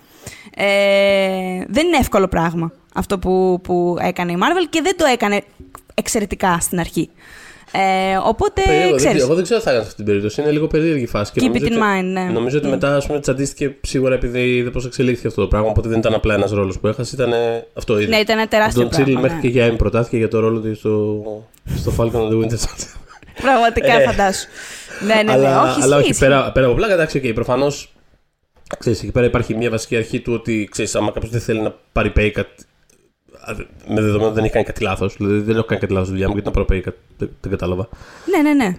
Ε, 0.55 1.63
δεν 1.67 1.87
είναι 1.87 1.97
εύκολο 1.97 2.27
πράγμα 2.27 2.71
αυτό 2.93 3.19
που, 3.19 3.59
που 3.63 3.97
έκανε 4.01 4.31
η 4.31 4.37
Marvel 4.39 4.65
και 4.69 4.81
δεν 4.81 4.97
το 4.97 5.05
έκανε 5.05 5.43
εξαιρετικά 5.93 6.57
στην 6.59 6.79
αρχή. 6.79 7.09
Ε, 7.77 8.17
οπότε, 8.23 8.61
Περίεργο, 8.65 8.87
δεν 8.89 8.95
ξέρεις, 8.97 9.13
ξέρω. 9.15 9.25
Εγώ 9.25 9.35
δεν 9.35 9.43
ξέρω 9.43 9.59
τι 9.59 9.65
θα 9.65 9.71
έκανε 9.71 9.83
σε 9.85 9.89
αυτή 9.91 10.03
την 10.03 10.05
περίπτωση. 10.11 10.41
Είναι 10.41 10.51
λίγο 10.51 10.67
περίεργη 10.67 11.03
η 11.03 11.07
φάση. 11.07 11.31
Και 11.31 11.39
Keep 11.41 11.45
νομίζω 11.47 11.65
it 11.65 11.69
in 11.69 11.71
ότι- 11.71 11.81
mind, 11.99 12.03
ναι. 12.11 12.23
Νομίζω 12.33 12.57
ότι 12.57 12.67
Mm. 12.67 12.69
μετά 12.69 12.95
ας 12.95 13.05
πούμε, 13.05 13.19
τσαντίστηκε 13.19 13.75
σίγουρα 13.81 14.13
επειδή 14.13 14.55
είδε 14.55 14.69
πώς 14.69 14.85
εξελίχθηκε 14.85 15.27
αυτό 15.27 15.41
το 15.41 15.47
πράγμα. 15.47 15.69
Οπότε 15.69 15.89
δεν 15.89 15.99
ήταν 15.99 16.13
απλά 16.13 16.33
ένας 16.33 16.51
ρόλος 16.51 16.79
που 16.79 16.87
έχασε. 16.87 17.15
Ήταν 17.15 17.33
αυτό 17.73 17.99
ήδη. 17.99 18.09
ναι, 18.09 18.17
ήταν 18.17 18.37
ένα 18.37 18.47
τεράστιο 18.47 18.81
Τον 18.81 18.89
Τσίριλ 18.91 19.11
πράγμα. 19.13 19.21
μέχρι 19.21 19.35
ναι. 19.35 19.41
και 19.41 19.59
για 19.59 19.73
Emmy 19.73 19.77
προτάθηκε 19.77 20.17
για 20.17 20.27
το 20.27 20.39
ρόλο 20.39 20.59
του 20.59 20.75
στο, 20.75 21.23
στο 21.77 21.93
Falcon 21.97 22.15
and 22.15 22.29
the 22.31 22.41
Winter 22.43 22.57
Soldier. 22.65 22.93
Πραγματικά, 23.41 23.93
Ε. 24.01 24.03
φαντάσου. 24.05 24.47
ναι, 25.07 25.13
ναι, 25.15 25.21
ναι. 25.23 25.31
αλλά 25.31 25.61
όχι, 25.71 25.81
αλλά 25.81 25.97
όχι 25.97 26.09
ισχύει, 26.09 26.23
πέρα, 26.23 26.51
πέρα 26.51 26.65
από 26.65 26.75
πλάκα, 26.75 26.93
εντάξει, 26.93 27.21
okay, 27.23 27.31
προφανώς. 27.33 27.93
Ξέρεις, 28.79 29.01
εκεί 29.03 29.11
πέρα 29.11 29.25
υπάρχει 29.25 29.55
μια 29.55 29.69
βασική 29.69 29.95
αρχή 29.95 30.19
του 30.19 30.33
ότι 30.33 30.67
ξέρεις, 30.71 30.95
άμα 30.95 31.11
κάποιος 31.11 31.31
δεν 31.31 31.41
θέλει 31.41 31.61
να 31.61 31.73
πάρει 31.91 32.11
pay 32.17 32.31
cut, 32.37 32.39
α, 32.39 32.45
με 33.87 34.01
δεδομένο 34.01 34.25
ότι 34.25 34.35
δεν 34.35 34.43
έχει 34.43 34.53
κάνει 34.53 34.65
κάτι 34.65 34.83
λάθος. 34.83 35.15
Δηλαδή 35.17 35.39
δεν 35.39 35.55
έχω 35.55 35.65
κάνει 35.65 35.81
κάτι 35.81 35.93
λάθος 35.93 36.09
δουλειά 36.09 36.27
μου 36.27 36.33
γιατί 36.33 36.47
να 36.47 36.53
πάρω 36.53 36.65
pay 36.69 36.87
cut. 36.89 36.93
Δεν, 37.17 37.29
δεν 37.41 37.51
κατάλαβα. 37.51 37.87
Ναι, 38.35 38.49
ναι, 38.49 38.53
ναι. 38.63 38.75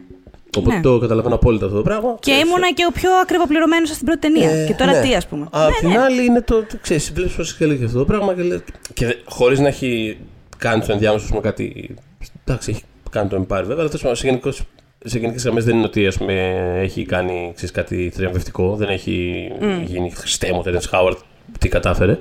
Οπότε 0.57 0.77
Ναι. 0.77 0.83
το 0.83 0.99
καταλαβαίνω 0.99 1.35
απόλυτα 1.35 1.65
αυτό 1.65 1.77
το 1.77 1.83
πράγμα. 1.83 2.17
Και 2.21 2.31
Ξέρεις, 2.31 2.43
ήμουνα 2.43 2.73
και 2.73 2.85
ο 2.89 2.93
πιο 2.93 3.11
ακριβοπληρωμένο 3.23 3.87
στην 3.87 4.07
πρώτη 4.07 4.21
ταινία. 4.21 4.51
Ε, 4.51 4.67
και 4.67 4.75
τώρα 4.75 4.93
ναι. 4.93 5.01
τι, 5.01 5.15
ας 5.15 5.27
πούμε. 5.27 5.47
Απ' 5.51 5.71
ναι, 5.71 5.77
την 5.79 5.89
ναι. 5.89 5.99
άλλη 5.99 6.25
είναι 6.25 6.41
το. 6.43 6.55
το 6.63 6.77
ξέρεις, 6.83 7.13
βλέπεις 7.13 7.35
πώ 7.35 7.43
εξελίχθηκε 7.43 7.85
αυτό 7.85 7.99
το 7.99 8.05
πράγμα 8.05 8.35
και, 8.35 8.43
λες- 8.43 8.63
και 8.95 9.17
χωρίς 9.25 9.59
να 9.61 9.69
έχει 9.69 10.17
κάνει 10.59 10.83
του 10.85 10.93
ενδιάμεσου 10.93 11.35
με 11.35 11.41
κάτι. 11.41 11.95
Εντάξει, 12.45 12.71
έχει 12.71 12.83
κάνει 13.11 13.29
το 13.29 13.37
Empire 13.37 13.47
βέβαια, 13.47 13.77
αλλά 13.79 13.87
τέλος 13.87 14.01
πάντων, 14.03 14.17
σε, 14.17 14.27
γενικώς- 14.27 14.63
σε 15.05 15.19
γενικές 15.19 15.43
γραμμές 15.43 15.65
δεν 15.65 15.77
είναι 15.77 15.85
ότι 15.85 16.07
ας 16.07 16.17
πούμε, 16.19 16.33
έχει 16.83 17.05
κάνει 17.05 17.53
ξέρεις, 17.55 17.75
κάτι 17.75 18.11
θριαμβευτικό. 18.15 18.75
Δεν 18.77 18.89
έχει 18.89 19.49
γίνει 19.85 20.11
χριστέ 20.11 20.53
μου, 20.53 20.63
Terence 20.67 20.91
Howard, 20.99 21.17
τι 21.59 21.69
κατάφερε. 21.69 22.19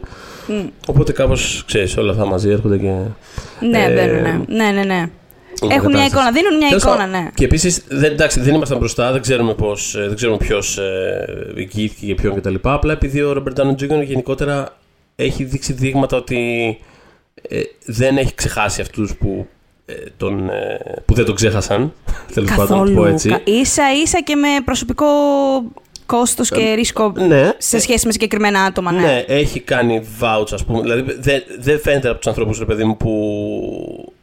Μμ. 0.47 0.65
Οπότε 0.87 1.11
κάπως 1.11 1.63
ξέρεις, 1.67 1.97
όλα 1.97 2.11
αυτά 2.11 2.25
μαζί 2.25 2.49
έρχονται 2.49 2.77
και. 2.77 2.93
Ναι, 3.69 3.83
Ε, 3.83 3.93
μπαίνουν, 3.93 4.21
ναι. 4.21 4.39
ναι, 4.47 4.71
ναι, 4.71 4.83
ναι. 4.83 5.09
είναι 5.61 5.73
Έχουν 5.73 5.91
μια 5.91 5.99
κατάσταση. 5.99 6.07
εικόνα, 6.07 6.31
δίνουν 6.31 6.57
μια 6.57 6.67
Τέλος 6.67 6.83
εικόνα, 6.83 6.97
πάντων, 6.97 7.11
ναι. 7.11 7.29
Και 7.35 7.45
επίσης, 7.45 7.83
δεν, 7.87 8.11
εντάξει, 8.11 8.39
δεν 8.39 8.55
ήμασταν 8.55 8.77
μπροστά, 8.77 9.11
δεν 9.11 9.21
ξέρουμε, 9.21 9.53
πώς, 9.53 9.95
ε, 9.95 10.05
δεν 10.07 10.15
ξέρουμε 10.15 10.37
ποιος 10.37 10.77
ε, 10.77 11.25
εγγυήθηκε 11.57 12.05
για 12.05 12.15
ποιον 12.15 12.35
κτλ. 12.35 12.55
Απλά 12.61 12.93
επειδή 12.93 13.21
ο 13.21 13.31
Robert 13.43 13.59
Downey 13.61 13.71
Jr. 13.83 14.03
γενικότερα 14.05 14.77
έχει 15.15 15.43
δείξει 15.43 15.73
δείγματα 15.73 16.17
ότι 16.17 16.39
ε, 17.49 17.61
δεν 17.85 18.17
έχει 18.17 18.33
ξεχάσει 18.35 18.81
αυτούς 18.81 19.15
που, 19.15 19.47
ε, 19.85 19.93
τον, 20.17 20.49
ε, 20.49 20.77
που 21.05 21.13
δεν 21.13 21.25
τον 21.25 21.35
ξέχασαν. 21.35 21.93
Τέλος 22.33 22.51
πάντων, 22.55 22.79
να 22.79 22.85
το 22.85 22.91
πω 22.91 23.05
έτσι. 23.05 23.29
Κα- 23.29 23.41
Ίσα 23.43 23.83
ίσα 24.03 24.21
και 24.21 24.35
με 24.35 24.47
προσωπικό 24.65 25.05
κόστος 26.05 26.49
και 26.49 26.73
ρίσκο 26.73 27.13
Ναι, 27.27 27.51
σε 27.57 27.79
σχέση 27.79 28.05
με 28.05 28.11
συγκεκριμένα 28.11 28.59
άτομα, 28.61 28.91
ναι. 28.91 29.01
Ναι, 29.01 29.23
έχει 29.27 29.59
κάνει 29.59 30.07
vouch, 30.21 30.47
ας 30.53 30.65
πούμε. 30.65 30.81
Δηλαδή, 30.81 31.15
δεν 31.19 31.43
δεν 31.59 31.79
φαίνεται 31.79 32.07
από 32.09 32.17
τους 32.17 32.27
ανθρώπους, 32.27 32.59
ρε 32.59 32.65
παιδί 32.65 32.83
μου, 32.83 32.97
που 32.97 34.13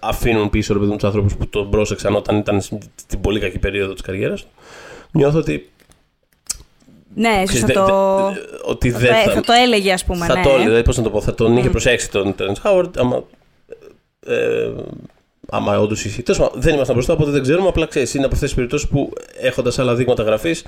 αφήνουν 0.00 0.50
πίσω 0.50 0.72
ρε 0.72 0.78
παιδί 0.78 0.90
μου 0.90 0.96
τους 0.96 1.06
ανθρώπους 1.06 1.36
που 1.36 1.46
τον 1.48 1.70
πρόσεξαν 1.70 2.14
όταν 2.14 2.36
ήταν 2.36 2.60
στην 2.60 3.20
πολύ 3.20 3.40
κακή 3.40 3.58
περίοδο 3.58 3.92
της 3.92 4.02
καριέρας 4.02 4.40
του. 4.40 4.48
Νιώθω 5.12 5.38
ότι. 5.38 5.70
Ναι, 7.14 7.28
ίσως 7.28 7.44
ξέρεις, 7.48 7.60
θα 7.60 7.66
δε- 7.66 7.90
το. 7.90 8.32
δε- 8.34 8.70
ότι 8.70 8.90
θα, 8.90 8.98
δεν 8.98 9.08
το- 9.24 9.30
θα, 9.30 9.34
θα 9.34 9.40
το 9.40 9.52
έλεγε, 9.52 9.92
ας 9.92 10.04
πούμε. 10.04 10.26
θα 10.26 10.34
ναι. 10.34 10.42
το 10.42 10.50
έλεγε, 10.50 10.82
πώς 10.82 10.96
να 10.96 11.02
το 11.02 11.10
πω, 11.10 11.20
θα 11.20 11.34
τον 11.34 11.56
είχε 11.56 11.70
προσέξει 11.70 12.10
τον 12.10 12.34
Terence 12.38 12.56
Χάουαρντ, 12.60 12.98
άμα. 12.98 13.24
Ε, 14.26 14.70
άμα 15.50 15.78
όντως 15.80 16.04
ισχύει. 16.04 16.22
Τέλος 16.22 16.40
πάντων, 16.40 16.60
δεν 16.60 16.74
ήμασταν 16.74 16.94
μπροστά, 16.94 17.12
οπότε 17.12 17.30
δεν 17.30 17.42
ξέρουμε. 17.42 17.68
Απλά 17.68 17.86
ξέρεις, 17.86 18.14
είναι 18.14 18.24
από 18.24 18.34
αυτές 18.34 18.48
τις 18.48 18.56
περιπτώσεις 18.56 18.88
που 18.88 19.12
έχοντας 19.40 19.78
άλλα 19.78 19.94
δείγματα 19.94 20.22
γραφής, 20.22 20.64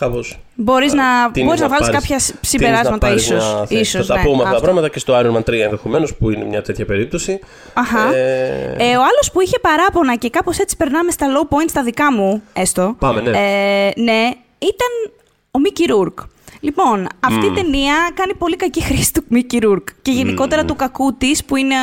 κάπως. 0.00 0.38
Μπορείς 0.54 0.92
να, 0.92 1.04
τείνεις 1.32 1.46
μπορείς 1.48 1.60
να, 1.60 1.68
να 1.68 1.72
βάλεις 1.74 1.90
πάρεις- 1.90 2.08
κάποια 2.08 2.36
συμπεράσματα 2.40 3.12
ίσως. 3.14 3.64
ίσως 3.68 4.06
Θα 4.06 4.14
τα 4.14 4.20
ναι, 4.20 4.24
πούμε 4.26 4.36
αυτά 4.36 4.48
τα 4.50 4.56
αυτό. 4.56 4.62
πράγματα 4.62 4.88
και 4.88 4.98
στο 4.98 5.14
Iron 5.20 5.36
Man 5.36 5.42
3 5.50 5.52
ενδεχομένως, 5.64 6.14
που 6.14 6.30
είναι 6.30 6.44
μια 6.44 6.62
τέτοια 6.62 6.84
περίπτωση. 6.84 7.38
Αχα. 7.74 8.14
Ε, 8.14 8.74
Ε, 8.78 8.96
ο 8.96 9.00
άλλος 9.00 9.30
που 9.32 9.40
είχε 9.40 9.58
παράπονα 9.58 10.16
και 10.16 10.30
κάπως 10.30 10.58
έτσι 10.58 10.76
περνάμε 10.76 11.10
στα 11.10 11.26
low 11.26 11.54
points 11.56 11.70
τα 11.72 11.82
δικά 11.82 12.12
μου, 12.12 12.42
έστω. 12.52 12.94
Πάμε, 12.98 13.20
ναι. 13.20 13.30
Ε, 13.30 13.92
ναι, 14.00 14.22
ήταν 14.58 15.12
ο 15.50 15.58
Μίκη 15.58 15.84
Ρούρκ. 15.84 16.18
Λοιπόν, 16.60 17.06
αυτή 17.20 17.46
η 17.46 17.50
ταινία 17.50 17.94
κάνει 18.14 18.34
πολύ 18.34 18.56
κακή 18.56 18.82
χρήση 18.82 19.12
του 19.12 19.24
Μίκη 19.28 19.58
Ρούρκ. 19.58 19.88
Και 20.02 20.10
γενικότερα 20.10 20.64
του 20.64 20.76
κακού 20.76 21.14
της, 21.16 21.44
που 21.44 21.56
είναι, 21.56 21.74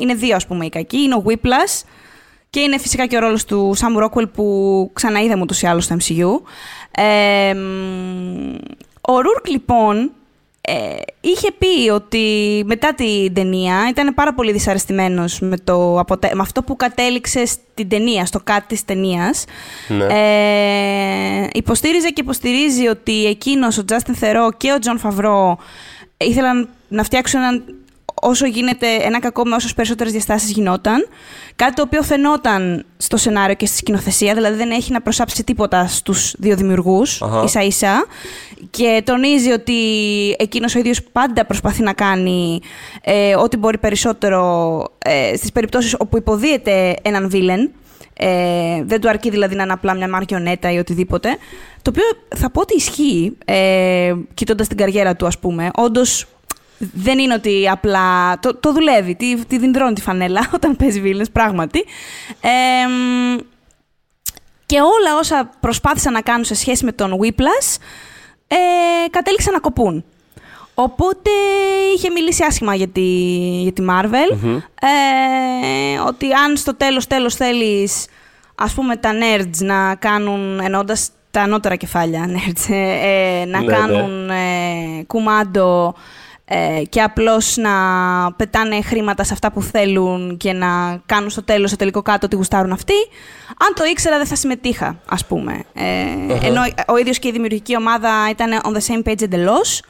είναι 0.00 0.14
δύο, 0.14 0.36
ας 0.36 0.46
πούμε, 0.46 0.64
οι 0.64 0.68
κακοί. 0.68 0.96
Είναι 0.98 1.14
ο 1.14 1.22
Whiplash 1.28 1.82
και 2.54 2.60
είναι 2.60 2.78
φυσικά 2.78 3.06
και 3.06 3.16
ο 3.16 3.20
ρόλος 3.20 3.44
του 3.44 3.74
Sam 3.78 4.04
Rockwell 4.04 4.30
που 4.32 4.90
ξαναείδαμε 4.92 5.42
ούτως 5.42 5.62
ή 5.62 5.66
άλλως 5.66 5.84
στο 5.84 5.96
MCU. 6.00 6.40
Ε, 7.02 7.54
μ, 7.54 8.54
ο 9.00 9.20
Ρούρκ, 9.20 9.48
λοιπόν, 9.48 10.10
ε, 10.60 10.74
είχε 11.20 11.52
πει 11.58 11.90
ότι 11.90 12.62
μετά 12.66 12.94
την 12.94 13.34
ταινία 13.34 13.76
ήταν 13.90 14.14
πάρα 14.14 14.34
πολύ 14.34 14.52
δυσαρεστημένος 14.52 15.40
με, 15.40 15.56
το, 15.56 15.98
αποτε- 15.98 16.34
με 16.34 16.40
αυτό 16.42 16.62
που 16.62 16.76
κατέληξε 16.76 17.46
στην 17.46 17.88
ταινία, 17.88 18.26
στο 18.26 18.40
κάτι 18.44 18.66
της 18.66 18.84
ταινίας. 18.84 19.44
Ναι. 19.88 20.04
Ε, 20.04 21.48
υποστήριζε 21.52 22.08
και 22.08 22.20
υποστηρίζει 22.20 22.86
ότι 22.86 23.26
εκείνος, 23.26 23.78
ο 23.78 23.84
Justin 23.88 24.24
Theroux 24.24 24.50
και 24.56 24.72
ο 24.72 24.76
John 24.82 25.08
Favreau 25.08 25.54
ήθελαν 26.16 26.68
να 26.88 27.02
φτιάξουν 27.02 27.40
έναν 27.42 27.64
όσο 28.22 28.46
γίνεται 28.46 28.86
ένα 29.00 29.20
κακό 29.20 29.44
με 29.44 29.54
όσες 29.54 29.74
περισσότερες 29.74 30.12
διαστάσεις 30.12 30.50
γινόταν. 30.50 31.08
Κάτι 31.56 31.74
το 31.74 31.82
οποίο 31.82 32.02
φαινόταν 32.02 32.86
στο 32.96 33.16
σενάριο 33.16 33.54
και 33.54 33.66
στη 33.66 33.76
σκηνοθεσία, 33.76 34.34
δηλαδή 34.34 34.56
δεν 34.56 34.70
έχει 34.70 34.92
να 34.92 35.00
προσάψει 35.00 35.44
τίποτα 35.44 35.86
στους 35.86 36.34
δύο 36.38 36.56
δημιουργούς, 36.56 37.22
Αχα. 37.22 37.42
ίσα 37.42 37.62
ίσα. 37.62 38.06
Και 38.70 39.02
τονίζει 39.04 39.50
ότι 39.50 39.74
εκείνος 40.38 40.74
ο 40.74 40.78
ίδιος 40.78 41.02
πάντα 41.02 41.46
προσπαθεί 41.46 41.82
να 41.82 41.92
κάνει 41.92 42.60
ε, 43.02 43.36
ό,τι 43.36 43.56
μπορεί 43.56 43.78
περισσότερο 43.78 44.84
ε, 44.98 45.36
στις 45.36 45.52
περιπτώσεις 45.52 45.94
όπου 45.98 46.16
υποδίεται 46.16 46.96
έναν 47.02 47.28
βίλεν. 47.28 47.70
Ε, 48.16 48.82
δεν 48.84 49.00
του 49.00 49.08
αρκεί 49.08 49.30
δηλαδή 49.30 49.54
να 49.54 49.62
είναι 49.62 49.72
απλά 49.72 49.94
μια 49.94 50.08
μαριονέτα 50.08 50.72
ή 50.72 50.78
οτιδήποτε. 50.78 51.28
Το 51.82 51.90
οποίο 51.90 52.04
θα 52.36 52.50
πω 52.50 52.60
ότι 52.60 52.76
ισχύει, 52.76 53.36
ε, 53.44 54.14
κοιτώντας 54.34 54.68
την 54.68 54.76
καριέρα 54.76 55.16
του, 55.16 55.26
ας 55.26 55.38
πούμε. 55.38 55.70
Όντως 55.74 56.26
δεν 56.78 57.18
είναι 57.18 57.34
ότι 57.34 57.68
απλά. 57.68 58.38
Το, 58.38 58.54
το 58.56 58.72
δουλεύει, 58.72 59.14
τη, 59.14 59.44
τη 59.44 59.58
δινδρώνει 59.58 59.94
τη 59.94 60.00
φανέλα 60.00 60.50
όταν 60.54 60.76
παίζει 60.76 61.00
βίλες, 61.00 61.30
πράγματι. 61.30 61.84
Ε, 62.40 62.86
μ, 62.88 63.36
και 64.66 64.80
όλα 64.80 65.18
όσα 65.18 65.50
προσπάθησαν 65.60 66.12
να 66.12 66.20
κάνουν 66.20 66.44
σε 66.44 66.54
σχέση 66.54 66.84
με 66.84 66.92
τον 66.92 67.18
Whiplash 67.20 67.76
ε, 68.48 68.56
κατέληξαν 69.10 69.52
να 69.52 69.60
κοπούν. 69.60 70.04
Οπότε 70.74 71.30
είχε 71.96 72.10
μιλήσει 72.10 72.44
άσχημα 72.44 72.74
για 72.74 72.88
τη, 72.88 73.00
για 73.62 73.72
τη 73.72 73.82
Marvel. 73.90 74.54
Ε, 74.80 75.98
ότι 76.06 76.32
αν 76.32 76.56
στο 76.56 76.74
τέλος 76.76 77.06
τέλος 77.06 77.34
θέλεις 77.34 78.06
ας 78.54 78.74
πούμε 78.74 78.96
τα 78.96 79.10
nerds 79.12 79.56
να 79.58 79.94
κάνουν, 79.94 80.60
εννοώντας 80.60 81.10
τα 81.30 81.40
ανώτερα 81.40 81.76
κεφάλια 81.76 82.28
nerds, 82.28 82.70
ε, 82.74 83.40
ε, 83.40 83.44
να 83.44 83.60
Ναι, 83.60 83.66
ναι. 83.66 83.72
κάνουν 83.72 84.30
ε, 84.30 85.02
κουμάντο 85.06 85.94
ε, 86.46 86.82
και 86.88 87.02
απλώς 87.02 87.56
να 87.56 87.70
πετάνε 88.36 88.82
χρήματα 88.82 89.24
σε 89.24 89.32
αυτά 89.32 89.52
που 89.52 89.62
θέλουν 89.62 90.36
και 90.36 90.52
να 90.52 91.00
κάνουν 91.06 91.30
στο 91.30 91.42
τέλος, 91.42 91.68
στο 91.68 91.78
τελικό 91.78 92.02
κάτω, 92.02 92.26
ότι 92.26 92.36
γουστάρουν 92.36 92.72
αυτοί. 92.72 92.94
Αν 93.48 93.74
το 93.74 93.84
ήξερα 93.84 94.16
δεν 94.16 94.26
θα 94.26 94.34
συμμετείχα, 94.36 95.00
ας 95.08 95.26
πούμε. 95.26 95.62
Ε, 95.74 96.46
Ενώ 96.46 96.60
ο 96.86 96.96
ίδιος 96.96 97.18
και 97.18 97.28
η 97.28 97.32
δημιουργική 97.32 97.76
ομάδα 97.76 98.10
ήταν 98.30 98.60
on 98.64 98.72
the 98.76 98.92
same 98.94 99.08
page 99.10 99.22
εντελώς, 99.22 99.82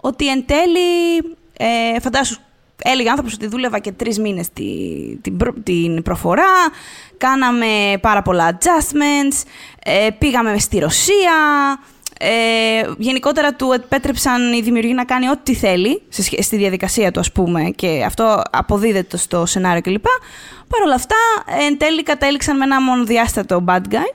ότι 0.00 0.28
εν 0.30 0.44
τέλει, 0.46 1.16
ε, 1.56 2.00
φαντάσου, 2.00 2.36
έλεγε 2.82 3.08
άνθρωπος 3.08 3.34
ότι 3.34 3.46
δούλευα 3.46 3.78
και 3.78 3.92
τρεις 3.92 4.18
μήνες 4.18 4.48
τη, 4.52 4.64
την, 5.22 5.36
προ- 5.36 5.62
την 5.62 6.02
προφορά, 6.02 6.52
κάναμε 7.16 7.66
πάρα 8.00 8.22
πολλά 8.22 8.58
adjustments, 8.58 9.42
ε, 9.84 10.08
πήγαμε 10.18 10.58
στη 10.58 10.78
Ρωσία, 10.78 11.32
ε, 12.18 12.28
γενικότερα 12.98 13.54
του 13.54 13.72
επέτρεψαν 13.72 14.52
οι 14.52 14.60
δημιουργοί 14.60 14.92
να 14.94 15.04
κάνει 15.04 15.28
ό,τι 15.28 15.54
θέλει 15.54 16.02
σε 16.08 16.22
σχέ- 16.22 16.42
στη 16.42 16.56
διαδικασία 16.56 17.10
του, 17.10 17.20
ας 17.20 17.32
πούμε, 17.32 17.62
και 17.62 18.02
αυτό 18.06 18.42
αποδίδεται 18.50 19.16
στο 19.16 19.46
σενάριο 19.46 19.80
κλπ. 19.80 20.04
Παρ' 20.68 20.82
όλα 20.84 20.94
αυτά, 20.94 21.16
εν 21.66 21.78
τέλει 21.78 22.02
κατέληξαν 22.02 22.56
με 22.56 22.64
ένα 22.64 22.82
μονοδιάστατο 22.82 23.64
bad 23.68 23.80
guy. 23.90 24.14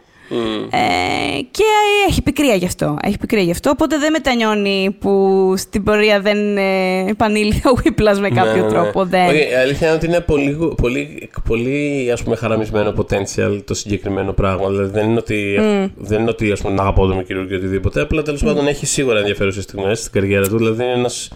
Ε, 0.69 1.41
και 1.51 1.63
έχει 2.09 2.21
πικρία 2.21 2.55
γι' 2.55 2.65
αυτό. 2.65 2.97
Έχει 3.03 3.17
πικρία 3.17 3.41
γι' 3.41 3.51
αυτό. 3.51 3.69
Οπότε 3.69 3.97
δεν 3.97 4.11
μετανιώνει 4.11 4.95
που 4.99 5.53
στην 5.57 5.83
πορεία 5.83 6.21
δεν 6.21 6.57
ε, 6.57 7.05
επανήλθε 7.09 7.69
ο 7.69 7.73
Whiplash 7.83 8.17
με 8.19 8.29
κάποιο 8.29 8.53
Ναι, 8.53 8.61
ναι. 8.61 8.67
τρόπο. 8.67 9.05
Δεν. 9.05 9.27
Όχι, 9.27 9.37
η 9.37 9.55
αλήθεια 9.63 9.87
είναι 9.87 9.95
ότι 9.95 10.05
είναι 10.05 10.19
πολύ, 10.19 10.73
πολύ, 10.81 11.29
πολύ 11.47 12.09
ας 12.13 12.23
πούμε, 12.23 12.35
χαραμισμένο 12.35 12.93
potential 12.97 13.59
το 13.65 13.73
συγκεκριμένο 13.73 14.33
πράγμα. 14.33 14.69
Δηλαδή 14.69 14.91
δεν 14.91 15.09
είναι 15.09 15.19
ότι, 15.19 15.59
δεν 15.95 16.19
είναι 16.21 16.29
ότι 16.29 16.51
ας 16.51 16.61
πούμε, 16.61 16.73
να 16.73 16.81
αγαπώ 16.81 17.07
τον 17.07 17.25
κύριο 17.25 17.43
και 17.45 17.55
οτιδήποτε. 17.55 18.01
Απλά 18.01 18.21
τέλος 18.21 18.43
πάντων 18.43 18.67
έχει 18.67 18.85
σίγουρα 18.85 19.19
ενδιαφέρουσες 19.19 19.63
στιγμές 19.63 19.99
στην 19.99 20.11
καριέρα 20.11 20.47
του. 20.47 20.57
Δηλαδή 20.57 20.83
είναι 20.83 20.91
ένας 20.91 21.29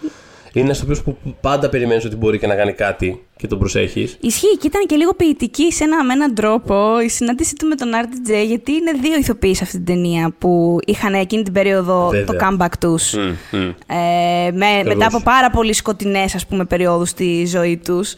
είναι 0.60 0.68
ένας 0.68 0.98
ο 0.98 1.02
που 1.02 1.16
πάντα 1.40 1.68
περιμένεις 1.68 2.04
ότι 2.04 2.16
μπορεί 2.16 2.38
και 2.38 2.46
να 2.46 2.54
κάνει 2.54 2.72
κάτι 2.72 3.24
και 3.36 3.46
τον 3.46 3.58
προσέχεις. 3.58 4.16
Ισχύει 4.20 4.56
και 4.56 4.66
ήταν 4.66 4.86
και 4.86 4.96
λίγο 4.96 5.14
ποιητική 5.14 5.72
σε 5.72 5.84
ένα, 5.84 6.04
με 6.04 6.12
έναν 6.12 6.34
τρόπο 6.34 7.00
η 7.00 7.08
συνάντησή 7.08 7.54
του 7.54 7.66
με 7.66 7.74
τον 7.74 7.88
RDJ, 7.94 8.46
γιατί 8.46 8.72
είναι 8.72 8.92
δύο 9.02 9.16
ηθοποιοί 9.16 9.54
σε 9.54 9.64
αυτή 9.64 9.76
την 9.76 9.84
ταινία 9.86 10.34
που 10.38 10.78
είχαν 10.86 11.14
εκείνη 11.14 11.42
την 11.42 11.52
περίοδο 11.52 12.08
Βέβαια. 12.08 12.24
το 12.38 12.46
comeback 12.46 12.72
τους. 12.80 13.14
Ε, 13.14 14.50
με, 14.52 14.82
μετά 14.84 15.06
από 15.06 15.20
πάρα 15.22 15.50
πολύ 15.50 15.72
σκοτεινές 15.72 16.34
ας 16.34 16.46
πούμε 16.46 16.64
περιόδους 16.64 17.08
στη 17.08 17.46
ζωή 17.46 17.76
τους. 17.76 18.14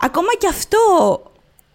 Ακόμα 0.00 0.28
και 0.38 0.46
αυτό 0.50 0.78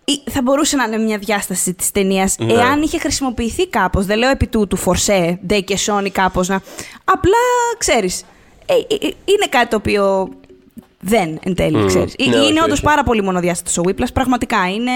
ή- 0.06 0.30
θα 0.32 0.42
μπορούσε 0.42 0.76
να 0.76 0.84
είναι 0.84 0.98
μια 0.98 1.18
διάσταση 1.18 1.74
της 1.74 1.92
ταινίας 1.92 2.36
Ναι. 2.40 2.54
εάν 2.54 2.82
είχε 2.82 2.98
χρησιμοποιηθεί 3.00 3.68
κάπως. 3.68 4.06
Δεν 4.06 4.18
λέω 4.18 4.30
επί 4.30 4.48
του, 4.48 4.68
του 4.68 4.76
Φορσέ, 4.76 5.40
Ντε 5.46 5.60
και 5.60 5.78
Σόνι 5.78 6.10
κάπως 6.10 6.48
να... 6.48 6.62
Απλά, 7.04 7.38
ξέρεις, 7.78 8.22
ε, 8.22 8.26
ε, 8.26 8.28
ε, 8.28 8.33
είναι 9.26 9.46
κάτι 9.50 9.68
το 9.68 9.76
οποίο 9.76 10.30
δεν 11.00 11.40
εν 11.44 11.56
τέλει, 11.56 11.86
ξέρεις. 11.86 12.14
Ε, 12.18 12.30
Ναι, 12.30 12.36
είναι 12.36 12.42
όχι, 12.44 12.60
όντως 12.60 12.72
όχι. 12.72 12.84
πάρα 12.84 13.04
πολύ 13.04 13.22
μονοδιάστατος 13.24 13.78
ο 13.78 13.82
Whiplash, 13.86 14.14
πραγματικά. 14.14 14.70
Είναι, 14.70 14.92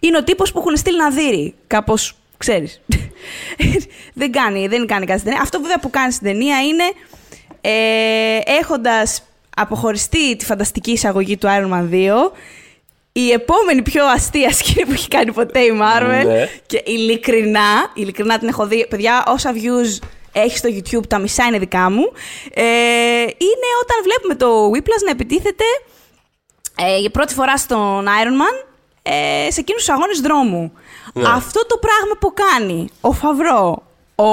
είναι 0.00 0.16
ο 0.16 0.24
τύπος 0.24 0.52
που 0.52 0.58
έχουν 0.58 0.76
στείλει 0.76 0.96
να 0.96 1.10
δείρει, 1.10 1.54
κάπως, 1.66 2.16
ξέρεις. 2.36 2.80
δεν, 4.20 4.32
κάνει, 4.32 4.66
δεν 4.66 4.86
κάνει 4.86 5.06
κάτι 5.06 5.18
στην 5.18 5.30
ταινία. 5.30 5.42
Αυτό 5.42 5.60
βέβαια 5.60 5.78
που 5.78 5.90
κάνει 5.90 6.12
στην 6.12 6.26
ταινία 6.26 6.62
είναι 6.62 6.84
ε, 7.60 8.38
έχοντας 8.58 9.22
αποχωριστεί 9.56 10.36
τη 10.36 10.44
φανταστική 10.44 10.90
εισαγωγή 10.90 11.36
του 11.36 11.46
Iron 11.46 11.72
Man 11.72 11.90
2, 11.92 12.32
η 13.12 13.30
επόμενη 13.30 13.82
πιο 13.82 14.06
αστεία 14.06 14.52
σκηνή 14.52 14.86
που 14.86 14.92
έχει 14.92 15.08
κάνει 15.08 15.32
ποτέ 15.32 15.60
η 15.60 15.72
Marvel. 15.80 16.26
Ναι. 16.26 16.48
Και 16.66 16.82
ειλικρινά, 16.86 17.90
ειλικρινά 17.94 18.38
την 18.38 18.48
έχω 18.48 18.66
δει. 18.66 18.86
Παιδιά, 18.88 19.24
όσα 19.26 19.52
views 19.54 20.06
έχει 20.44 20.56
στο 20.56 20.68
YouTube, 20.72 21.06
τα 21.08 21.18
μισά 21.18 21.44
είναι 21.44 21.58
δικά 21.58 21.90
μου. 21.90 22.04
Ε, 22.54 22.62
είναι 23.20 23.68
όταν 23.82 23.96
βλέπουμε 24.04 24.34
το 24.34 24.70
Whiplash 24.74 25.04
να 25.04 25.10
επιτίθεται 25.10 25.64
ε, 26.78 26.98
για 26.98 27.10
πρώτη 27.10 27.34
φορά 27.34 27.56
στον 27.56 28.04
Iron 28.04 28.40
Man 28.42 28.64
ε, 29.02 29.50
σε 29.50 29.60
εκείνους 29.60 29.84
τους 29.84 29.88
αγώνες 29.94 30.20
δρόμου. 30.20 30.72
Ναι. 31.14 31.28
Αυτό 31.28 31.66
το 31.66 31.78
πράγμα 31.78 32.14
που 32.20 32.32
κάνει 32.34 32.88
ο 33.00 33.12
Φαβρό, 33.12 33.82
ο 34.14 34.30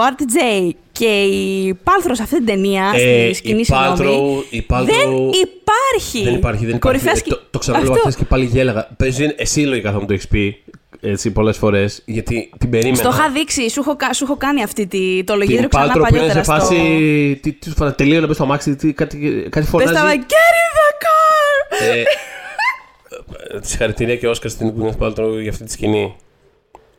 RTJ 0.00 0.68
και 0.92 1.22
η 1.22 1.74
Πάλθρος 1.74 2.16
σε 2.16 2.22
αυτή 2.22 2.36
την 2.36 2.46
ταινία, 2.46 2.92
Ε, 2.94 3.24
στη 3.24 3.34
σκηνή 3.34 3.60
η 3.60 3.64
συγγνώμη, 3.64 3.96
Paltrow- 3.98 4.52
η 4.52 4.66
Paltrow- 4.70 4.84
δεν 4.84 5.10
υπάρχει. 5.28 6.24
Δεν 6.24 6.34
υπάρχει, 6.34 6.66
δεν 6.66 6.74
υπάρχει. 6.76 6.78
Κορυφαία 6.78 7.12
Ε, 7.12 7.16
σκηνή. 7.16 7.36
Το, 7.36 7.42
το 7.50 7.58
ξαναλέω 7.58 7.92
Αυτό. 7.92 8.08
χθε 8.08 8.18
και 8.18 8.24
πάλι 8.24 8.44
γέλαγα. 8.44 8.88
Παίζει, 8.96 9.34
εσύ 9.36 9.60
λογικά 9.60 9.92
θα 9.92 10.00
μου 10.00 10.06
το 10.06 10.12
έχεις 10.12 10.28
πει 10.28 10.62
έτσι 11.00 11.30
πολλές 11.30 11.56
φορές, 11.56 12.02
γιατί 12.04 12.50
την 12.58 12.70
περίμενα. 12.70 12.96
Στο 12.96 13.08
είχα 13.08 13.30
δείξει, 13.30 13.70
σου 13.70 13.80
έχω, 13.80 13.96
κα- 13.96 14.12
σου 14.12 14.24
έχω 14.24 14.36
κάνει 14.36 14.62
αυτή 14.62 14.86
τη, 14.86 15.24
το 15.24 15.34
λογίδριο 15.36 15.60
την 15.60 15.68
ξανά 15.68 15.86
Paltrow 15.86 15.92
που 15.92 15.98
είναι 15.98 16.08
παλιότερα 16.10 16.44
σε 16.44 16.52
φάση. 16.52 16.74
στο... 16.74 16.74
Τι, 17.42 17.52
τι, 17.52 17.74
τι, 17.74 17.92
τελείω 17.94 18.20
να 18.20 18.26
μπει 18.26 18.34
στο 18.34 18.42
αμάξι, 18.42 18.76
τι, 18.76 18.92
κάτι, 18.92 19.18
κάτι 19.50 19.66
Πες 19.76 19.84
τα 19.90 19.98
φωνάζει. 19.98 20.18
get 20.20 20.54
in 20.60 20.72
the 20.76 21.04
car! 21.04 21.86
ε, 21.94 22.00
ε, 22.00 22.04
συγχαρητήρια 23.62 24.16
και 24.16 24.28
Όσκαρ 24.28 24.50
στην 24.50 24.72
Gwyneth 24.78 25.06
Paltrow 25.06 25.40
για 25.40 25.50
αυτή 25.50 25.64
τη 25.64 25.70
σκηνή. 25.72 26.16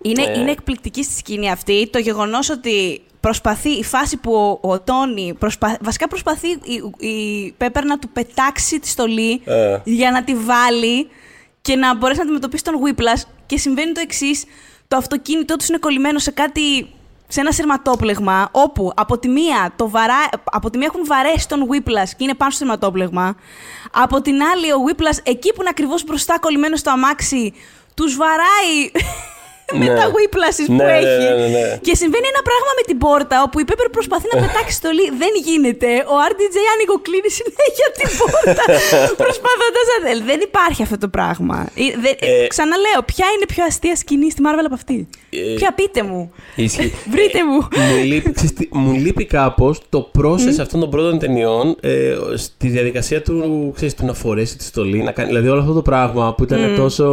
Είναι, 0.02 0.24
Ε. 0.24 0.40
είναι 0.40 0.52
εκπληκτική 0.52 1.04
στη 1.04 1.14
σκηνή 1.14 1.52
αυτή 1.52 1.90
το 1.90 2.00
γεγονός 2.00 2.50
ότι 2.50 3.02
προσπαθεί 3.20 3.70
η 3.70 3.84
φάση 3.84 4.18
που 4.18 4.34
ο, 4.62 4.70
ο 4.72 4.80
Τόνι 4.82 5.34
προσπα, 5.40 5.78
βασικά 5.82 6.08
προσπαθεί 6.08 6.48
η, 6.48 7.08
η 7.08 7.52
Πέπερ 7.58 7.86
να 7.86 8.00
του 8.00 8.10
πετάξει 8.10 8.80
τη 8.80 8.88
στολή 8.88 9.42
Ε. 9.46 9.78
για 9.84 10.12
να 10.12 10.24
τη 10.24 10.36
βάλει 10.36 11.08
και 11.62 11.76
να 11.76 11.96
μπορέσει 11.96 12.18
να 12.18 12.24
αντιμετωπίσει 12.24 12.64
τον 12.64 12.74
Whiplash. 12.84 13.22
Και 13.52 13.58
συμβαίνει 13.58 13.92
το 13.92 14.00
εξής. 14.00 14.44
Το 14.88 14.98
αυτοκίνητό 14.98 15.56
τους 15.56 15.68
είναι 15.68 15.78
κολλημένο 15.78 16.20
σε 16.20 16.32
κάτι. 16.32 16.90
σε 17.28 17.40
ένα 17.40 17.52
σειρματόπλεγμα, 17.52 18.50
όπου 18.52 18.92
από 18.96 19.18
τη 19.18 19.28
μία, 19.28 19.74
το 19.76 19.90
βαρά, 19.90 20.30
από 20.44 20.70
τη 20.70 20.78
μία 20.78 20.88
έχουν 20.94 21.06
βαρέσει 21.06 21.48
τον 21.48 21.68
Whiplash 21.70 22.10
και 22.18 22.24
είναι 22.24 22.34
πάνω 22.34 22.52
στο 22.52 22.60
σειρματόπλεγμα. 22.60 23.36
Από 23.92 24.22
την 24.22 24.42
άλλη, 24.42 24.72
ο 24.72 24.78
Whiplash, 24.88 25.18
εκεί 25.24 25.54
που 25.54 25.62
είναι 25.62 25.70
ακριβώς 25.70 26.04
μπροστά 26.04 26.40
κολλημένο 26.40 26.76
στο 26.76 26.92
αμάξι, 26.92 27.54
τους 27.94 28.16
βαράει 28.16 28.92
με 29.80 29.86
Ναι. 29.88 29.96
τα 30.00 30.06
whiplashes 30.16 30.68
που 30.70 30.78
Ναι, 30.80 30.86
ναι, 30.90 30.98
έχει. 31.00 31.16
ναι, 31.26 31.32
ναι, 31.42 31.48
ναι. 31.58 31.66
Και 31.88 31.94
συμβαίνει 32.02 32.28
ένα 32.34 32.42
πράγμα 32.50 32.72
με 32.80 32.84
την 32.90 32.98
πόρτα 33.06 33.36
όπου 33.46 33.58
η 33.64 33.66
Πέπερ 33.70 33.88
προσπαθεί 33.98 34.28
να 34.34 34.38
πετάξει 34.44 34.74
στολή. 34.82 35.06
Δεν 35.24 35.34
γίνεται. 35.48 35.90
Ο 36.14 36.16
RDJ 36.32 36.56
ανοιγοκλίνει 36.74 37.30
συνέχεια 37.40 37.88
την 37.98 38.08
πόρτα. 38.20 38.64
Προσπαθώντας 39.24 39.86
να 39.92 39.98
θέλει. 40.06 40.22
Δεν 40.32 40.40
υπάρχει 40.50 40.82
αυτό 40.88 40.98
το 41.04 41.08
πράγμα. 41.18 41.58
Ε, 41.82 41.84
δεν- 42.04 42.18
Ε, 42.30 42.48
Ξαναλέω, 42.54 43.02
ποια 43.12 43.26
είναι 43.36 43.48
πιο 43.54 43.64
αστεία 43.70 43.96
σκηνή 44.04 44.28
στη 44.34 44.42
Marvel 44.46 44.66
από 44.70 44.78
αυτή; 44.82 44.96
Ε, 45.30 45.38
Ποια 45.60 45.70
πείτε 45.80 46.00
μου. 46.10 46.22
Ισχύει. 46.66 46.94
Βρείτε 47.14 47.40
μου. 47.50 47.60
μου 47.88 47.96
λείπει, 48.12 48.30
ξέρεις 48.38 48.54
τι, 48.54 48.64
μου 48.72 48.92
λείπει 49.04 49.26
κάπως 49.26 49.74
το 49.90 50.12
process 50.20 50.56
αυτών 50.66 50.80
των 50.80 50.90
πρώτων 50.90 51.20
ταινιών 51.20 51.66
ε, 51.82 52.16
στη 52.36 52.68
διαδικασία 52.68 53.22
του, 53.22 53.72
ξέρεις, 53.76 53.94
του 53.96 54.06
να 54.06 54.14
φορέσει 54.14 54.58
τη 54.58 54.64
στολή, 54.64 55.04
να 55.04 55.12
κάνει, 55.12 55.28
δηλαδή 55.28 55.48
όλο 55.48 55.60
αυτό 55.62 55.74
το 55.74 55.82
πράγμα 55.82 56.34
που 56.36 56.44
ήταν 56.44 56.74
τόσο... 56.76 57.06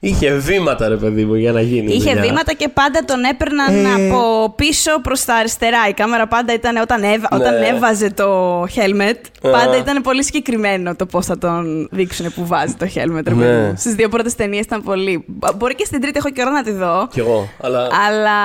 Είχε 0.00 0.32
βήματα 0.34 0.88
ρε 0.88 0.96
παιδί 0.96 1.24
μου 1.24 1.34
για 1.34 1.52
να 1.52 1.60
γίνει. 1.60 1.92
η 1.92 1.96
Είχε 1.96 2.08
δουλειά. 2.10 2.22
βήματα 2.22 2.52
και 2.52 2.68
πάντα 2.68 3.04
τον 3.04 3.24
έπαιρναν 3.24 3.84
Ε. 3.84 4.08
από 4.10 4.52
πίσω 4.56 5.00
προς 5.00 5.24
τα 5.24 5.34
αριστερά. 5.34 5.88
Η 5.88 5.92
κάμερα 5.92 6.26
πάντα 6.26 6.52
ήταν 6.52 6.76
όταν, 6.76 7.02
έβα- 7.02 7.14
Ναι. 7.16 7.36
όταν 7.36 7.62
έβαζε 7.62 8.10
το 8.10 8.62
helmet. 8.62 9.16
Α. 9.42 9.50
Πάντα 9.50 9.76
ήταν 9.76 10.02
πολύ 10.02 10.24
συγκεκριμένο 10.24 10.96
το 10.96 11.06
πώς 11.06 11.26
θα 11.26 11.38
τον 11.38 11.88
δείξουν 11.90 12.32
που 12.34 12.46
βάζει 12.46 12.74
το 12.74 12.86
helmet. 12.94 13.22
ρε 13.26 13.34
Ναι. 13.34 13.44
παιδί 13.44 13.56
μου. 13.56 13.74
Στις 13.76 13.94
δύο 13.94 14.08
πρώτες 14.08 14.34
ταινίες 14.34 14.64
ήταν 14.64 14.82
πολύ. 14.82 15.24
Μπο- 15.26 15.52
Μπορεί 15.56 15.74
και 15.74 15.84
στην 15.84 16.00
τρίτη 16.00 16.18
έχω 16.18 16.30
καιρό 16.30 16.50
να 16.50 16.62
τη 16.62 16.70
δω. 16.70 17.08
Κι 17.12 17.20
εγώ, 17.20 17.48
αλλά... 17.62 17.78
Αλλά 18.08 18.38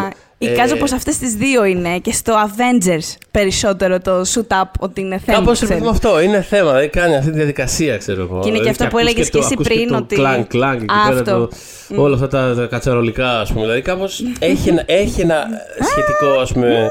πούμε. 0.00 0.10
Εικάζω 0.38 0.74
Ε, 0.74 0.78
πως 0.78 0.92
αυτές 0.92 1.18
τις 1.18 1.34
δύο 1.34 1.64
είναι 1.64 1.98
και 1.98 2.12
στο 2.12 2.34
Avengers 2.34 3.14
περισσότερο 3.30 4.00
το 4.00 4.20
shoot 4.20 4.56
up 4.62 4.70
ότι 4.78 5.00
είναι 5.00 5.18
θέμα. 5.24 5.38
Κάπως 5.38 5.58
ρε 5.60 5.64
ξέρεις. 5.64 5.68
παιδί 5.74 5.80
μου 5.84 5.90
αυτό 5.90 6.20
είναι 6.20 6.42
θέμα. 6.42 6.72
Δεν 6.72 6.90
κάνει 6.90 7.16
αυτή 7.16 7.30
τη 7.30 7.36
διαδικασία, 7.36 7.96
ξέρω 7.96 8.22
εγώ. 8.22 8.40
Και 8.40 8.48
είναι 8.48 8.58
και 8.58 8.62
Δηλαδή, 8.62 8.68
αυτό 8.70 8.84
που 8.84 8.96
ακούς 8.98 9.00
έλεγες 9.10 9.30
το- 9.30 9.38
και 9.38 9.44
εσύ 9.44 9.52
ακούς 9.54 9.66
πριν, 9.66 9.88
το 9.88 9.96
ότι- 9.96 10.14
Κλάνκ, 10.14 10.46
κλάνκ, 10.46 10.76
εκεί 10.82 10.86
πέρα 11.08 11.18
Αυτό. 11.20 11.48
το, 11.94 12.02
όλα 12.02 12.14
αυτά 12.14 12.28
τα, 12.28 12.54
τα 12.54 12.66
κατσαρολικά, 12.66 13.40
ας 13.40 13.48
πούμε. 13.52 13.60
Δηλαδή 13.60 13.82
κάπως 13.82 14.22
έχει, 14.38 14.68
ένα- 14.68 14.82
έχει 14.86 15.20
ένα 15.20 15.44
σχετικό, 15.90 16.40
ας 16.40 16.52
πούμε. 16.52 16.90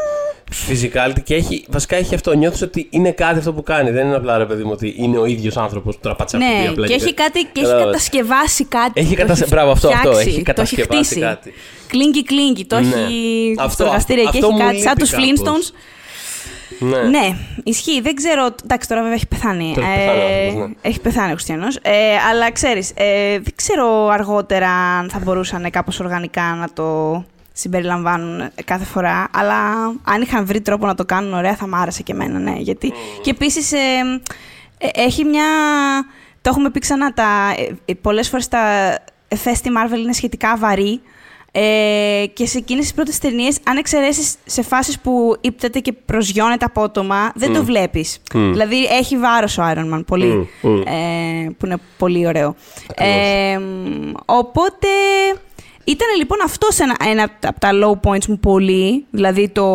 Physicality 0.70 1.24
και 1.24 1.36
έχει, 1.36 1.66
βασικά 1.70 1.96
έχει 1.96 2.16
αυτό. 2.16 2.34
Νιώθεις 2.34 2.62
ότι 2.62 2.88
είναι 2.90 3.12
κάτι 3.12 3.38
αυτό 3.40 3.54
που 3.54 3.64
κάνει. 3.64 3.92
Δεν 3.92 4.06
είναι 4.08 4.16
απλά 4.16 4.38
ρε 4.38 4.46
παιδί 4.46 4.64
μου 4.64 4.70
ότι 4.74 4.94
είναι 4.98 5.18
ο 5.18 5.26
ίδιος 5.26 5.58
άνθρωπος 5.58 5.96
που 5.96 6.02
τώρα 6.02 6.16
πατσά 6.16 6.38
Ναι, 6.38 6.46
και 6.88 6.94
έχει, 6.94 7.14
κάτι, 7.14 7.40
και 7.42 7.48
έχει 7.54 7.62
Κατάλαβες. 7.62 7.86
κατασκευάσει 7.86 8.66
κάτι. 8.66 8.92
Έχει 9.02 9.10
το 9.10 9.16
κατασκευάσει- 9.16 9.54
μπράβο, 9.56 9.72
αυτό, 9.72 9.88
αυτό, 9.88 10.10
φτιάξει, 10.10 10.30
έχει 10.30 10.42
κατασκευάσει 10.42 10.88
το 10.90 10.96
έχει 10.98 11.06
χτίσει. 11.06 11.20
κάτι. 11.22 11.54
Κλίνκι, 11.88 12.24
κλίνκι, 12.24 12.66
το 12.66 12.80
Ναι. 12.80 12.88
έχει 12.88 13.56
Αυτό, 13.60 13.72
στο 13.74 13.84
εργαστήριο 13.84 14.24
και 14.24 14.30
αυτό 14.30 14.46
έχει 14.48 14.56
μου 14.56 14.60
κάτι 14.60 14.80
σαν 14.82 14.88
λείπει 14.98 15.00
τους 15.00 15.12
κάπως. 15.12 15.72
Flintstones. 15.72 15.74
Ναι. 16.80 16.98
Ναι, 17.02 17.36
ισχύει. 17.64 18.02
Δεν 18.02 18.16
ξέρω. 18.16 18.46
Εντάξει, 18.64 18.88
τώρα 18.88 19.02
βέβαια 19.02 19.16
έχει 19.16 19.28
πεθάνει. 19.28 19.72
Τώρα 19.76 19.88
έχει 19.88 19.98
πεθάνει 20.00 20.20
ο 20.20 20.24
άνθρωπος, 20.24 20.68
ναι. 20.68 20.90
Έχει 20.90 21.00
πεθάνει 21.02 21.30
ο 21.30 21.34
Χριστιανός. 21.34 21.76
Ε, 21.82 21.92
αλλά 22.30 22.52
ξέρεις, 22.52 22.92
ε, 22.96 23.32
δεν 23.32 23.54
ξέρω 23.56 24.08
αργότερα 24.08 24.70
αν 24.70 25.10
θα 25.10 25.20
μπορούσαν 25.24 25.70
κάπως 25.72 26.00
οργανικά 26.00 26.42
να 26.42 26.68
το 26.74 26.86
συμπεριλαμβάνουν 27.58 28.50
κάθε 28.66 28.86
φορά. 28.86 29.28
Αλλά 29.34 29.86
αν 30.04 30.22
είχαν 30.22 30.46
βρει 30.46 30.62
τρόπο 30.62 30.86
να 30.86 30.96
το 30.96 31.06
κάνουν 31.06 31.34
ωραία, 31.34 31.56
θα 31.56 31.68
μ' 31.68 31.76
άρεσε 31.76 32.04
και 32.04 32.12
εμένα, 32.12 32.40
ναι. 32.40 32.56
Γιατί... 32.58 32.94
Και 33.22 33.30
επίσης 33.30 33.72
έχει 34.78 35.24
μια. 35.24 35.46
Το 36.42 36.50
έχουμε 36.50 36.70
πει 36.70 36.80
ξανά. 36.80 37.14
Τα, 37.14 37.56
ε, 37.86 37.94
Πολλές 37.94 38.30
φορές 38.30 38.48
τα 38.48 38.60
εφές 39.28 39.58
στη 39.58 39.70
Marvel 39.78 39.98
είναι 39.98 40.14
σχετικά 40.14 40.58
βαρύ. 40.58 41.02
Ε, 41.52 42.26
και 42.34 42.46
σε 42.46 42.58
εκείνες 42.58 42.84
τις 42.84 42.94
πρώτες 42.94 43.18
ταινίες, 43.18 43.58
αν 43.64 43.78
εξαιρέσεις 43.78 44.36
σε 44.46 44.62
φάσεις 44.62 45.00
που 45.00 45.36
ύπταται 45.42 45.80
και 45.80 45.94
προσγειώνεται 45.94 46.66
απότομα, 46.66 47.32
δεν 47.36 47.54
το 47.54 47.64
βλέπεις. 47.64 48.20
Μμ. 48.34 48.52
Δηλαδή 48.52 48.86
έχει 48.86 49.18
βάρος 49.18 49.58
ο 49.58 49.64
Iron 49.74 49.94
Man 49.94 50.04
πολύ. 50.06 50.50
Μμ, 50.62 50.70
μμ. 50.70 50.82
Ε, 50.82 51.56
που 51.58 51.66
είναι 51.66 51.78
πολύ 51.98 52.28
ωραίο. 52.28 52.56
Ακριβώς. 52.90 53.16
Ε, 53.16 53.60
μ, 53.60 54.12
οπότε 54.26 54.88
ήταν 55.88 56.08
λοιπόν 56.18 56.38
αυτός 56.44 56.80
ένα, 56.80 56.96
ένα 57.10 57.30
από 57.44 57.60
τα 57.60 57.70
low 57.74 58.10
points 58.10 58.26
μου 58.26 58.40
πολύ. 58.40 59.06
Δηλαδή 59.12 59.50
το, 59.50 59.66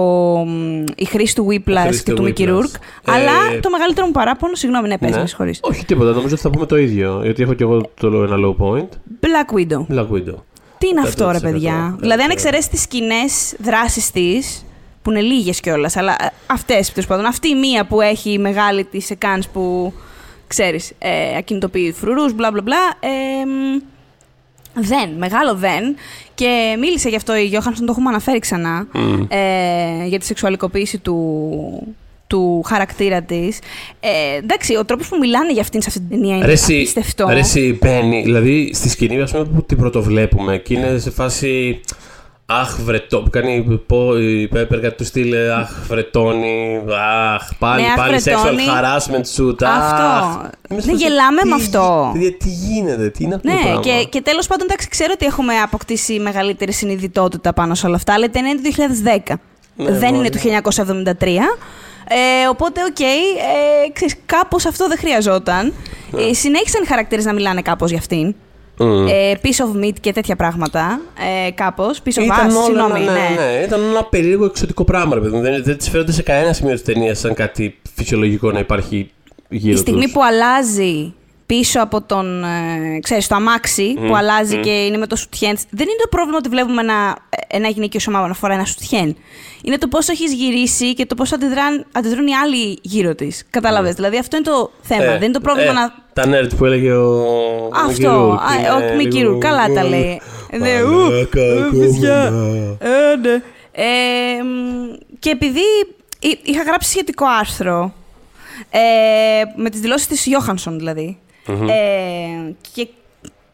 μ, 0.47 0.85
η 0.97 1.05
χρήση 1.05 1.35
του 1.35 1.47
Whiplash 1.51 1.83
χρήση 1.85 2.03
και 2.03 2.13
του 2.13 2.23
του 2.23 2.33
Mickey 2.37 2.41
Whiplash. 2.41 2.49
Rourke. 2.49 2.75
Ε, 3.05 3.13
Αλλά 3.13 3.33
το 3.61 3.71
μεγαλύτερο 3.71 4.07
μου 4.07 4.13
παράπονο, 4.13 4.55
συγγνώμη, 4.55 4.89
ναι, 4.89 4.99
πες, 4.99 5.11
Ναι. 5.11 5.21
με 5.21 5.27
συγχωρείς. 5.27 5.59
Όχι 5.63 5.85
τίποτα, 5.85 6.11
νομίζω 6.11 6.33
ότι 6.35 6.43
θα 6.43 6.51
πούμε 6.51 6.67
το 6.67 6.77
ίδιο. 6.77 7.21
Γιατί 7.23 7.43
έχω 7.43 7.53
κι 7.55 7.63
εγώ 7.63 7.81
το 8.01 8.07
ένα 8.23 8.37
low 8.45 8.57
point. 8.67 8.89
Black 9.21 9.57
Widow. 9.59 9.95
Black 9.97 10.09
Widow. 10.17 10.35
Τι 10.79 10.89
είναι 10.89 11.01
αυτό, 11.01 11.31
ρε 11.31 11.39
100%, 11.39 11.41
παιδιά; 11.43 11.97
Δηλαδή, 12.01 12.23
αν 12.23 12.31
εξαιρέσεις 12.31 12.69
τις 12.69 12.87
κοινέ 12.87 13.23
δράσει 13.59 14.13
της, 14.13 14.65
που 15.03 15.11
είναι 15.11 15.21
λίγες 15.21 15.61
κιόλας, 15.61 15.97
αλλά 15.97 16.17
αυτές 16.47 16.93
τέλος 16.93 17.09
πάντων. 17.09 17.25
Αυτή 17.25 17.49
η 17.49 17.55
μία 17.55 17.85
που 17.87 18.01
έχει 18.01 18.39
μεγάλη 18.39 18.85
της 18.85 19.11
εκάνς 19.11 19.49
που 19.49 19.93
ξέρεις, 20.47 20.93
ε, 20.99 21.37
ακινητοποιεί 21.37 21.93
φρουρούς, 21.93 22.33
μπλα 22.35 22.51
μπλα 22.51 22.63
μπλα. 22.63 22.77
Ε, 23.01 23.45
μ, 23.47 23.83
δεν, 24.75 25.11
μεγάλο 25.18 25.55
δεν. 25.55 25.97
Και 26.35 26.77
μίλησε 26.79 27.09
γι' 27.09 27.16
αυτό 27.16 27.37
η 27.37 27.45
Γιώχανσον, 27.45 27.87
το 27.87 27.93
έχουμε 27.93 28.09
αναφέρει 28.09 28.39
ξανά. 28.39 28.87
Μμ. 28.93 29.23
Ε, 29.29 30.07
για 30.07 30.18
τη 30.18 30.25
σεξουαλικοποίηση 30.25 30.99
του, 30.99 31.95
του 32.27 32.62
χαρακτήρα 32.66 33.23
της. 33.23 33.59
Ε, 34.01 34.37
εντάξει, 34.37 34.77
ο 34.77 34.85
τρόπος 34.85 35.09
που 35.09 35.16
μιλάνε 35.18 35.53
για 35.53 35.62
αυτήν 35.62 35.83
σε 35.83 35.89
αυτή 35.89 36.01
την 36.01 36.11
ταινία 36.11 36.37
είναι 36.37 36.47
Ρε 36.47 36.53
εσύ, 36.53 36.75
απίστευτο. 36.75 37.27
ρε 37.29 37.39
εσύ, 37.39 37.79
μπαίνει, 37.81 38.23
δηλαδή 38.23 38.70
στη 38.75 38.89
σκηνή 38.89 39.20
ας 39.20 39.31
πούμε, 39.33 39.45
που 39.45 39.62
την 39.64 39.77
πρωτοβλέπουμε 39.77 40.59
και 40.59 40.75
είναι 40.75 40.99
σε 40.99 41.11
φάση 41.11 41.81
Αχ, 42.47 42.76
βρετό, 42.80 43.20
που 43.22 43.30
κάνει 43.30 43.82
πω, 43.86 44.18
η 44.18 44.49
Πέπερ 44.49 44.80
κάτι 44.80 44.95
του 44.97 45.05
στυλ 45.05 45.34
Αχ, 45.51 45.70
βρετώνει. 45.88 46.82
Αχ, 47.34 47.49
πάλι, 47.59 47.82
Ναι, 47.82 47.88
αχ, 47.88 47.95
πάλι 47.97 48.16
sexual 48.24 48.40
βρετώνει. 48.43 48.62
harassment 48.68 49.36
shoot. 49.36 49.62
Αυτό. 49.62 50.03
Αχ. 50.03 50.34
Είμαι 50.70 50.80
σε 50.80 50.86
Δεν 50.86 50.95
φάση, 50.95 50.97
γελάμε 50.97 51.40
τι 51.43 51.49
με 51.49 51.57
γι- 51.57 51.62
αυτό. 51.62 52.11
Τι, 52.14 52.32
τι 52.32 52.49
γίνεται, 52.49 53.11
τι 53.11 53.24
είναι 53.24 53.34
αυτό 53.34 53.49
το 53.49 53.55
Ναι, 53.55 53.61
πράγμα; 53.62 53.80
και, 53.80 54.07
και 54.09 54.20
τέλος 54.20 54.47
πάντων, 54.47 54.66
εντάξει, 54.66 54.88
ξέρω 54.88 55.11
ότι 55.14 55.26
έχουμε 55.26 55.55
αποκτήσει 55.55 56.18
μεγαλύτερη 56.18 56.72
συνειδητότητα 56.72 57.53
πάνω 57.53 57.74
σε 57.74 57.86
όλα 57.86 57.97
αυτά, 57.97 58.12
αλλά 58.14 58.24
η 58.24 58.28
ταινία 58.28 58.51
είναι 58.51 58.61
του 58.61 58.68
2010. 59.28 59.34
Ναι, 59.76 59.90
δεν 59.99 60.09
είναι 60.14 60.16
μόλις. 60.16 60.30
του 60.30 60.38
1973. 60.38 61.59
Ε, 62.09 62.49
οπότε, 62.49 62.80
οκ, 62.88 63.01
ε, 63.01 63.90
ξέρεις, 63.93 64.16
κάπως 64.26 64.66
αυτό 64.66 64.88
δεν 64.88 64.99
χρειαζόταν. 64.99 65.72
Ναι. 66.11 66.22
Ε, 66.22 66.34
συνέχισαν 66.34 66.82
οι 66.82 66.86
χαρακτήρες 66.86 67.24
να 67.24 67.32
μιλάνε 67.32 67.62
κάπως 67.62 67.90
για 67.90 67.99
αυτήν. 67.99 68.34
Μμ. 68.85 69.07
Ε, 69.07 69.33
piece 69.43 69.47
of 69.83 69.85
meat 69.85 69.93
και 70.01 70.12
τέτοια 70.12 70.37
πράγματα. 70.37 71.01
Ε, 71.47 71.51
κάπως. 71.51 71.99
Piece 72.05 72.18
of 72.20 72.24
Ήταν 72.24 72.49
ass, 72.51 72.55
όλο 72.55 72.64
συγγνώμη. 72.64 73.01
ένα, 73.01 73.12
ναι. 73.12 73.18
ναι, 73.18 73.45
ναι, 73.59 73.64
ήταν 73.64 73.80
ένα 73.91 74.05
περίεργο 74.05 74.45
εξωτικό 74.45 74.85
πράγμα, 74.85 75.14
ρε 75.14 75.20
παιδί 75.20 75.37
μου. 75.37 75.43
Δεν, 75.43 75.62
δεν 75.64 75.76
τη 75.78 75.91
φέρονται 75.91 76.12
σε 76.12 76.22
κανένα 76.22 76.53
σημείο 76.53 76.72
της 76.72 76.83
ταινίας 76.83 77.18
σαν 77.18 77.35
κάτι 77.35 77.78
φυσιολογικό 77.95 78.51
να 78.51 78.59
υπάρχει 78.59 79.11
γύρω 79.49 79.74
Η 79.74 79.76
στιγμή 79.76 80.03
τους. 80.05 80.12
που 80.12 80.20
αλλάζει 80.24 81.12
πίσω 81.57 81.81
από 81.83 82.03
τον, 82.03 82.45
ε, 82.45 82.99
ξέρεις, 83.03 83.27
το 83.27 83.35
αμάξι 83.35 83.95
που 84.07 84.17
αλλάζει 84.17 84.57
και 84.61 84.71
είναι 84.71 84.97
με 84.97 85.07
το 85.07 85.17
σουτιέν. 85.17 85.55
της, 85.55 85.65
Δεν 85.71 85.87
είναι 85.89 85.97
το 86.03 86.09
πρόβλημα 86.11 86.37
ότι 86.39 86.49
βλέπουμε 86.49 86.81
ένα, 86.81 87.17
ένα 87.47 87.69
γυναικείο 87.69 88.01
σώμα 88.01 88.27
να 88.29 88.35
φοράει 88.35 88.57
ένα 88.57 88.67
σουτιέν. 88.67 89.17
Είναι 89.65 89.79
το 89.79 89.89
πώς 89.89 90.09
έχεις 90.09 90.33
γυρίσει 90.33 90.95
και 90.95 91.07
το 91.07 91.15
πώς 91.15 91.33
αντιδράν, 91.33 91.87
αντιδρούν 91.93 92.27
οι 92.27 92.35
άλλοι 92.35 92.79
γύρω 92.83 93.15
της. 93.15 93.45
Κατάλαβες. 93.51 93.95
Δηλαδή 93.95 94.19
αυτό 94.19 94.37
είναι 94.37 94.45
το 94.45 94.71
θέμα. 94.83 95.03
Ε, 95.05 95.07
Δεν 95.07 95.23
είναι 95.23 95.33
το 95.33 95.41
πρόβλημα 95.41 95.71
ε, 95.71 95.73
να... 95.73 95.95
Τα 96.13 96.25
nerd 96.27 96.51
που 96.57 96.65
έλεγε 96.65 96.93
ο. 96.93 97.25
Αυτό. 97.87 98.11
Α, 98.11 98.75
Ο 98.93 98.97
Μικη 98.97 99.23
Ρούρκ. 99.23 99.41
Καλά 99.41 99.67
τα 99.73 99.85
λέει. 99.85 100.21
Ναι, 100.59 100.83
ου, 100.83 100.91
Μαλάκα, 100.93 101.41
ε, 101.41 101.53
ακόμα. 101.53 101.71
παιδιά. 101.79 102.25
Ε, 102.79 103.17
ναι. 103.21 103.43
Ε, 103.73 104.43
μ, 104.43 104.95
και 105.19 105.31
επειδή 105.31 105.61
εί- 106.21 106.41
είχα 106.43 106.63
γράψει 106.63 106.91
σχετικό 106.91 107.25
άρθρο 107.41 107.93
ε, 108.71 108.81
με 109.57 109.71
τις 109.71 109.81
δηλώσεις 109.81 110.07
της 110.07 110.27
Γιώχανσον 110.27 110.79
δηλαδή 110.79 111.19
ε, 111.47 112.53
και 112.74 112.88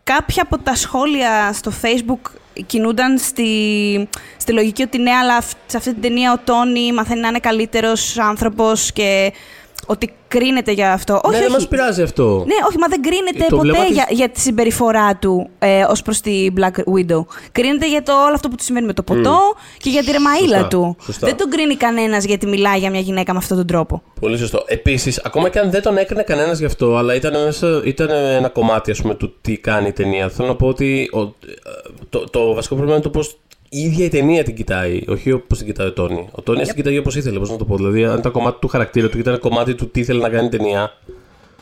κάποια 0.05 0.43
από 0.43 0.59
τα 0.59 0.75
σχόλια 0.75 1.53
στο 1.53 1.73
facebook 1.83 2.31
κινούνταν 2.67 3.19
στη, 3.19 4.09
στη 4.37 4.53
λογική 4.53 4.83
ότι 4.83 4.99
ναι, 4.99 5.11
αλλά 5.11 5.35
αυ- 5.37 5.57
σε 5.67 5.77
αυτή 5.77 5.93
την 5.93 6.03
ταινία 6.03 6.33
ο 6.33 6.39
Τόνι 6.45 6.93
μαθαίνει 6.93 7.21
να 7.21 7.29
είναι 7.29 7.39
καλύτερος 7.39 8.19
άνθρωπος 8.19 8.93
και 8.93 9.33
ότι 9.91 10.13
κρίνεται 10.29 10.73
για 10.73 10.93
αυτό. 10.93 11.13
Ναι, 11.13 11.21
όχι, 11.25 11.35
δεν 11.37 11.43
όχι. 11.45 11.53
μας 11.53 11.69
πειράζει 11.69 12.03
αυτό. 12.03 12.45
Ναι, 12.47 12.55
όχι, 12.69 12.79
μα 12.79 12.87
δεν 12.89 13.03
κρίνεται 13.03 13.45
Το 13.49 13.59
βλέμμα 13.59 13.77
ποτέ 13.79 13.89
της- 13.89 13.97
για, 13.97 14.07
για 14.11 14.29
τη 14.29 14.41
συμπεριφορά 14.41 15.17
του 15.17 15.49
ε, 15.59 15.85
ως 15.89 16.03
προς 16.03 16.21
τη 16.21 16.47
Black 16.57 16.77
Widow. 16.95 17.25
Κρίνεται 17.53 17.89
για 17.89 18.03
το 18.03 18.13
όλο 18.25 18.35
αυτό 18.35 18.49
που 18.49 18.55
του 18.57 18.63
συμβαίνει 18.63 18.87
με 18.87 18.93
το 18.93 19.03
ποτό 19.03 19.39
και 19.79 19.91
για 19.91 20.03
τη 20.05 20.11
ρεμαίλα 20.11 20.39
Σωστά, 20.57 20.69
του. 20.69 20.97
σωστά. 21.05 21.27
Δεν 21.27 21.37
τον 21.37 21.51
κρίνει 21.51 21.77
κανένας 21.77 22.25
γιατί 22.25 22.47
μιλάει 22.47 22.79
για 22.79 22.91
μια 22.91 23.01
γυναίκα 23.01 23.33
με 23.33 23.39
αυτόν 23.39 23.57
τον 23.57 23.67
τρόπο. 23.67 24.03
Πολύ 24.21 24.39
σωστό. 24.39 24.65
Επίσης, 24.67 25.21
ακόμα 25.25 25.49
και 25.49 25.59
αν 25.59 25.71
δεν 25.71 25.83
τον 25.83 25.97
έκρινε 25.97 26.23
κανένας 26.23 26.59
γι' 26.59 26.65
αυτό, 26.65 26.97
αλλά 26.97 27.15
ήταν, 27.15 27.45
μέσα, 27.45 27.81
ήταν 27.85 28.09
ένα 28.11 28.49
κομμάτι 28.49 28.91
ας 28.91 29.01
πούμε, 29.03 29.15
του 29.15 29.35
τι 29.41 29.57
κάνει 29.57 29.89
η 29.89 29.93
ταινία. 29.93 30.29
Θέλω 30.29 30.49
να 30.49 30.57
πω 30.57 30.67
ότι 30.67 31.11
ο, 31.15 31.35
το, 32.09 32.25
το 32.31 32.55
βασικό 32.55 32.75
πρόβλημα 32.75 32.97
είναι 32.99 33.05
το 33.11 33.11
πώς 33.19 33.39
η 33.69 33.81
ίδια 33.81 34.05
η 34.05 34.09
ταινία 34.09 34.43
την 34.43 34.55
κοιτάει, 34.55 35.01
όχι 35.09 35.33
όπως 35.33 35.59
την 35.59 35.67
κοιτάει 35.67 35.87
ο 35.87 35.93
Τόνι. 35.93 36.29
Ο 36.33 36.43
Τόνι 36.43 36.63
την 36.63 36.75
κοιτάει 36.75 36.99
όπως 36.99 37.17
ήθελε, 37.17 37.39
πώς 37.39 37.51
να 37.51 37.57
το 37.57 37.65
πω. 37.65 37.77
Δηλαδή, 37.77 38.05
αν 38.05 38.19
ήταν 38.19 38.33
κομμάτι 38.33 38.59
του 38.61 38.69
χαρακτήρα 38.69 39.07
του 39.09 39.13
και 39.15 39.21
ήταν 39.21 39.39
κομμάτι 39.39 39.75
του 39.75 39.91
τι 39.91 40.01
ήθελε 40.01 40.21
να 40.21 40.29
κάνει 40.29 40.47
η 40.47 40.49
ταινία. 40.49 40.93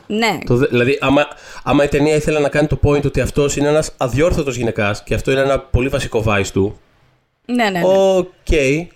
Ναι. 0.07 0.37
Το, 0.45 0.55
δε- 0.55 0.67
δηλαδή, 0.67 0.97
άμα, 1.01 1.25
άμα 1.63 1.83
η 1.83 1.87
ταινία 1.87 2.15
ήθελε 2.15 2.39
να 2.39 2.49
κάνει 2.49 2.67
το 2.67 2.79
point 2.83 3.05
ότι 3.05 3.21
αυτός 3.21 3.55
είναι 3.55 3.67
ένας 3.67 3.91
αδιόρθωτος 3.97 4.55
γυναικάς 4.55 5.03
και 5.03 5.13
αυτό 5.13 5.31
είναι 5.31 5.41
ένα 5.41 5.59
πολύ 5.59 5.87
βασικό 5.87 6.23
vice 6.27 6.47
του. 6.53 6.77
Ναι, 7.49 7.63
ναι. 7.63 7.69
ναι. 7.69 7.81
Οκ, 7.85 8.27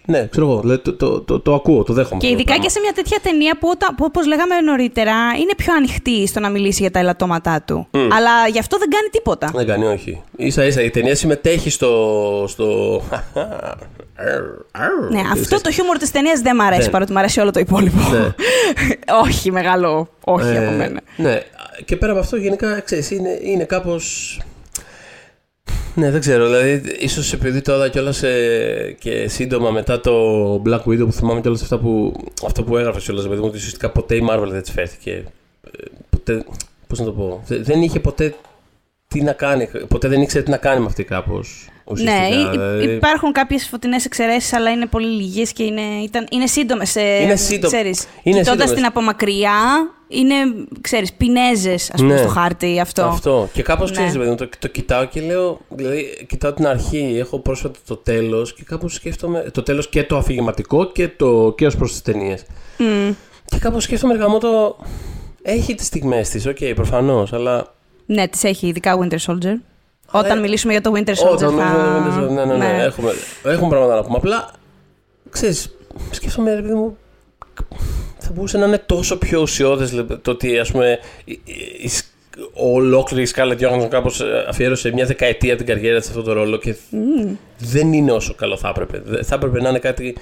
ναι, 0.06 0.28
ξέρω 0.28 0.46
εγώ. 0.46 0.60
Δηλαδή, 0.60 0.82
το, 0.82 0.94
το, 0.94 1.22
το, 1.22 1.40
το 1.40 1.54
ακούω, 1.54 1.84
το 1.84 1.94
δέχομαι. 1.94 2.20
Και 2.20 2.26
αυτό 2.28 2.28
το 2.28 2.34
ειδικά 2.34 2.44
πράγμα. 2.44 2.64
και 2.64 2.70
σε 2.70 2.80
μια 2.80 2.92
τέτοια 2.94 3.20
ταινία 3.24 3.58
που, 3.60 3.68
όταν- 3.72 3.96
που 3.96 4.04
όπως 4.08 4.26
λέγαμε 4.28 4.60
νωρίτερα, 4.62 5.14
είναι 5.42 5.54
πιο 5.58 5.74
ανοιχτή 5.74 6.28
στο 6.28 6.40
να 6.40 6.50
μιλήσει 6.50 6.82
για 6.82 6.92
τα 6.92 7.00
ελαττώματά 7.00 7.62
του. 7.68 7.88
Αλλά 7.92 8.48
γι' 8.52 8.60
αυτό 8.60 8.78
δεν 8.78 8.90
κάνει 8.90 9.08
τίποτα. 9.12 9.52
Δεν 9.56 9.66
κάνει, 9.68 9.86
όχι. 9.86 10.22
ίσα 10.48 10.66
ίσα 10.66 10.82
η 10.84 10.90
ταινία 10.90 11.16
συμμετέχει 11.16 11.70
στο. 11.70 12.46
στο... 12.48 13.02
Ναι, 15.10 15.22
αυτό 15.32 15.62
το 15.62 15.72
χιούμορ 15.72 15.98
της 15.98 16.12
ταινίας 16.12 16.40
δεν 16.40 16.56
μ' 16.56 16.62
αρέσει, 16.62 16.82
Δεν. 16.82 16.90
παρότι 16.92 17.12
μ' 17.12 17.18
αρέσει 17.18 17.40
όλο 17.40 17.52
το 17.52 17.60
υπόλοιπο. 17.60 17.98
Ναι. 18.12 18.34
όχι, 19.26 19.52
μεγάλο. 19.52 20.08
Όχι 20.26 20.48
Ε, 20.48 20.66
από 20.66 20.76
μένα. 20.76 21.02
Ναι, 21.16 21.42
και 21.86 21.96
πέρα 21.96 22.12
από 22.12 22.22
αυτό, 22.22 22.36
γενικά 22.38 22.80
ξέρεις, 22.80 23.12
είναι, 23.12 23.40
είναι 23.42 23.64
κάπω. 23.64 23.96
Ναι, 25.96 26.12
δεν 26.12 26.20
ξέρω. 26.20 26.46
Δηλαδή, 26.46 26.82
ίσως 27.00 27.34
επειδή 27.34 27.62
τώρα 27.62 27.90
κιόλας 27.90 28.24
και 29.00 29.28
σύντομα 29.28 29.72
μετά 29.72 30.00
το 30.00 30.12
Black 30.66 30.80
Widow 30.84 31.06
που 31.06 31.12
θυμάμαι 31.12 31.42
κιόλας 31.42 31.62
αυτά 31.62 31.78
που, 31.80 32.14
αυτό 32.46 32.64
που 32.64 32.78
έγραφες 32.78 33.04
κιόλας, 33.04 33.28
παιδί 33.28 33.40
μου, 33.40 33.46
ότι 33.48 33.58
ουσιαστικά 33.58 33.90
ποτέ 33.90 34.16
η 34.16 34.28
Marvel 34.32 34.48
δεν 34.50 34.62
της 34.62 34.72
φέρθηκε. 34.72 35.12
Ε, 35.12 35.70
Ποτέ. 36.10 36.46
Πώς 36.88 37.00
να 37.00 37.06
το 37.06 37.12
πω. 37.12 37.44
Δε- 37.48 37.58
Δεν 37.62 37.82
είχε 37.82 38.00
ποτέ 38.00 38.34
τι 39.08 39.22
να 39.22 39.32
κάνει. 39.34 39.70
Ποτέ 39.88 40.08
δεν 40.08 40.22
ήξερε 40.22 40.44
τι 40.44 40.50
να 40.50 40.58
κάνει 40.58 40.80
με 40.80 40.86
αυτή 40.86 41.04
κάπως. 41.04 41.70
Ναι, 41.90 42.28
υ- 42.32 42.84
υ- 42.84 42.90
υπάρχουν 42.96 43.32
κάποιες 43.32 43.68
φωτεινές 43.68 44.06
εξαιρέσεις, 44.06 44.54
αλλά 44.54 44.70
είναι 44.70 44.86
πολύ 44.86 45.08
λίγες 45.08 45.52
και 45.54 45.64
είναι, 45.64 45.82
ήταν, 46.04 46.28
είναι 46.32 46.48
σύντομες. 46.48 46.96
Ε, 46.96 47.22
Είναι 47.22 47.36
σύντομ- 47.36 47.74
Ξέρεις, 47.74 48.00
είναι 48.24 48.38
κοιτώντας 48.40 48.46
σύντομες. 48.46 48.72
την 48.74 48.86
από 48.86 49.02
μακριά, 49.02 49.54
είναι, 50.08 50.34
ξέρεις, 50.82 51.14
πινέζες, 51.14 51.92
ας 51.94 52.02
πούμε, 52.02 52.14
Ναι. 52.14 52.20
στο 52.20 52.28
χάρτη 52.28 52.80
αυτό. 52.80 53.04
Αυτό. 53.04 53.50
Και 53.54 53.62
κάπως 53.62 53.90
Ναι. 53.90 53.96
ξέρεις, 53.96 54.18
παιδί 54.18 54.30
μου, 54.30 54.36
το, 54.36 54.50
το 54.60 54.68
κοιτάω 54.68 55.06
και 55.06 55.22
λέω. 55.22 55.60
Δηλαδή, 55.70 56.26
κοιτάω 56.28 56.54
την 56.54 56.68
αρχή, 56.68 57.16
έχω 57.20 57.40
πρόσφατα 57.40 57.80
το 57.88 57.96
τέλος 57.96 58.54
και 58.54 58.64
κάπως 58.64 58.94
σκέφτομαι. 58.94 59.50
Το 59.54 59.64
τέλος 59.64 59.90
και 59.90 60.04
το 60.04 60.18
αφηγηματικό 60.18 60.92
και, 60.92 61.08
το, 61.08 61.54
και 61.58 61.66
ως 61.66 61.76
προς 61.76 61.92
τις 61.92 62.02
ταινίες. 62.02 62.44
Μμ. 62.78 63.12
Και 63.46 63.58
κάπως 63.60 63.84
σκέφτομαι 63.84 64.14
ρε 64.14 64.38
γαμώτο. 64.38 64.78
Έχει 65.42 65.76
τις 65.76 65.86
στιγμές 65.86 66.30
της, 66.30 66.46
οκ, 66.46 66.58
προφανώς, 66.76 67.34
αλλά. 67.34 67.74
Ναι, 68.06 68.28
τις 68.28 68.44
έχει, 68.44 68.68
ειδικά 68.68 69.00
Winter 69.02 69.18
Soldier. 69.28 69.56
Όταν 70.12 70.38
ε, 70.38 70.42
μιλήσουμε 70.42 70.72
για 70.72 70.82
το 70.82 70.92
Winter 70.96 71.10
Soldier 71.10 71.32
Όταν 71.32 71.58
θα... 71.58 71.66
μιλάμε, 72.06 72.34
ναι, 72.34 72.46
ναι, 72.46 72.58
ναι, 72.58 72.84
Έχουμε, 72.84 73.12
έχουμε 73.44 73.70
πράγματα 73.70 73.96
να 73.96 74.02
πούμε. 74.04 74.18
Απλά, 74.18 74.50
ξέρεις, 75.30 75.76
σκέφτομαι, 76.12 76.54
ρε 76.56 76.62
παιδί 76.62 76.74
μου, 76.74 76.98
θα 78.18 78.32
μπορούσε 78.34 78.58
να 78.58 78.66
είναι 78.66 78.78
τόσο 78.86 79.18
πιο 79.18 79.42
ουσιώδες 79.42 79.92
λε- 79.92 80.14
το 80.22 80.32
ότι, 80.32 80.60
ας 80.60 80.72
πούμε, 80.72 81.00
η, 81.26 81.32
η, 81.44 81.54
η 81.82 81.88
σ- 81.88 82.06
ολόκληρη 82.54 83.24
η 83.24 83.32
Scarlett 83.36 83.60
Johansson 83.60 83.88
κάπως 83.90 84.22
ε, 84.22 84.46
αφιέρωσε 84.50 84.92
μια 84.94 85.06
δεκαετία 85.06 85.56
την 85.56 85.66
καριέρα 85.66 85.98
της 85.98 86.06
σε 86.06 86.12
αυτό 86.12 86.24
το 86.24 86.34
ρόλο 86.34 86.58
και 86.58 86.76
δεν 87.58 87.94
είναι 87.94 88.12
όσο 88.12 88.34
καλό 88.36 88.58
θα 88.58 88.68
έπρεπε. 88.70 89.02
Δε- 89.06 89.24
Θα 89.24 89.36
έπρεπε 89.36 89.62
να 89.62 89.70
είναι 89.70 89.80
κάτι... 89.80 90.16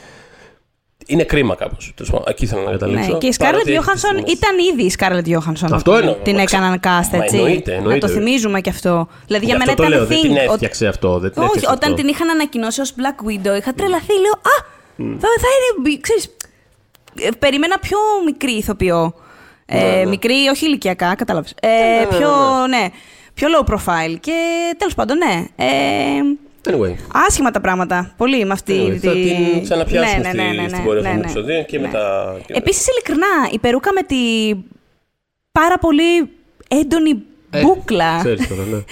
Είναι 1.12 1.24
κρίμα 1.24 1.56
κάπως. 1.56 1.92
τέλος 1.96 2.12
πάντων. 2.12 2.26
Εκεί 2.30 2.46
θέλω 2.46 2.62
να 2.62 2.72
καταλήξω. 2.72 3.12
Ναι, 3.12 3.18
και 3.18 3.28
η 3.28 3.34
Παρότι 3.38 3.64
Scarlett 3.64 3.68
έχει 3.68 3.80
τις 3.80 3.88
Johansson 4.04 4.16
στιγμές. 4.16 4.32
ήταν 4.34 4.58
ήδη 4.74 4.84
η 4.84 4.94
Scarlett 4.98 5.28
Johansson. 5.38 5.74
Αυτό 5.74 5.92
όταν 5.92 6.04
εννοώ. 6.04 6.16
Την 6.24 6.36
Μα 6.36 6.42
έκαναν 6.42 6.80
cast, 6.84 7.10
Μα 7.18 7.24
έτσι. 7.24 7.36
εννοείται, 7.38 7.72
Να 7.72 7.78
εννοείται. 7.78 8.00
το 8.08 8.08
θυμίζουμε 8.14 8.62
και 8.62 8.70
αυτό. 8.70 9.08
Δηλαδή 9.28 9.46
Γι' 9.46 9.52
για 9.52 9.60
μένα 9.60 9.72
αυτό 9.72 9.84
το 9.84 9.88
ήταν 9.88 9.98
λέω, 10.00 10.08
δεν 10.08 10.18
thing. 10.18 10.22
την 10.22 10.32
ότι- 10.32 10.46
έφτιαξε 10.52 10.88
αυτό. 10.88 11.20
Δεν 11.20 11.32
την 11.32 11.42
Όχι, 11.42 11.52
έφτιαξε 11.54 11.76
όταν 11.78 11.92
αυτό. 11.92 12.02
την 12.04 12.08
είχαν 12.14 12.30
ανακοινώσει 12.30 12.82
ως 12.82 12.94
Black 12.98 13.20
Widow, 13.28 13.58
είχα 13.60 13.74
τρελαθεί. 13.74 14.14
Λέω, 14.14 14.32
Α, 14.32 14.56
θα, 15.22 15.28
θα 15.44 15.48
είναι, 15.56 15.98
ξέρεις, 16.02 16.36
ε, 17.22 17.30
περίμενα 17.40 17.80
πιο 17.80 17.98
μικρή 18.26 18.52
ηθοποιό. 18.52 19.14
Ε, 19.66 19.78
Ναι, 19.84 19.90
ναι. 19.92 20.06
Μικρή, 20.06 20.36
όχι 20.54 20.66
ηλικιακά, 20.66 21.16
κατάλαβες. 21.16 21.54
Ε, 21.62 21.68
ναι, 21.68 22.00
ναι, 22.00 22.18
πιο, 22.18 22.30
ναι, 22.70 22.88
πιο 23.34 23.48
low 23.58 23.74
profile. 23.74 24.16
Και 24.20 24.34
τέλος 24.78 24.96
πάντων, 24.96 25.18
ναι. 25.18 25.46
Ε, 25.56 25.68
Anyway. 26.70 26.94
άσχημα 27.28 27.52
τα 27.52 27.62
πράγματα. 27.62 28.14
Πολύ 28.18 28.46
με 28.46 28.54
αυτή 28.54 28.74
Anyway, 28.88 28.98
θα 28.98 29.12
τη... 29.12 29.24
την 29.24 29.64
ξαναπιάσουμε 29.64 30.22
Ναι, 30.22 30.32
ναι, 30.34 30.44
ναι, 30.44 30.50
στη, 30.50 30.62
ναι, 30.62 30.68
στην 30.68 30.80
ναι, 30.80 30.86
πορεία 30.86 31.02
ναι, 31.02 31.08
αυτών 31.10 31.22
ναι. 31.22 31.32
των 31.32 31.32
επεισοδίων 31.32 31.66
και 31.66 31.78
Ναι. 31.80 31.86
μετά... 31.86 32.36
και- 32.46 32.54
Επίσης, 32.54 32.88
ειλικρινά, 32.88 33.28
η 33.52 33.60
περούκα 33.60 33.94
με 33.94 34.02
τη 34.02 34.16
πάρα 35.52 35.78
πολύ 35.78 36.30
έντονη 36.68 37.22
Ε, 37.52 37.62
μπούκλα. 37.62 38.18
Ξέρεις 38.20 38.48
τώρα, 38.48 38.64
ναι. 38.64 38.78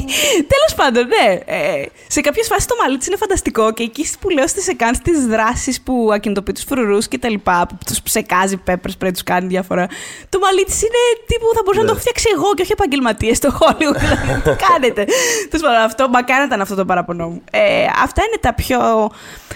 Τέλος 0.52 0.72
πάντων, 0.76 1.06
ναι. 1.06 1.32
Ε, 1.56 1.84
σε 2.08 2.20
κάποιες 2.20 2.46
φάσεις 2.46 2.66
το 2.66 2.74
μαλλί 2.82 2.96
της 2.98 3.06
είναι 3.06 3.16
φανταστικό 3.16 3.72
και 3.72 3.82
εκεί 3.82 4.06
που 4.20 4.28
λέω 4.28 4.46
στις 4.46 4.68
εκάν 4.68 5.02
τι 5.02 5.16
δράσεις 5.26 5.80
που 5.80 6.10
ακινητοποιεί 6.12 6.54
τους 6.54 6.64
φρουρούς 6.64 7.08
και 7.08 7.18
τα 7.18 7.28
λοιπά, 7.28 7.66
που 7.68 7.76
τους 7.86 8.02
ψεκάζει 8.02 8.62
pepper 8.66 8.90
spray, 8.98 9.10
τους 9.12 9.22
κάνει 9.22 9.46
διάφορα. 9.46 9.86
Το 10.28 10.38
μαλλί 10.38 10.64
της 10.64 10.82
είναι 10.82 11.00
τύπου 11.26 11.46
θα 11.54 11.60
μπορούσα 11.64 11.80
να 11.80 11.86
το 11.86 11.92
Ναι. 11.92 11.98
έχω 11.98 12.00
φτιάξει 12.00 12.28
εγώ 12.36 12.54
και 12.54 12.62
όχι 12.62 12.72
επαγγελματίες 12.72 13.36
στο 13.36 13.48
Hollywood. 13.60 13.96
δηλαδή, 13.98 14.40
τι 14.50 14.64
κάνετε; 14.66 15.04
Τέλος 15.50 15.66
πάντων, 15.66 15.82
αυτό, 15.84 16.08
μακάρι 16.08 16.38
να 16.40 16.44
ήταν 16.46 16.60
αυτό 16.60 16.74
το 16.74 16.84
παραπονό 16.84 17.28
μου. 17.28 17.42
Ε, 17.50 17.84
αυτά 18.02 18.22
είναι 18.26 18.36
τα 18.40 18.54
πιο, 18.54 19.10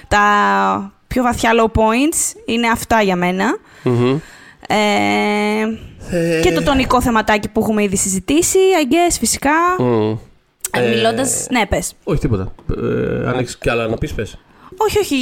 τα 0.08 0.22
πιο 1.06 1.22
βαθιά 1.22 1.50
low 1.58 1.80
points. 1.80 2.36
Είναι 2.46 2.68
αυτά 2.68 3.02
για 3.02 3.16
μένα. 3.16 3.56
Μμμ. 3.82 4.18
Ε, 4.68 4.76
Ε, 6.10 6.40
και 6.40 6.52
το 6.52 6.62
τονικό 6.62 7.00
θεματάκι 7.02 7.48
που 7.48 7.60
έχουμε 7.60 7.82
ήδη 7.82 7.96
συζητήσει, 7.96 8.58
I 8.82 8.92
guess, 8.92 9.16
φυσικά. 9.18 9.50
μμ. 9.78 10.16
Ε, 10.80 10.84
Ε, 10.86 10.88
Μιλώντας... 10.94 11.46
Ναι, 11.50 11.66
πες. 11.66 11.92
Όχι, 12.04 12.20
τίποτα. 12.20 12.54
Ε, 12.76 13.28
αν 13.28 13.38
έχεις 13.38 13.58
κι 13.58 13.70
άλλα 13.70 13.86
να 13.88 13.96
πεις, 13.96 14.12
πες. 14.14 14.38
Όχι, 14.76 14.98
όχι. 14.98 15.16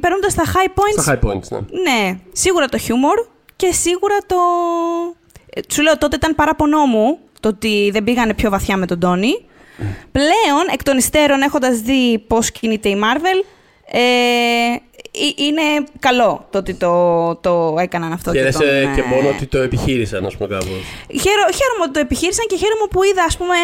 Παίρνοντα 0.00 0.28
τα 0.36 0.44
high 0.44 0.68
points. 0.68 1.02
Στα 1.02 1.18
high 1.22 1.28
points, 1.28 1.48
ναι. 1.50 1.58
Ναι, 1.58 2.18
σίγουρα 2.32 2.66
το 2.66 2.78
χιούμορ 2.78 3.26
και 3.56 3.72
σίγουρα 3.72 4.16
το. 4.26 4.36
Ε, 5.50 5.60
Σου 5.72 5.82
λέω 5.82 5.98
τότε 5.98 6.16
ήταν 6.16 6.34
παράπονό 6.34 6.86
μου 6.86 7.18
το 7.40 7.48
ότι 7.48 7.90
δεν 7.92 8.04
πήγανε 8.04 8.34
πιο 8.34 8.50
βαθιά 8.50 8.76
με 8.76 8.86
τον 8.86 8.98
Τόνι. 9.00 9.44
Πλέον, 10.12 10.64
εκ 10.72 10.82
των 10.82 10.96
υστέρων, 10.98 11.40
έχοντας 11.42 11.80
δει 11.80 12.18
πώς 12.26 12.50
κινείται 12.50 12.88
η 12.88 12.96
Marvel, 13.02 13.44
ε, 13.90 14.00
ε, 14.00 14.80
είναι 15.36 15.62
καλό 15.98 16.46
το 16.50 16.58
ότι 16.58 16.74
το, 16.74 17.34
το 17.36 17.74
έκαναν 17.78 18.12
αυτό. 18.12 18.32
Χαίρεσαι 18.32 18.58
και, 18.58 18.82
τον, 18.84 18.94
και 18.94 19.00
ε, 19.00 19.14
μόνο 19.14 19.28
ότι 19.28 19.46
το 19.46 19.58
επιχείρησαν, 19.58 20.26
ας 20.26 20.36
πούμε, 20.36 20.48
κάπως. 20.48 20.66
Χαίρο- 21.08 21.52
χαίρομαι 21.58 21.82
ότι 21.82 21.92
το 21.92 21.98
επιχείρησαν 22.00 22.46
και 22.48 22.56
χαίρομαι 22.56 22.86
που 22.90 23.02
είδα, 23.02 23.22
ας 23.26 23.36
πούμε, 23.36 23.54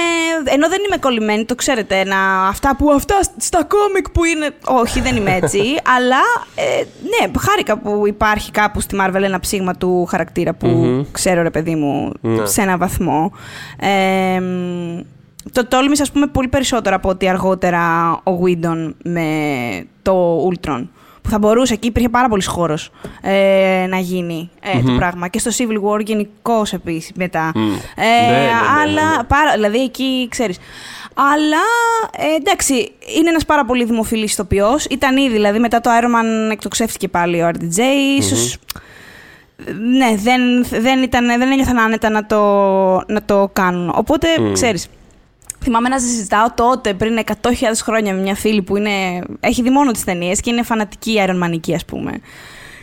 ενώ 0.45 0.69
δεν 0.69 0.79
είμαι 0.87 0.97
κολλημένη, 0.97 1.45
το 1.45 1.55
ξέρετε, 1.55 2.05
να, 2.05 2.47
αυτά 2.49 2.77
που 2.77 2.91
αυτά 2.93 3.15
στα 3.37 3.65
κόμικ 3.65 4.11
που 4.11 4.25
είναι. 4.25 4.51
Όχι, 4.67 5.01
δεν 5.01 5.17
είμαι 5.17 5.35
έτσι. 5.43 5.59
αλλά 5.97 6.21
ε, 6.55 6.85
ναι, 7.03 7.31
χάρηκα 7.41 7.79
που 7.79 8.07
υπάρχει 8.07 8.51
κάπου 8.51 8.81
στη 8.81 8.97
Marvel 9.01 9.23
ένα 9.23 9.41
ψήγμα 9.41 9.75
του 9.75 10.05
χαρακτήρα 10.11 10.55
που 10.55 10.67
Μμμ. 10.67 11.03
ξέρω, 11.13 11.43
ρε 11.43 11.51
παιδί 11.51 11.75
μου, 11.75 12.13
Ναι. 12.21 12.47
σε 12.47 12.63
ένα 12.63 12.77
βαθμό. 12.77 13.33
Ε, 13.81 14.41
μ, 14.41 15.01
το 15.53 15.67
τόλμησα, 15.67 16.03
ας 16.03 16.11
πούμε, 16.13 16.27
πολύ 16.27 16.49
περισσότερο 16.49 16.97
από 16.97 17.09
ότι 17.09 17.29
αργότερα 17.29 18.11
ο 18.13 18.33
Whedon 18.45 18.93
με 19.05 19.27
το 20.03 20.47
Ultron. 20.53 20.87
Που 21.23 21.31
θα 21.31 21.39
μπορούσε, 21.39 21.73
εκεί 21.75 21.87
υπήρχε 21.87 22.09
πάρα 22.09 22.29
πολύς 22.29 22.47
χώρος 22.47 22.91
ε, 23.23 23.87
να 23.89 23.99
γίνει 23.99 24.51
ε, 24.61 24.83
το 24.83 24.91
Μμμ. 24.91 24.97
πράγμα. 24.97 25.29
Και 25.29 25.39
στο 25.39 25.51
Civil 25.57 25.77
War 25.91 26.01
γενικώς 26.05 26.73
επίσης 26.73 27.11
μετά. 27.15 27.53
Μμ. 27.55 27.61
Ε, 27.63 28.31
Ναι, 28.31 28.31
ναι, 28.31 28.39
ναι, 28.39 28.51
αλλά, 28.83 29.11
ναι, 29.11 29.17
ναι. 29.17 29.23
Πάρα, 29.25 29.53
δηλαδή 29.55 29.79
εκεί 29.83 30.27
ξέρεις. 30.31 30.59
Αλλά 31.15 31.63
ε, 32.17 32.35
εντάξει, 32.37 32.75
είναι 33.19 33.29
ένας 33.29 33.45
πάρα 33.45 33.65
πολύ 33.65 33.85
δημοφιλής 33.85 34.33
ηθοποιός. 34.33 34.85
Ήταν 34.85 35.17
ήδη, 35.17 35.33
δηλαδή 35.33 35.59
μετά 35.59 35.81
το 35.81 35.91
Iron 36.01 36.05
Man 36.05 36.51
εκτοξεύτηκε 36.53 37.09
πάλι 37.09 37.43
ο 37.43 37.49
RDJ. 37.49 37.79
Ίσως, 38.19 38.57
ναι, 39.97 40.17
δεν, 40.17 40.41
δεν, 40.83 41.03
ήταν, 41.03 41.27
δεν 41.27 41.41
ένιωθαν 41.53 41.79
άνετα 41.79 42.11
να 42.11 42.27
το, 42.27 42.41
να 43.13 43.23
το 43.27 43.51
κάνουν. 43.53 43.93
Οπότε, 43.95 44.27
Μμ. 44.41 44.53
ξέρεις, 44.53 44.89
θυμάμαι 45.63 45.89
να 45.89 45.99
συζητάω 45.99 46.53
τότε, 46.55 46.95
πριν 46.95 47.19
100.000 47.27 47.33
χρόνια, 47.83 48.15
με 48.15 48.21
μια 48.21 48.35
φίλη 48.35 48.63
που 48.63 48.77
είναι, 48.77 49.23
έχει 49.41 49.63
δει 49.63 49.71
μόνο 49.71 49.91
τις 49.91 50.05
ταινίες 50.05 50.41
και 50.41 50.51
είναι 50.51 50.63
φανατική 50.63 51.21
Iron 51.27 51.43
Manική, 51.45 51.75
ας 51.75 51.85
πούμε. 51.85 52.21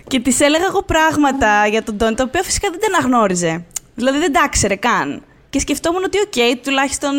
Και 0.08 0.20
της 0.20 0.40
έλεγα 0.40 0.66
εγώ 0.66 0.84
πράγματα 0.84 1.68
για 1.68 1.84
τον 1.84 1.98
Τόνι, 1.98 2.16
τα 2.16 2.24
οποία 2.28 2.44
φυσικά 2.44 2.70
δεν 2.70 2.80
τα 2.80 2.98
αναγνώριζε. 2.98 3.66
Δηλαδή 3.96 4.18
δεν 4.18 4.32
τα 4.32 4.44
ήξερε 4.46 4.76
καν. 4.76 5.24
Και 5.50 5.60
σκεφτόμουν 5.60 6.04
ότι, 6.04 6.18
οκ, 6.18 6.64
τουλάχιστον 6.64 7.14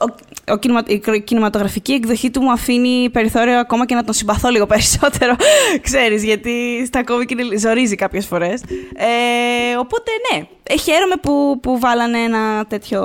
ο, 0.00 0.14
ο 0.52 0.56
κινημα- 0.56 0.84
η 0.86 1.20
κινηματογραφική 1.20 1.92
εκδοχή 1.92 2.30
του 2.30 2.40
μου 2.42 2.52
αφήνει 2.52 3.10
περιθώριο 3.10 3.58
ακόμα 3.58 3.86
και 3.86 3.94
να 3.94 4.04
τον 4.04 4.14
συμπαθώ 4.14 4.48
λίγο 4.48 4.66
περισσότερο, 4.76 5.36
ξέρεις, 5.82 6.24
γιατί 6.24 6.86
στα 6.86 7.04
κόμικ 7.04 7.30
είναι, 7.30 7.56
ζορίζει 7.58 7.94
κάποιες 7.94 8.26
φορές. 8.26 8.62
Ε, 8.94 9.76
οπότε, 9.78 10.10
ναι, 10.32 10.46
ε, 10.62 10.76
χαίρομαι 10.76 11.14
που, 11.22 11.58
που 11.62 11.78
βάλανε 11.78 12.18
ένα 12.18 12.64
τέτοιο 12.68 13.00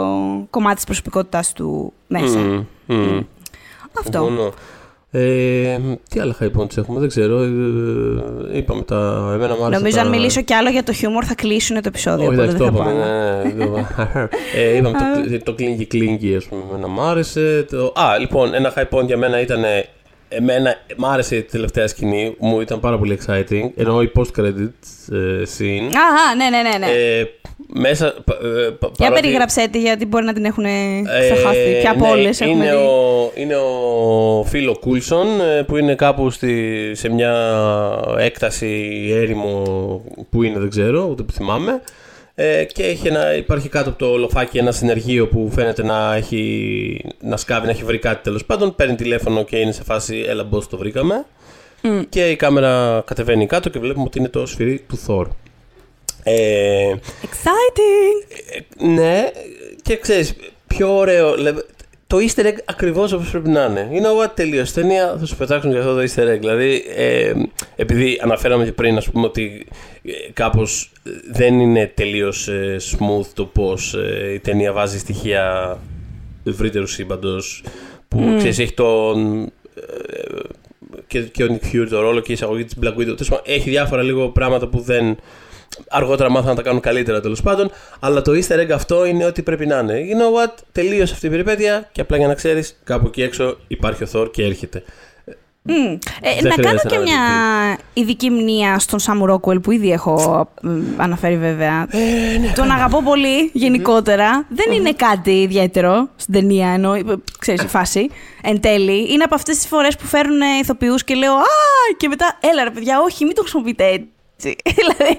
κομμάτι 0.50 0.76
της 0.76 0.84
προσωπικότητάς 0.86 1.54
του 1.54 1.94
μέσα. 2.08 2.38
Μμ, 2.40 2.66
μμ. 2.86 3.20
Αυτό. 4.00 4.54
Συμφωνώ. 5.12 5.92
Ε, 5.92 5.98
τι 6.10 6.20
άλλα 6.20 6.36
high 6.40 6.52
points 6.58 6.78
έχουμε, 6.78 7.00
δεν 7.00 7.08
ξέρω. 7.08 7.42
Ε, 7.42 8.58
είπαμε 8.58 8.82
τα. 8.82 9.32
Εμένα 9.34 9.56
μου 9.56 9.64
άρεσε 9.64 9.80
Νομίζω 9.80 9.96
τα... 9.96 10.02
αν 10.02 10.10
μιλήσω 10.10 10.42
κι 10.42 10.54
άλλο 10.54 10.70
για 10.70 10.84
το 10.84 10.94
χιούμορ 10.94 11.24
θα 11.28 11.36
κλείσουν 11.36 11.76
το 11.76 11.88
επεισόδιο. 11.88 12.28
Όχι, 12.28 12.40
οπότε 12.40 12.52
εντάξει, 12.52 12.58
το 12.58 12.72
δεν 12.72 12.84
θα 12.84 12.90
είπαμε. 12.90 13.02
πάω. 13.02 13.44
ναι, 13.44 13.54
ναι, 13.54 13.66
το 13.66 13.72
είπαμε. 13.72 14.30
ε, 14.56 14.76
είπαμε 14.78 14.98
το, 15.30 15.44
το 15.44 15.54
κλίνγκι 15.54 15.86
κλίνγκι, 15.86 16.36
ας 16.36 16.46
πούμε, 16.46 16.62
εμένα 16.70 16.88
μου 16.88 17.02
άρεσε. 17.02 17.66
Το... 17.70 17.94
Α, 17.96 18.18
λοιπόν, 18.20 18.54
ένα 18.54 18.74
high 18.76 18.98
point 18.98 19.06
για 19.06 19.18
μένα 19.18 19.42
ήταν. 19.42 19.64
Εμένα 20.34 20.76
μ' 20.98 21.06
άρεσε 21.06 21.36
η 21.36 21.42
τελευταία 21.42 21.88
σκηνή, 21.88 22.36
μου 22.40 22.62
ήταν 22.62 22.80
πάρα 22.80 22.98
πολύ 22.98 23.20
exciting. 23.26 23.70
Ενώ 23.76 24.02
η 24.02 24.12
post-credit 24.16 24.70
ε, 25.12 25.44
scene. 25.58 25.90
Αχα, 25.96 26.36
ναι, 26.38 26.50
ναι, 26.50 26.70
ναι. 26.70 26.78
ναι. 26.86 26.92
Ε, 26.92 27.26
μέσα. 27.74 28.14
πα- 28.26 28.38
ε, 28.44 28.70
πα- 28.70 28.88
Για 28.88 28.92
παρότι- 28.98 29.22
περιγράψέ 29.22 29.68
τη, 29.72 29.80
γιατί 29.80 30.06
μπορεί 30.06 30.26
να 30.26 30.34
την 30.34 30.46
έχουν 30.46 30.64
ξεχάσει. 31.20 31.80
Και 31.82 31.88
από 31.88 32.06
ναι, 32.06 32.12
όλες 32.12 32.42
έχουμε 32.42 32.64
είναι, 32.66 32.76
δει. 32.76 32.84
ο, 32.84 33.32
είναι 33.36 33.56
ο 33.56 34.44
φίλο 34.48 34.78
Κούλσον 34.80 35.28
ε, 35.42 35.64
που 35.64 35.78
είναι 35.78 35.96
κάπου 35.96 36.30
στη, 36.30 36.56
σε 36.94 37.10
μια 37.10 37.34
έκταση 38.18 38.92
έρημο 39.14 39.62
που 40.30 40.44
είναι 40.44 40.60
δεν 40.60 40.70
ξέρω, 40.70 41.08
ούτε 41.12 41.24
που 41.24 41.32
θυμάμαι. 41.32 41.82
Ε, 42.44 42.64
και 42.64 42.84
έχει 42.84 43.08
ένα, 43.08 43.36
υπάρχει 43.36 43.70
κάτω 43.70 43.90
από 43.90 43.98
το 43.98 44.18
λοφάκι 44.18 44.58
ένα 44.58 44.72
συνεργείο 44.72 45.28
που 45.28 45.50
φαίνεται 45.54 45.84
να, 45.84 46.16
έχει, 46.16 47.06
να 47.22 47.38
σκάβει, 47.38 47.66
να 47.66 47.72
έχει 47.72 47.84
βρει 47.84 48.00
κάτι 48.00 48.24
τέλος 48.24 48.46
πάντων. 48.46 48.76
Παίρνει 48.76 48.96
τηλέφωνο 48.96 49.44
και 49.44 49.58
είναι 49.58 49.72
σε 49.72 49.84
φάση 49.84 50.26
Έλα, 50.28 50.48
boss, 50.52 50.64
το 50.64 50.78
βρήκαμε. 50.78 51.26
Μμ. 51.82 52.02
Και 52.10 52.30
η 52.30 52.36
κάμερα 52.36 53.04
κατεβαίνει 53.06 53.46
κάτω 53.46 53.70
και 53.70 53.80
βλέπουμε 53.80 54.06
ότι 54.06 54.20
είναι 54.20 54.28
το 54.28 54.46
σφυρί 54.46 54.84
του 54.88 55.00
Thor. 55.08 55.26
Ε, 56.24 56.94
Exciting! 57.22 58.34
ε, 58.78 58.86
ναι, 58.86 59.32
και 59.82 59.98
ξέρεις, 59.98 60.34
πιο 60.68 60.98
ωραίο. 60.98 61.36
Λε- 62.18 62.32
Το 62.34 62.42
easter 62.42 62.46
egg 62.46 62.58
ακριβώς 62.66 63.12
όπως 63.12 63.30
πρέπει 63.30 63.50
να 63.50 63.66
είναι. 63.66 63.90
Είναι 63.92 64.08
what 64.24 64.32
τελείως 64.36 64.72
ταινία, 64.74 65.16
θα 65.20 65.26
σου 65.26 65.36
πετάξουν 65.36 65.72
και 65.72 65.78
αυτό 65.78 65.96
το 65.96 66.02
easter 66.02 66.34
egg. 66.36 66.40
Δηλαδή, 66.40 66.84
ε, 66.96 67.34
επειδή 67.76 68.20
αναφέραμε 68.24 68.64
και 68.64 68.72
πριν, 68.72 68.98
ας 68.98 69.10
πούμε, 69.10 69.26
ότι 69.26 69.68
ε, 70.04 70.12
κάπως 70.34 70.92
ε, 71.04 71.10
δεν 71.32 71.60
είναι 71.60 71.92
τελείως 71.96 72.48
ε, 72.48 72.76
smooth 72.92 73.26
το 73.34 73.46
πώς 73.46 73.94
ε, 73.94 74.34
η 74.34 74.40
ταινία 74.40 74.72
βάζει 74.74 75.00
στοιχεία 75.00 75.78
ευρύτερου 76.44 76.88
σύμπαντος 76.88 77.64
που 78.08 78.34
ξέρεις, 78.38 78.60
έχει 78.60 78.74
τον. 78.74 79.42
ε, 79.76 79.82
και, 81.08 81.20
και 81.22 81.44
ο 81.44 81.48
Nick 81.62 81.76
Fury 81.76 81.88
το 81.90 82.02
ρόλο 82.02 82.20
και 82.20 82.32
η 82.32 82.34
εισαγωγή 82.34 82.64
της 82.66 82.76
Black 82.82 82.94
Widow. 82.94 83.04
Τέλος 83.06 83.30
πάντων, 83.30 83.46
Έχει 83.48 83.70
διάφορα 83.70 84.02
λίγο 84.04 84.30
πράγματα 84.30 84.68
που 84.68 84.80
δεν. 84.80 85.18
Αργότερα 85.90 86.30
μάθαν 86.30 86.50
να 86.50 86.56
τα 86.56 86.62
κάνουν 86.62 86.80
καλύτερα 86.82 87.22
τέλος 87.22 87.42
πάντων. 87.42 87.72
Αλλά 88.00 88.22
το 88.22 88.32
easter 88.32 88.60
egg 88.60 88.72
αυτό 88.72 89.06
είναι 89.06 89.26
ό,τι 89.26 89.42
πρέπει 89.42 89.66
να 89.66 89.80
είναι. 89.80 89.94
You 89.94 90.22
know 90.22 90.46
what, 90.46 90.54
τελείωσε 90.72 91.14
αυτή 91.14 91.26
η 91.26 91.30
περιπέτεια 91.30 91.90
και 91.92 92.02
απλά 92.02 92.18
για 92.18 92.28
να 92.28 92.34
ξέρεις, 92.34 92.80
κάπου 92.84 93.08
εκεί 93.08 93.22
έξω 93.22 93.58
υπάρχει 93.68 94.04
ο 94.04 94.08
Thor 94.14 94.32
και 94.32 94.44
έρχεται. 94.44 94.84
Μμ. 95.64 95.74
Ε, 95.74 96.42
Δεν 96.42 96.44
να 96.44 96.50
κάνω 96.50 96.54
χρειάζεται 96.54 96.88
και 96.88 96.96
να 96.96 97.02
μια 97.02 97.20
ειδική 97.94 98.30
μνήμα 98.30 98.80
στον 98.80 99.00
Σάμου 99.00 99.26
Ρόκουελ 99.26 99.60
που 99.60 99.72
ήδη 99.72 99.92
έχω 99.92 100.48
μ, 100.62 100.80
αναφέρει 100.98 101.38
βέβαια. 101.38 101.88
Ε, 101.92 102.38
ναι, 102.38 102.52
Τον 102.56 102.72
αγαπώ 102.72 103.04
πολύ 103.04 103.50
γενικότερα. 103.54 104.46
Δεν 104.50 104.72
είναι 104.72 104.94
κάτι 104.94 105.42
ιδιαίτερο 105.42 106.10
στην 106.16 106.34
ταινία, 106.34 106.70
ενώ 106.70 106.94
ε, 106.94 107.04
ξέρεις 107.40 107.64
η 107.64 107.68
φάση. 107.68 108.10
Εν 108.44 108.60
τέλει, 108.60 109.14
είναι 109.14 109.24
από 109.24 109.36
αυτές 109.36 109.56
τις 109.56 109.68
φορές 109.68 109.96
που 109.96 110.06
φέρνουν 110.06 110.40
ηθοποιούς 110.62 111.04
και 111.04 111.16
λέω 111.16 111.34
Α! 111.34 111.46
και 111.98 112.08
μετά, 112.08 112.38
έλα 112.52 112.64
ρε 112.64 112.70
παιδιά, 112.70 113.02
όχι, 113.02 113.26
μην 113.26 113.36
το 113.36 113.42
χρησιμοποιείτε 113.42 114.04
έτσι. 114.46 114.56
δηλαδή, 114.80 115.18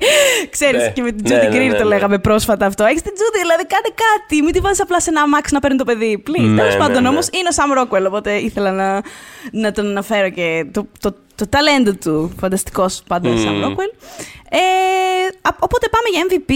ξέρεις, 0.51 0.83
Ναι, 0.83 0.91
και 0.91 1.03
με 1.03 1.13
την 1.13 1.23
ναι, 1.23 1.29
Τζούντι 1.29 1.47
ναι, 1.47 1.55
Γκριν 1.57 1.71
ναι, 1.71 1.77
το 1.77 1.83
ναι. 1.83 1.89
λέγαμε 1.89 2.19
πρόσφατα 2.19 2.67
αυτό. 2.67 2.85
Έχεις 2.85 3.03
την 3.03 3.15
Τζούντι, 3.15 3.39
δηλαδή 3.41 3.67
κάνε 3.67 3.91
κάτι. 4.05 4.43
Μην 4.43 4.53
τη 4.53 4.61
βάζεις 4.61 4.81
απλά 4.81 5.01
σε 5.01 5.11
ένα 5.11 5.21
αμάξι 5.21 5.55
να 5.55 5.61
παίρνει 5.61 5.77
το 5.77 5.85
παιδί. 5.85 6.23
Please. 6.27 6.49
Ναι, 6.49 6.57
Τέλος 6.61 6.73
ναι, 6.75 6.79
πάντων 6.81 7.03
ναι. 7.03 7.09
όμως 7.09 7.27
είναι 7.33 7.49
ο 7.49 7.53
Σαμ 7.53 7.73
Ρόκουελ, 7.73 8.07
οπότε 8.07 8.33
ήθελα 8.37 8.71
να, 8.73 9.03
να 9.53 9.73
τον 9.73 9.87
αναφέρω 9.87 10.31
και 10.31 10.67
το, 10.73 10.87
το, 11.01 11.15
το 11.35 11.47
ταλέντο 11.49 11.93
του. 11.95 12.33
Φανταστικός 12.41 13.03
πάντα 13.07 13.29
Μμμ. 13.29 13.39
Σαμ 13.43 13.61
Ρόκουελ. 13.61 13.91
Ε, 14.51 14.59
α- 15.43 15.57
οπότε 15.59 15.87
πάμε 15.89 16.09
για 16.13 16.23
MVP. 16.29 16.53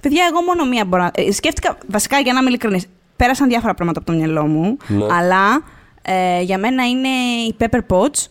Παιδιά, 0.00 0.24
εγώ 0.30 0.42
μόνο 0.42 0.64
μία 0.64 0.84
μπορώ 0.84 1.02
να. 1.02 1.10
ε, 1.14 1.32
σκέφτηκα, 1.32 1.78
βασικά 1.86 2.18
για 2.18 2.32
να 2.32 2.38
είμαι 2.38 2.48
ειλικρινής, 2.48 2.86
πέρασαν 3.16 3.48
διάφορα 3.48 3.74
πράγματα 3.74 3.98
από 3.98 4.10
το 4.12 4.16
μυαλό 4.18 4.46
μου. 4.46 4.76
Ναι. 4.86 5.06
Αλλά 5.10 5.62
ε, 6.02 6.40
για 6.42 6.58
μένα 6.58 6.86
είναι 6.88 7.08
η 7.48 7.56
Pepper 7.60 7.78
Potts. 7.88 8.26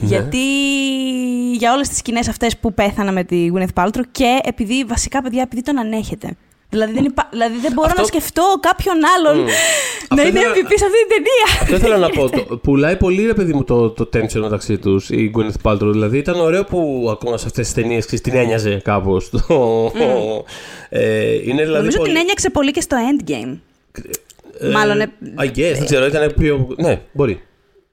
Ναι. 0.00 0.08
Γιατί 0.08 0.38
για 1.58 1.72
όλες 1.72 1.88
τις 1.88 1.98
σκηνές 1.98 2.28
αυτές 2.28 2.56
που 2.58 2.74
πέθανα 2.74 3.12
με 3.12 3.24
τη 3.24 3.48
Gwyneth 3.54 3.82
Paltrow 3.84 4.00
και 4.12 4.38
επειδή 4.44 4.84
βασικά 4.84 5.22
παιδιά 5.22 5.42
επειδή 5.42 5.62
τον 5.62 5.78
ανέχεται. 5.78 6.28
Δηλαδή 6.70 6.92
δεν, 6.92 7.04
υπά... 7.04 7.28
δηλαδή 7.30 7.58
δεν 7.58 7.72
μπορώ 7.72 7.86
Αυτό- 7.88 8.00
να 8.00 8.06
σκεφτώ 8.06 8.42
κάποιον 8.60 8.94
άλλον 9.16 9.38
Μμ. 9.38 9.44
να 9.44 9.52
Αυτό 10.10 10.28
είναι 10.28 10.38
ήθελα- 10.38 10.54
MVP 10.54 10.72
σε 10.76 10.84
αυτή 10.84 10.98
την 11.06 11.08
ταινία. 11.08 11.60
Αυτό 11.62 11.74
ήθελα 11.76 11.96
να 11.96 12.08
πω. 12.08 12.30
Το, 12.30 12.56
πουλάει 12.56 12.96
πολύ 12.96 13.26
ρε 13.26 13.34
παιδί 13.34 13.52
μου 13.52 13.64
το, 13.64 13.90
το 13.90 14.08
tension 14.16 14.40
μεταξύ 14.40 14.78
τους 14.78 15.10
η 15.10 15.32
Gwyneth 15.36 15.70
Paltrow. 15.70 15.90
Δηλαδή 15.92 16.18
ήταν 16.18 16.40
ωραίο 16.40 16.64
που 16.64 17.08
ακόμα 17.10 17.36
σε 17.36 17.46
αυτές 17.46 17.64
τις 17.64 17.74
ταινίες 17.74 18.06
την 18.06 18.34
ένοιαζε 18.36 18.80
κάπως. 18.84 19.30
Ε, 20.88 21.32
είναι 21.32 21.62
δηλαδή 21.62 21.76
Νομίζω 21.78 21.96
πολύ... 21.98 22.10
την 22.12 22.20
ένιωξε 22.20 22.50
πολύ 22.50 22.70
και 22.70 22.80
στο 22.80 22.96
Endgame. 23.10 23.56
ε, 24.60 24.68
μάλλον, 24.68 25.00
ε, 25.00 25.12
I 25.38 25.44
guess, 25.46 25.72
δεν 25.76 25.84
ξέρω, 25.84 26.06
ήταν 26.06 26.34
πιο. 26.38 26.68
Ναι, 26.78 27.00
μπορεί. 27.12 27.40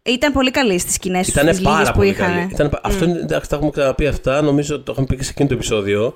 Ήταν 0.04 0.34
πολύ 0.34 0.52
καλή 0.52 0.80
στις 0.80 0.94
σκηνές 0.94 1.26
τους, 1.26 1.34
Ήταν 1.34 1.48
στις 1.48 1.60
λίγες 1.60 1.74
πάρα 1.74 1.92
που 1.92 1.98
πολύ 1.98 2.10
είχαν. 2.10 2.32
καλή. 2.34 2.48
Ήταν, 2.52 2.80
Αυτό 2.84 3.06
είναι, 3.06 3.20
εντάξει, 3.20 3.50
τα 3.50 3.56
έχουμε 3.56 3.72
ξαναπεί 3.72 4.08
αυτά. 4.08 4.42
Νομίζω 4.42 4.80
το 4.80 4.92
είχαμε 4.92 5.08
πει 5.08 5.16
και 5.16 5.24
σε 5.24 5.30
εκείνο 5.30 5.48
το 5.48 5.54
επεισόδιο 5.54 6.14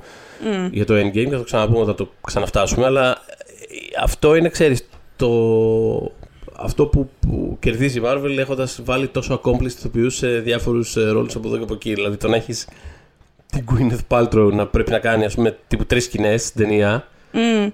για 0.72 0.86
το 0.86 0.94
Endgame 0.94 1.12
και 1.12 1.30
θα 1.30 1.38
το 1.38 1.44
ξαναπούμε 1.44 1.80
όταν 1.80 1.96
το 1.96 2.10
ξαναφτάσουμε. 2.28 2.86
Αλλά 2.86 3.10
ε, 3.12 3.16
αυτό 4.04 4.36
είναι, 4.36 4.50
ξέρεις, 4.50 4.88
το... 5.16 5.30
αυτό 6.56 6.86
που, 6.88 7.10
που 7.20 7.58
κερδίζει 7.60 8.00
η 8.00 8.02
Marvel 8.06 8.38
έχοντας 8.38 8.80
βάλει 8.84 9.08
τόσο 9.08 9.42
accomplished 9.44 9.64
ηθοποιούς 9.66 10.16
σε 10.16 10.28
διάφορους 10.40 10.96
ε, 10.96 11.10
ρόλους 11.10 11.36
από 11.36 11.48
εδώ 11.48 11.58
και 11.58 11.64
από 11.64 11.74
εκεί. 11.74 11.94
Δηλαδή 11.94 12.18
το 12.18 12.28
να 12.28 12.36
έχεις 12.36 12.68
την 13.52 13.66
Gwyneth 13.72 14.18
Paltrow 14.18 14.52
να 14.54 14.68
πρέπει 14.68 14.92
να 14.92 15.00
κάνει 15.00 15.26
ας 15.26 15.36
πούμε 15.36 15.58
τύπου 15.68 15.86
τρεις 15.86 16.04
σκηνές 16.04 16.46
στην 16.46 16.62
ταινία. 16.62 17.08
Μμ. 17.32 17.68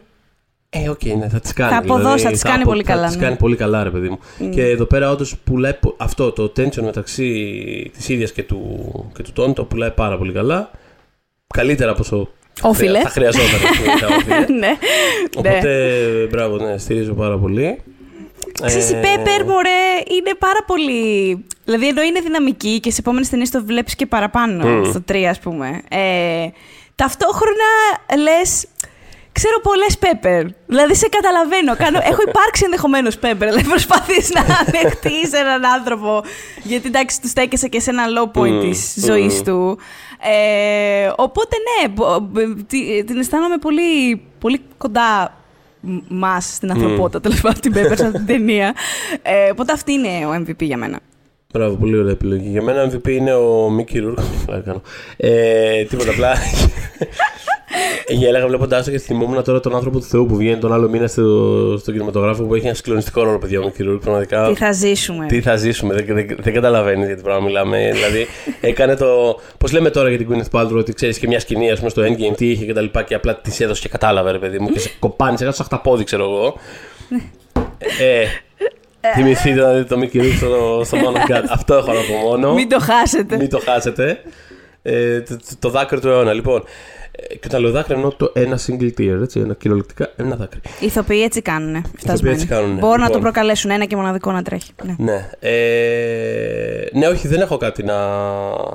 Ε, 0.73 0.89
οκ, 0.89 1.03
ναι, 1.03 1.29
θα 1.29 1.39
τις 1.39 1.53
κάνει. 1.53 1.71
Θα 1.71 1.77
αποδώσει, 1.77 2.23
θα 2.25 2.31
τις 2.31 2.41
κάνει 2.43 2.63
πολύ 2.63 2.83
καλά, 2.83 3.01
Θα 3.01 3.07
τις 3.07 3.15
ναι. 3.15 3.23
κάνει 3.23 3.35
πολύ 3.35 3.55
καλά, 3.55 3.83
ρε 3.83 3.89
παιδί 3.89 4.09
μου. 4.09 4.19
Και 4.49 4.61
εδώ 4.67 4.85
πέρα 4.85 5.09
όντως 5.11 5.37
πουλάει 5.43 5.73
πο- 5.73 5.93
αυτό 5.97 6.31
το 6.31 6.43
tension 6.57 6.81
μεταξύ 6.81 7.91
της 7.97 8.09
ίδιας 8.09 8.31
και 8.31 8.43
του, 8.43 9.11
και 9.15 9.23
του 9.23 9.31
Τόνι 9.33 9.53
το 9.53 9.63
πουλάει 9.63 9.91
πάρα 9.91 10.17
πολύ 10.17 10.31
καλά. 10.33 10.71
Καλύτερα 11.53 11.91
από 11.91 11.99
όσο 12.01 12.29
Όφειλε. 12.61 12.99
θα 13.01 13.09
χρειαζόταν. 13.09 13.45
ας 13.71 13.77
πούμε, 13.77 13.97
θα 13.97 14.07
όφειλε. 14.15 14.35
ναι. 14.39 14.45
ναι. 14.67 14.77
Οπότε, 15.37 16.27
μπράβο, 16.29 16.57
ναι, 16.57 16.77
στηρίζω 16.77 17.13
πάρα 17.13 17.37
πολύ. 17.37 17.81
Ξέρεις, 18.65 18.89
η 18.89 18.93
Ε, 18.95 18.99
Pepper, 19.01 19.45
μωρέ, 19.45 19.79
είναι 20.17 20.35
πάρα 20.39 20.59
πολύ... 20.67 20.91
Δηλαδή, 21.65 21.87
ενώ 21.87 22.01
είναι 22.01 22.19
δυναμική 22.19 22.79
και 22.79 22.91
σε 22.91 22.97
επόμενες 22.99 23.29
ταινίες 23.29 23.49
το 23.49 23.63
βλέπεις 23.65 23.95
και 23.95 24.05
παραπάνω, 24.05 24.67
Μμμ. 24.67 24.83
στο 24.89 25.03
3 25.11 25.15
ας 25.29 25.39
πούμε. 25.39 25.81
Ε, 25.89 26.47
ταυτόχρονα 26.95 27.69
λες, 28.21 28.65
ξέρω 29.31 29.59
πολλές 29.63 29.97
Pepper. 29.99 30.45
Δηλαδή, 30.67 30.95
σε 30.95 31.07
καταλαβαίνω. 31.07 31.75
Κάνω, 31.75 31.97
έχω 32.11 32.21
υπάρξει 32.27 32.61
ενδεχομένως 32.65 33.15
Pepper. 33.15 33.35
Δηλαδή, 33.49 33.63
προσπαθείς 33.63 34.29
να 34.29 34.41
ανεχτείς 34.67 35.31
έναν 35.33 35.65
άνθρωπο. 35.65 36.21
Γιατί, 36.63 36.87
εντάξει, 36.87 37.21
τους 37.21 37.29
στέκεσαι 37.29 37.67
και 37.67 37.79
σε 37.79 37.89
ένα 37.89 38.03
low 38.15 38.39
point 38.39 38.49
Μμμ, 38.49 38.59
της 38.69 38.93
μμμ. 38.97 39.05
ζωής 39.05 39.41
του. 39.41 39.77
Ε, 40.23 41.11
οπότε, 41.15 41.55
ναι, 41.67 41.89
μπο- 41.89 42.19
μπ- 42.19 42.67
τι- 42.67 43.03
την 43.03 43.17
αισθάνομαι 43.17 43.57
πολύ, 43.57 44.21
πολύ 44.39 44.59
κοντά 44.77 45.35
μας 46.07 46.53
στην 46.53 46.71
ανθρωπότητα, 46.71 47.21
τέλος 47.21 47.41
πάντων, 47.41 47.59
την 47.61 47.73
Pepper 47.75 47.93
σε 47.97 48.05
αυτή 48.05 48.11
την 48.17 48.25
ταινία. 48.25 48.73
Ε, 49.21 49.49
οπότε 49.51 49.71
αυτή 49.73 49.91
είναι 49.93 50.25
ο 50.25 50.33
MVP 50.43 50.61
για 50.63 50.77
μένα. 50.77 50.99
Μπράβο, 51.53 51.75
πολύ 51.75 51.97
ωραία 51.97 52.11
επιλογή. 52.11 52.49
Για 52.49 52.61
μένα 52.61 52.89
MVP 52.91 53.09
είναι 53.09 53.33
ο 53.33 53.69
Μίκη 53.69 53.99
Ρούρκ. 53.99 54.19
Πλάκα 54.45 54.61
κάνω. 54.61 54.81
Ε, 55.17 55.83
τίποτα 55.83 56.11
απλά. 56.11 56.35
Γέλαγα 58.07 58.47
βλέποντάς 58.47 58.85
το 58.85 58.91
και 58.91 58.97
θυμόμουν 58.99 59.43
τώρα 59.43 59.59
τον 59.59 59.75
άνθρωπο 59.75 59.99
του 59.99 60.05
Θεού 60.05 60.25
που 60.25 60.35
βγαίνει 60.35 60.57
τον 60.57 60.73
άλλο 60.73 60.89
μήνα 60.89 61.07
στο, 61.07 61.77
στο 61.79 61.91
κινηματογράφο 61.91 62.43
που 62.43 62.55
έχει 62.55 62.65
ένα 62.65 62.75
συγκλονιστικό 62.75 63.23
ρόλο, 63.23 63.37
παιδιά, 63.37 63.59
ο 63.59 63.63
Μίκη 63.63 63.83
Ρούρκ. 63.83 64.01
Πραγματικά. 64.01 64.47
Τι 64.47 64.55
θα 64.55 64.71
ζήσουμε. 64.71 65.25
Τι 65.25 65.41
θα 65.41 65.55
ζήσουμε, 65.55 65.93
δεν, 65.93 66.05
δεν, 66.07 66.37
δεν 66.39 66.53
καταλαβαίνεις 66.53 67.07
για 67.07 67.15
τι 67.15 67.21
πράγμα 67.21 67.45
μιλάμε. 67.45 67.91
δηλαδή, 67.93 68.27
έκανε 68.61 68.95
το. 68.95 69.39
Πώς 69.57 69.71
λέμε 69.71 69.89
τώρα 69.89 70.09
για 70.09 70.17
την 70.17 70.27
Gwyneth 70.29 70.59
Paltrow, 70.59 70.77
ότι 70.77 70.93
ξέρεις 70.93 71.19
και 71.19 71.27
μια 71.27 71.39
σκηνή, 71.39 71.71
ας 71.71 71.77
πούμε, 71.77 71.89
στο 71.89 72.01
Endgame 72.01 72.35
τι 72.35 72.49
είχε 72.49 72.65
και 72.65 72.73
τα 72.73 72.81
λοιπά 72.81 73.03
και 73.03 73.13
απλά 73.15 73.35
τη 73.35 73.63
έδωσε 73.63 73.81
και 73.81 73.89
κατάλαβε, 73.89 74.31
ρε 74.31 74.39
παιδί 74.39 74.59
μου, 74.59 74.69
και 74.69 74.79
σε 74.79 74.91
κοπάνει, 74.99 75.37
σε 75.37 75.45
κάτω 75.45 75.63
χταπόδι, 75.63 76.03
ξέρω 76.03 76.23
εγώ. 76.23 76.55
ε, 77.99 78.25
θυμηθείτε 79.15 79.61
να 79.61 79.73
δείτε 79.73 79.95
το 79.95 80.01
Mickey 80.01 80.17
Rourke 80.17 80.35
στο, 80.37 80.81
στο 80.85 80.97
Man 80.97 81.17
of 81.17 81.31
God. 81.31 81.43
Αυτό 81.49 81.73
έχω 81.73 81.87
να 81.93 81.99
πω 81.99 82.27
μόνο. 82.27 82.53
Μην 82.53 82.69
το 82.69 82.79
χάσετε. 82.79 83.37
Μην 83.37 83.49
το 83.49 83.59
χάσετε. 83.65 84.21
Ε, 84.81 85.21
το, 85.21 85.37
το, 85.37 85.43
το 85.59 85.69
δάκρυ 85.69 85.99
του 85.99 86.07
αιώνα. 86.07 86.33
Λοιπόν, 86.33 86.59
ε, 86.59 87.00
και 87.11 87.45
όταν 87.45 87.61
λέω 87.61 87.71
δάκρυ 87.71 87.93
εννοώ 87.93 88.09
το 88.09 88.31
ένα 88.35 88.59
single 88.67 88.91
tear, 88.97 89.21
έτσι, 89.21 89.39
ένα 89.39 89.53
κυριολεκτικά 89.53 90.11
ένα 90.15 90.35
δάκρυ. 90.35 90.59
Οι 90.79 90.85
ηθοποιοί 90.85 91.21
έτσι 91.23 91.41
κάνουνε. 91.41 91.81
έτσι 92.23 92.47
κάνουνε. 92.47 92.79
Μπορούν 92.79 92.99
να 92.99 93.07
το 93.07 93.17
Λοιπόν. 93.17 93.21
προκαλέσουν 93.21 93.71
ένα 93.71 93.85
και 93.85 93.95
μοναδικό 93.95 94.31
να 94.31 94.41
τρέχει. 94.41 94.71
Ναι. 94.83 94.95
Ναι. 94.97 95.29
Ε, 95.39 96.85
ναι, 96.93 97.07
όχι, 97.07 97.27
δεν 97.27 97.41
έχω 97.41 97.57
κάτι 97.57 97.83
να, 97.83 97.97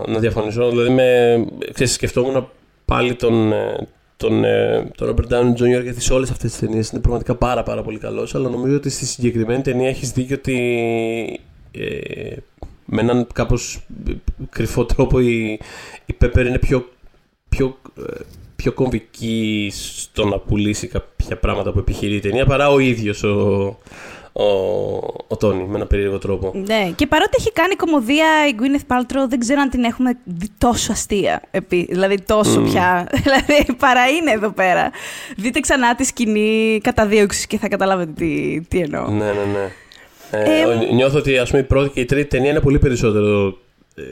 να 0.07 0.19
διαφωνήσω. 0.19 0.71
Δηλαδή, 0.71 0.91
με, 0.91 1.37
ξέρεις, 1.73 1.93
σκεφτόμουν 1.93 2.49
πάλι 2.85 3.15
τον, 3.15 3.53
ε, 3.53 3.87
τον, 4.17 4.45
ε, 4.45 4.89
τον 4.97 5.15
Robert 5.15 5.33
Downey 5.35 5.53
Jr. 5.53 5.83
γιατί 5.83 6.01
σε 6.01 6.13
όλες 6.13 6.31
αυτές 6.31 6.51
τις 6.51 6.61
ταινίες 6.61 6.91
είναι 6.91 7.01
πραγματικά 7.01 7.35
πάρα 7.35 7.63
πάρα 7.63 7.83
πολύ 7.83 7.99
καλός 7.99 8.35
αλλά 8.35 8.49
νομίζω 8.49 8.77
ότι 8.77 8.91
στη 8.91 9.07
συγκεκριμένη 9.07 9.63
ταινία 9.63 9.89
έχεις 9.89 10.11
δίκιο 10.11 10.37
ότι 10.37 10.61
ε, 11.71 12.37
με 12.85 13.01
έναν 13.01 13.27
κάπως 13.33 13.87
κρυφό 14.51 14.85
τρόπο 14.85 15.21
η, 15.21 15.61
η 16.07 16.17
Pepper 16.21 16.45
είναι 16.47 16.59
πιο, 16.59 16.89
πιο, 17.57 17.79
ε, 17.99 18.21
πιο 18.57 18.73
κομβική 18.73 19.73
στο 19.75 20.27
να 20.27 20.39
πουλήσει 20.39 20.87
κάποια 20.87 21.37
πράγματα 21.37 21.73
που 21.73 21.79
επιχειρεί 21.79 22.15
η 22.15 22.21
ταινία 22.21 22.47
παρά 22.47 22.71
ο 22.71 22.79
ίδιος 22.79 23.23
ο, 23.23 23.77
ο, 24.33 24.45
ο 25.29 25.37
Τόνι 25.37 25.65
με 25.65 25.77
ένα 25.77 25.87
περίεργο 25.87 26.19
τρόπο. 26.19 26.53
Ναι, 26.67 26.93
και 26.95 27.07
παρότι 27.07 27.37
έχει 27.39 27.53
κάνει 27.53 27.75
κομμωδία 27.75 28.27
η 28.49 28.55
Gwyneth 28.59 28.97
Paltrow, 28.97 29.29
δεν 29.29 29.39
ξέρω 29.39 29.61
αν 29.61 29.71
την 29.71 29.85
έχουμε 29.85 30.19
δει 30.25 30.49
τόσο 30.59 30.93
αστεία. 30.93 31.43
Επί, 31.51 31.87
δηλαδή 31.91 32.21
τόσο 32.21 32.61
πια. 32.61 33.09
δηλαδή 33.23 33.75
παρά 33.79 34.09
είναι 34.09 34.31
εδώ 34.31 34.51
πέρα. 34.51 34.91
Δείτε 35.37 35.61
ξανά 35.61 35.95
τη 35.95 36.05
σκηνή 36.05 36.81
καταδίωξης 36.83 37.47
και 37.47 37.59
θα 37.59 37.69
καταλάβετε 37.69 38.13
τι, 38.13 38.61
τι 38.69 38.79
εννοώ. 38.79 39.11
Ναι, 39.11 39.25
ναι, 39.25 39.45
ναι. 39.53 39.73
Ε, 40.31 40.61
ε, 40.61 40.93
νιώθω 40.95 41.19
ότι 41.19 41.39
ας 41.39 41.51
πούμε, 41.51 41.63
η 41.63 41.65
πρώτη 41.65 41.89
και 41.89 42.01
η 42.01 42.05
τρίτη 42.05 42.29
ταινία 42.29 42.51
είναι 42.51 42.61
πολύ 42.61 42.79
περισσότερο. 42.79 43.59
Ε, 43.95 44.03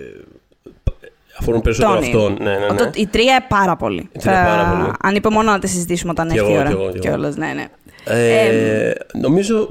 αφορούν 1.44 1.60
περισσότερο 1.60 1.94
Τόνι. 1.94 2.06
αυτόν. 2.06 2.36
Ναι, 2.40 2.50
ναι, 2.50 2.82
ναι. 2.82 2.90
Η 2.94 3.06
τρία 3.06 3.44
πάρα 3.48 3.76
πολύ. 3.76 4.08
Η 4.12 4.18
τρία 4.18 4.44
πάρα 4.44 4.76
πολύ. 4.76 4.92
Ανυπομονώ 5.02 5.50
να 5.50 5.58
τη 5.58 5.66
συζητήσουμε 5.68 6.10
όταν 6.10 6.28
Κι 6.28 6.38
έρθει 6.38 6.50
η 6.50 6.52
εγώ, 6.54 6.60
ώρα. 6.60 6.68
κι 6.68 6.74
εγώ, 6.74 6.90
κι 6.90 6.96
εγώ. 7.06 7.16
Κιόλας, 7.16 7.36
ναι, 7.36 7.52
ναι. 7.54 7.64
Ε, 8.04 8.92
νομίζω. 9.20 9.68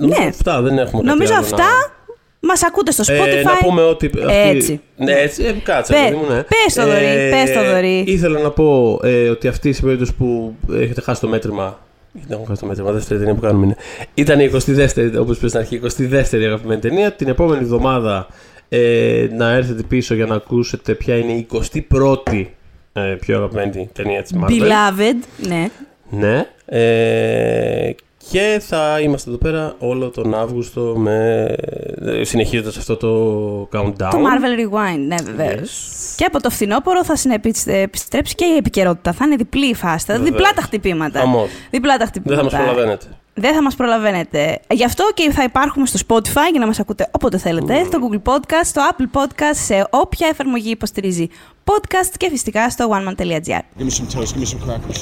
Νομίζω 0.00 0.20
Ναι. 0.22 0.26
αυτά 0.28 0.60
δεν 0.62 0.78
έχουμε 0.78 1.02
κάτι 1.02 1.06
Νομίζω 1.06 1.32
άλλο 1.34 1.42
αυτά 1.44 1.56
να- 1.56 2.48
μας 2.48 2.62
ακούτε 2.64 2.90
στο 2.90 3.04
Spotify. 3.06 3.36
Ε, 3.36 3.42
να 3.42 3.56
πούμε 3.56 3.82
ότι. 3.82 4.06
αυτή- 4.06 4.56
Έτσι. 4.56 4.80
Ναι, 4.96 5.12
έτσι. 5.12 5.44
Ε, 5.44 5.52
κάτσε, 5.62 5.92
Πε- 5.92 6.02
παιδί 6.02 6.14
μου, 6.16 6.34
ναι. 6.34 6.42
πες 6.42 6.74
το, 6.74 6.82
Δωρή, 6.84 7.30
πες 7.30 7.52
το, 7.54 7.64
Δωρή. 7.72 7.98
Ήθελα 8.06 8.40
να 8.40 8.50
πω 8.50 9.00
ε, 9.02 9.28
ότι 9.28 9.48
αυτή 9.48 9.72
στην 9.72 9.84
περίπτωση 9.84 10.14
που 10.14 10.54
έχετε 10.72 11.00
χάσει 11.00 11.20
το 11.20 11.28
μέτρημα. 11.28 11.78
Δεν 12.12 12.36
έχω 12.38 12.44
χάσει 12.48 12.60
το 12.60 12.66
μέτρημα, 12.66 12.90
δεύτερη 12.92 13.18
ταινία 13.20 13.34
που 13.34 13.40
κάνουμε 13.40 13.64
είναι. 13.64 13.76
Ήταν 14.14 14.40
η 14.40 14.44
22η, 14.44 15.16
όπως 15.18 15.36
είπες 15.36 15.50
στην 15.50 15.60
αρχή, 15.60 15.74
η 15.74 15.78
22η 15.78 16.44
αγαπημένη 16.44 16.80
ταινία. 16.80 17.12
Την 17.12 17.28
επόμενη 17.28 17.62
εβδομάδα 17.62 18.26
ε, 18.68 19.28
να 19.32 19.50
έρθετε 19.52 19.82
πίσω 19.82 20.14
για 20.14 20.26
να 20.26 20.34
ακούσετε 20.34 20.94
ποια 20.94 21.16
είναι 21.16 21.32
η 21.32 21.46
21η 21.52 22.44
ε, 22.92 23.00
πιο 23.20 23.36
αγαπημένη 23.36 23.90
ταινία 23.92 24.22
της 24.22 24.32
Marvel. 24.40 24.62
Beloved, 24.62 25.46
ναι. 25.48 25.68
Ναι. 26.10 26.46
Ε, 26.66 27.90
και 28.30 28.62
θα 28.66 29.00
είμαστε 29.00 29.30
εδώ 29.30 29.38
πέρα 29.38 29.74
όλο 29.78 30.08
τον 30.10 30.34
Αύγουστο 30.34 30.80
με, 30.96 31.44
ε, 32.04 32.24
συνεχίζοντας 32.24 32.76
αυτό 32.76 32.96
το 32.96 33.68
countdown. 33.72 34.08
Το 34.10 34.18
Marvel 34.18 34.60
Rewind, 34.60 34.98
ναι, 35.06 35.16
βεβαίως. 35.24 35.80
Και 36.16 36.24
από 36.24 36.40
το 36.40 36.50
φθινόπωρο 36.50 37.04
θα 37.04 37.16
συνεπιστρέψει 37.16 38.34
και 38.34 38.44
η 38.44 38.56
επικαιρότητα. 38.56 39.12
Θα 39.12 39.24
είναι 39.24 39.36
διπλή 39.36 39.66
η 39.68 39.74
φάση. 39.74 40.04
Θα 40.06 40.12
Βεβαίως. 40.12 40.30
διπλά 40.30 40.52
τα 40.54 40.62
χτυπήματα. 40.62 41.18
Χαμός. 41.20 41.48
Διπλά 41.70 41.92
τα 41.92 41.98
Δεν 41.98 42.06
χτυπήματα. 42.06 42.48
θα 42.48 42.56
μας 42.56 42.64
προλαβαίνετε. 42.64 43.06
Δεν 43.38 43.54
θα 43.54 43.62
μας 43.62 43.74
προλαβαίνετε. 43.74 44.60
Γι' 44.70 44.84
αυτό 44.84 45.10
και 45.14 45.30
θα 45.30 45.42
υπάρχουμε 45.42 45.86
στο 45.86 45.98
Spotify 46.08 46.50
για 46.50 46.60
να 46.60 46.66
μας 46.66 46.80
ακούτε 46.80 47.08
όποτε 47.12 47.38
θέλετε, 47.38 47.84
στο 47.84 47.98
Google 48.02 48.32
Podcast, 48.32 48.64
στο 48.64 48.82
Apple 48.90 49.18
Podcast, 49.20 49.54
σε 49.64 49.86
όποια 49.90 50.28
εφαρμογή 50.28 50.70
υποστηρίζει 50.70 51.28
podcast 51.64 52.14
και 52.16 52.28
φυσικά 52.30 52.70
στο 52.70 52.88
oneman.gr. 52.90 53.24
Give 53.78 53.84
me 53.84 53.90
some 53.90 54.18
toast. 54.18 54.32
Give 54.34 54.40
me 54.40 54.46
some 54.46 54.60
crackers. 54.66 54.98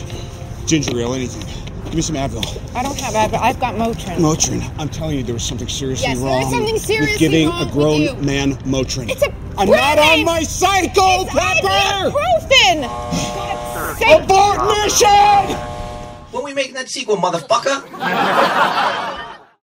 Ginger 0.71 0.97
ale, 1.03 1.15
anything. 1.15 1.45
Give 1.91 1.97
me 2.01 2.03
some 2.09 2.17
Advil. 2.25 2.45
I 2.79 2.83
don't 2.87 3.01
have 3.07 3.15
Advil. 3.25 3.41
I've 3.49 3.61
got 3.65 3.73
Motrin. 3.83 4.17
Motrin. 4.29 4.61
I'm 4.81 4.91
telling 4.99 5.17
you, 5.19 5.25
there 5.29 5.37
was 5.41 5.47
something 5.53 5.69
seriously 5.81 6.07
Yes, 6.09 6.19
there 6.19 6.27
wrong 6.29 6.43
is 6.45 6.51
something 6.57 6.77
with 6.79 6.87
seriously 6.93 7.19
giving 7.25 7.47
wrong 7.49 7.63
a 7.63 7.65
with 7.65 7.75
grown 7.77 8.01
you. 8.07 8.15
man 8.31 8.49
Motrin. 8.75 9.07
It's 9.15 9.25
a 9.29 9.31
I'm 9.61 9.69
not 9.83 9.97
on 9.99 10.17
brand. 10.17 10.25
my 10.35 10.43
cycle, 10.65 11.17
It's 11.23 11.35
Pepper! 11.41 11.85
ibuprofen. 12.11 12.77
Say- 14.01 14.13
Abort 14.17 14.59
mission! 14.73 15.43
When 16.35 16.43
we 16.43 16.53
making 16.53 16.75
that 16.75 16.91
sequel, 16.91 17.17
motherfucker? 17.17 19.31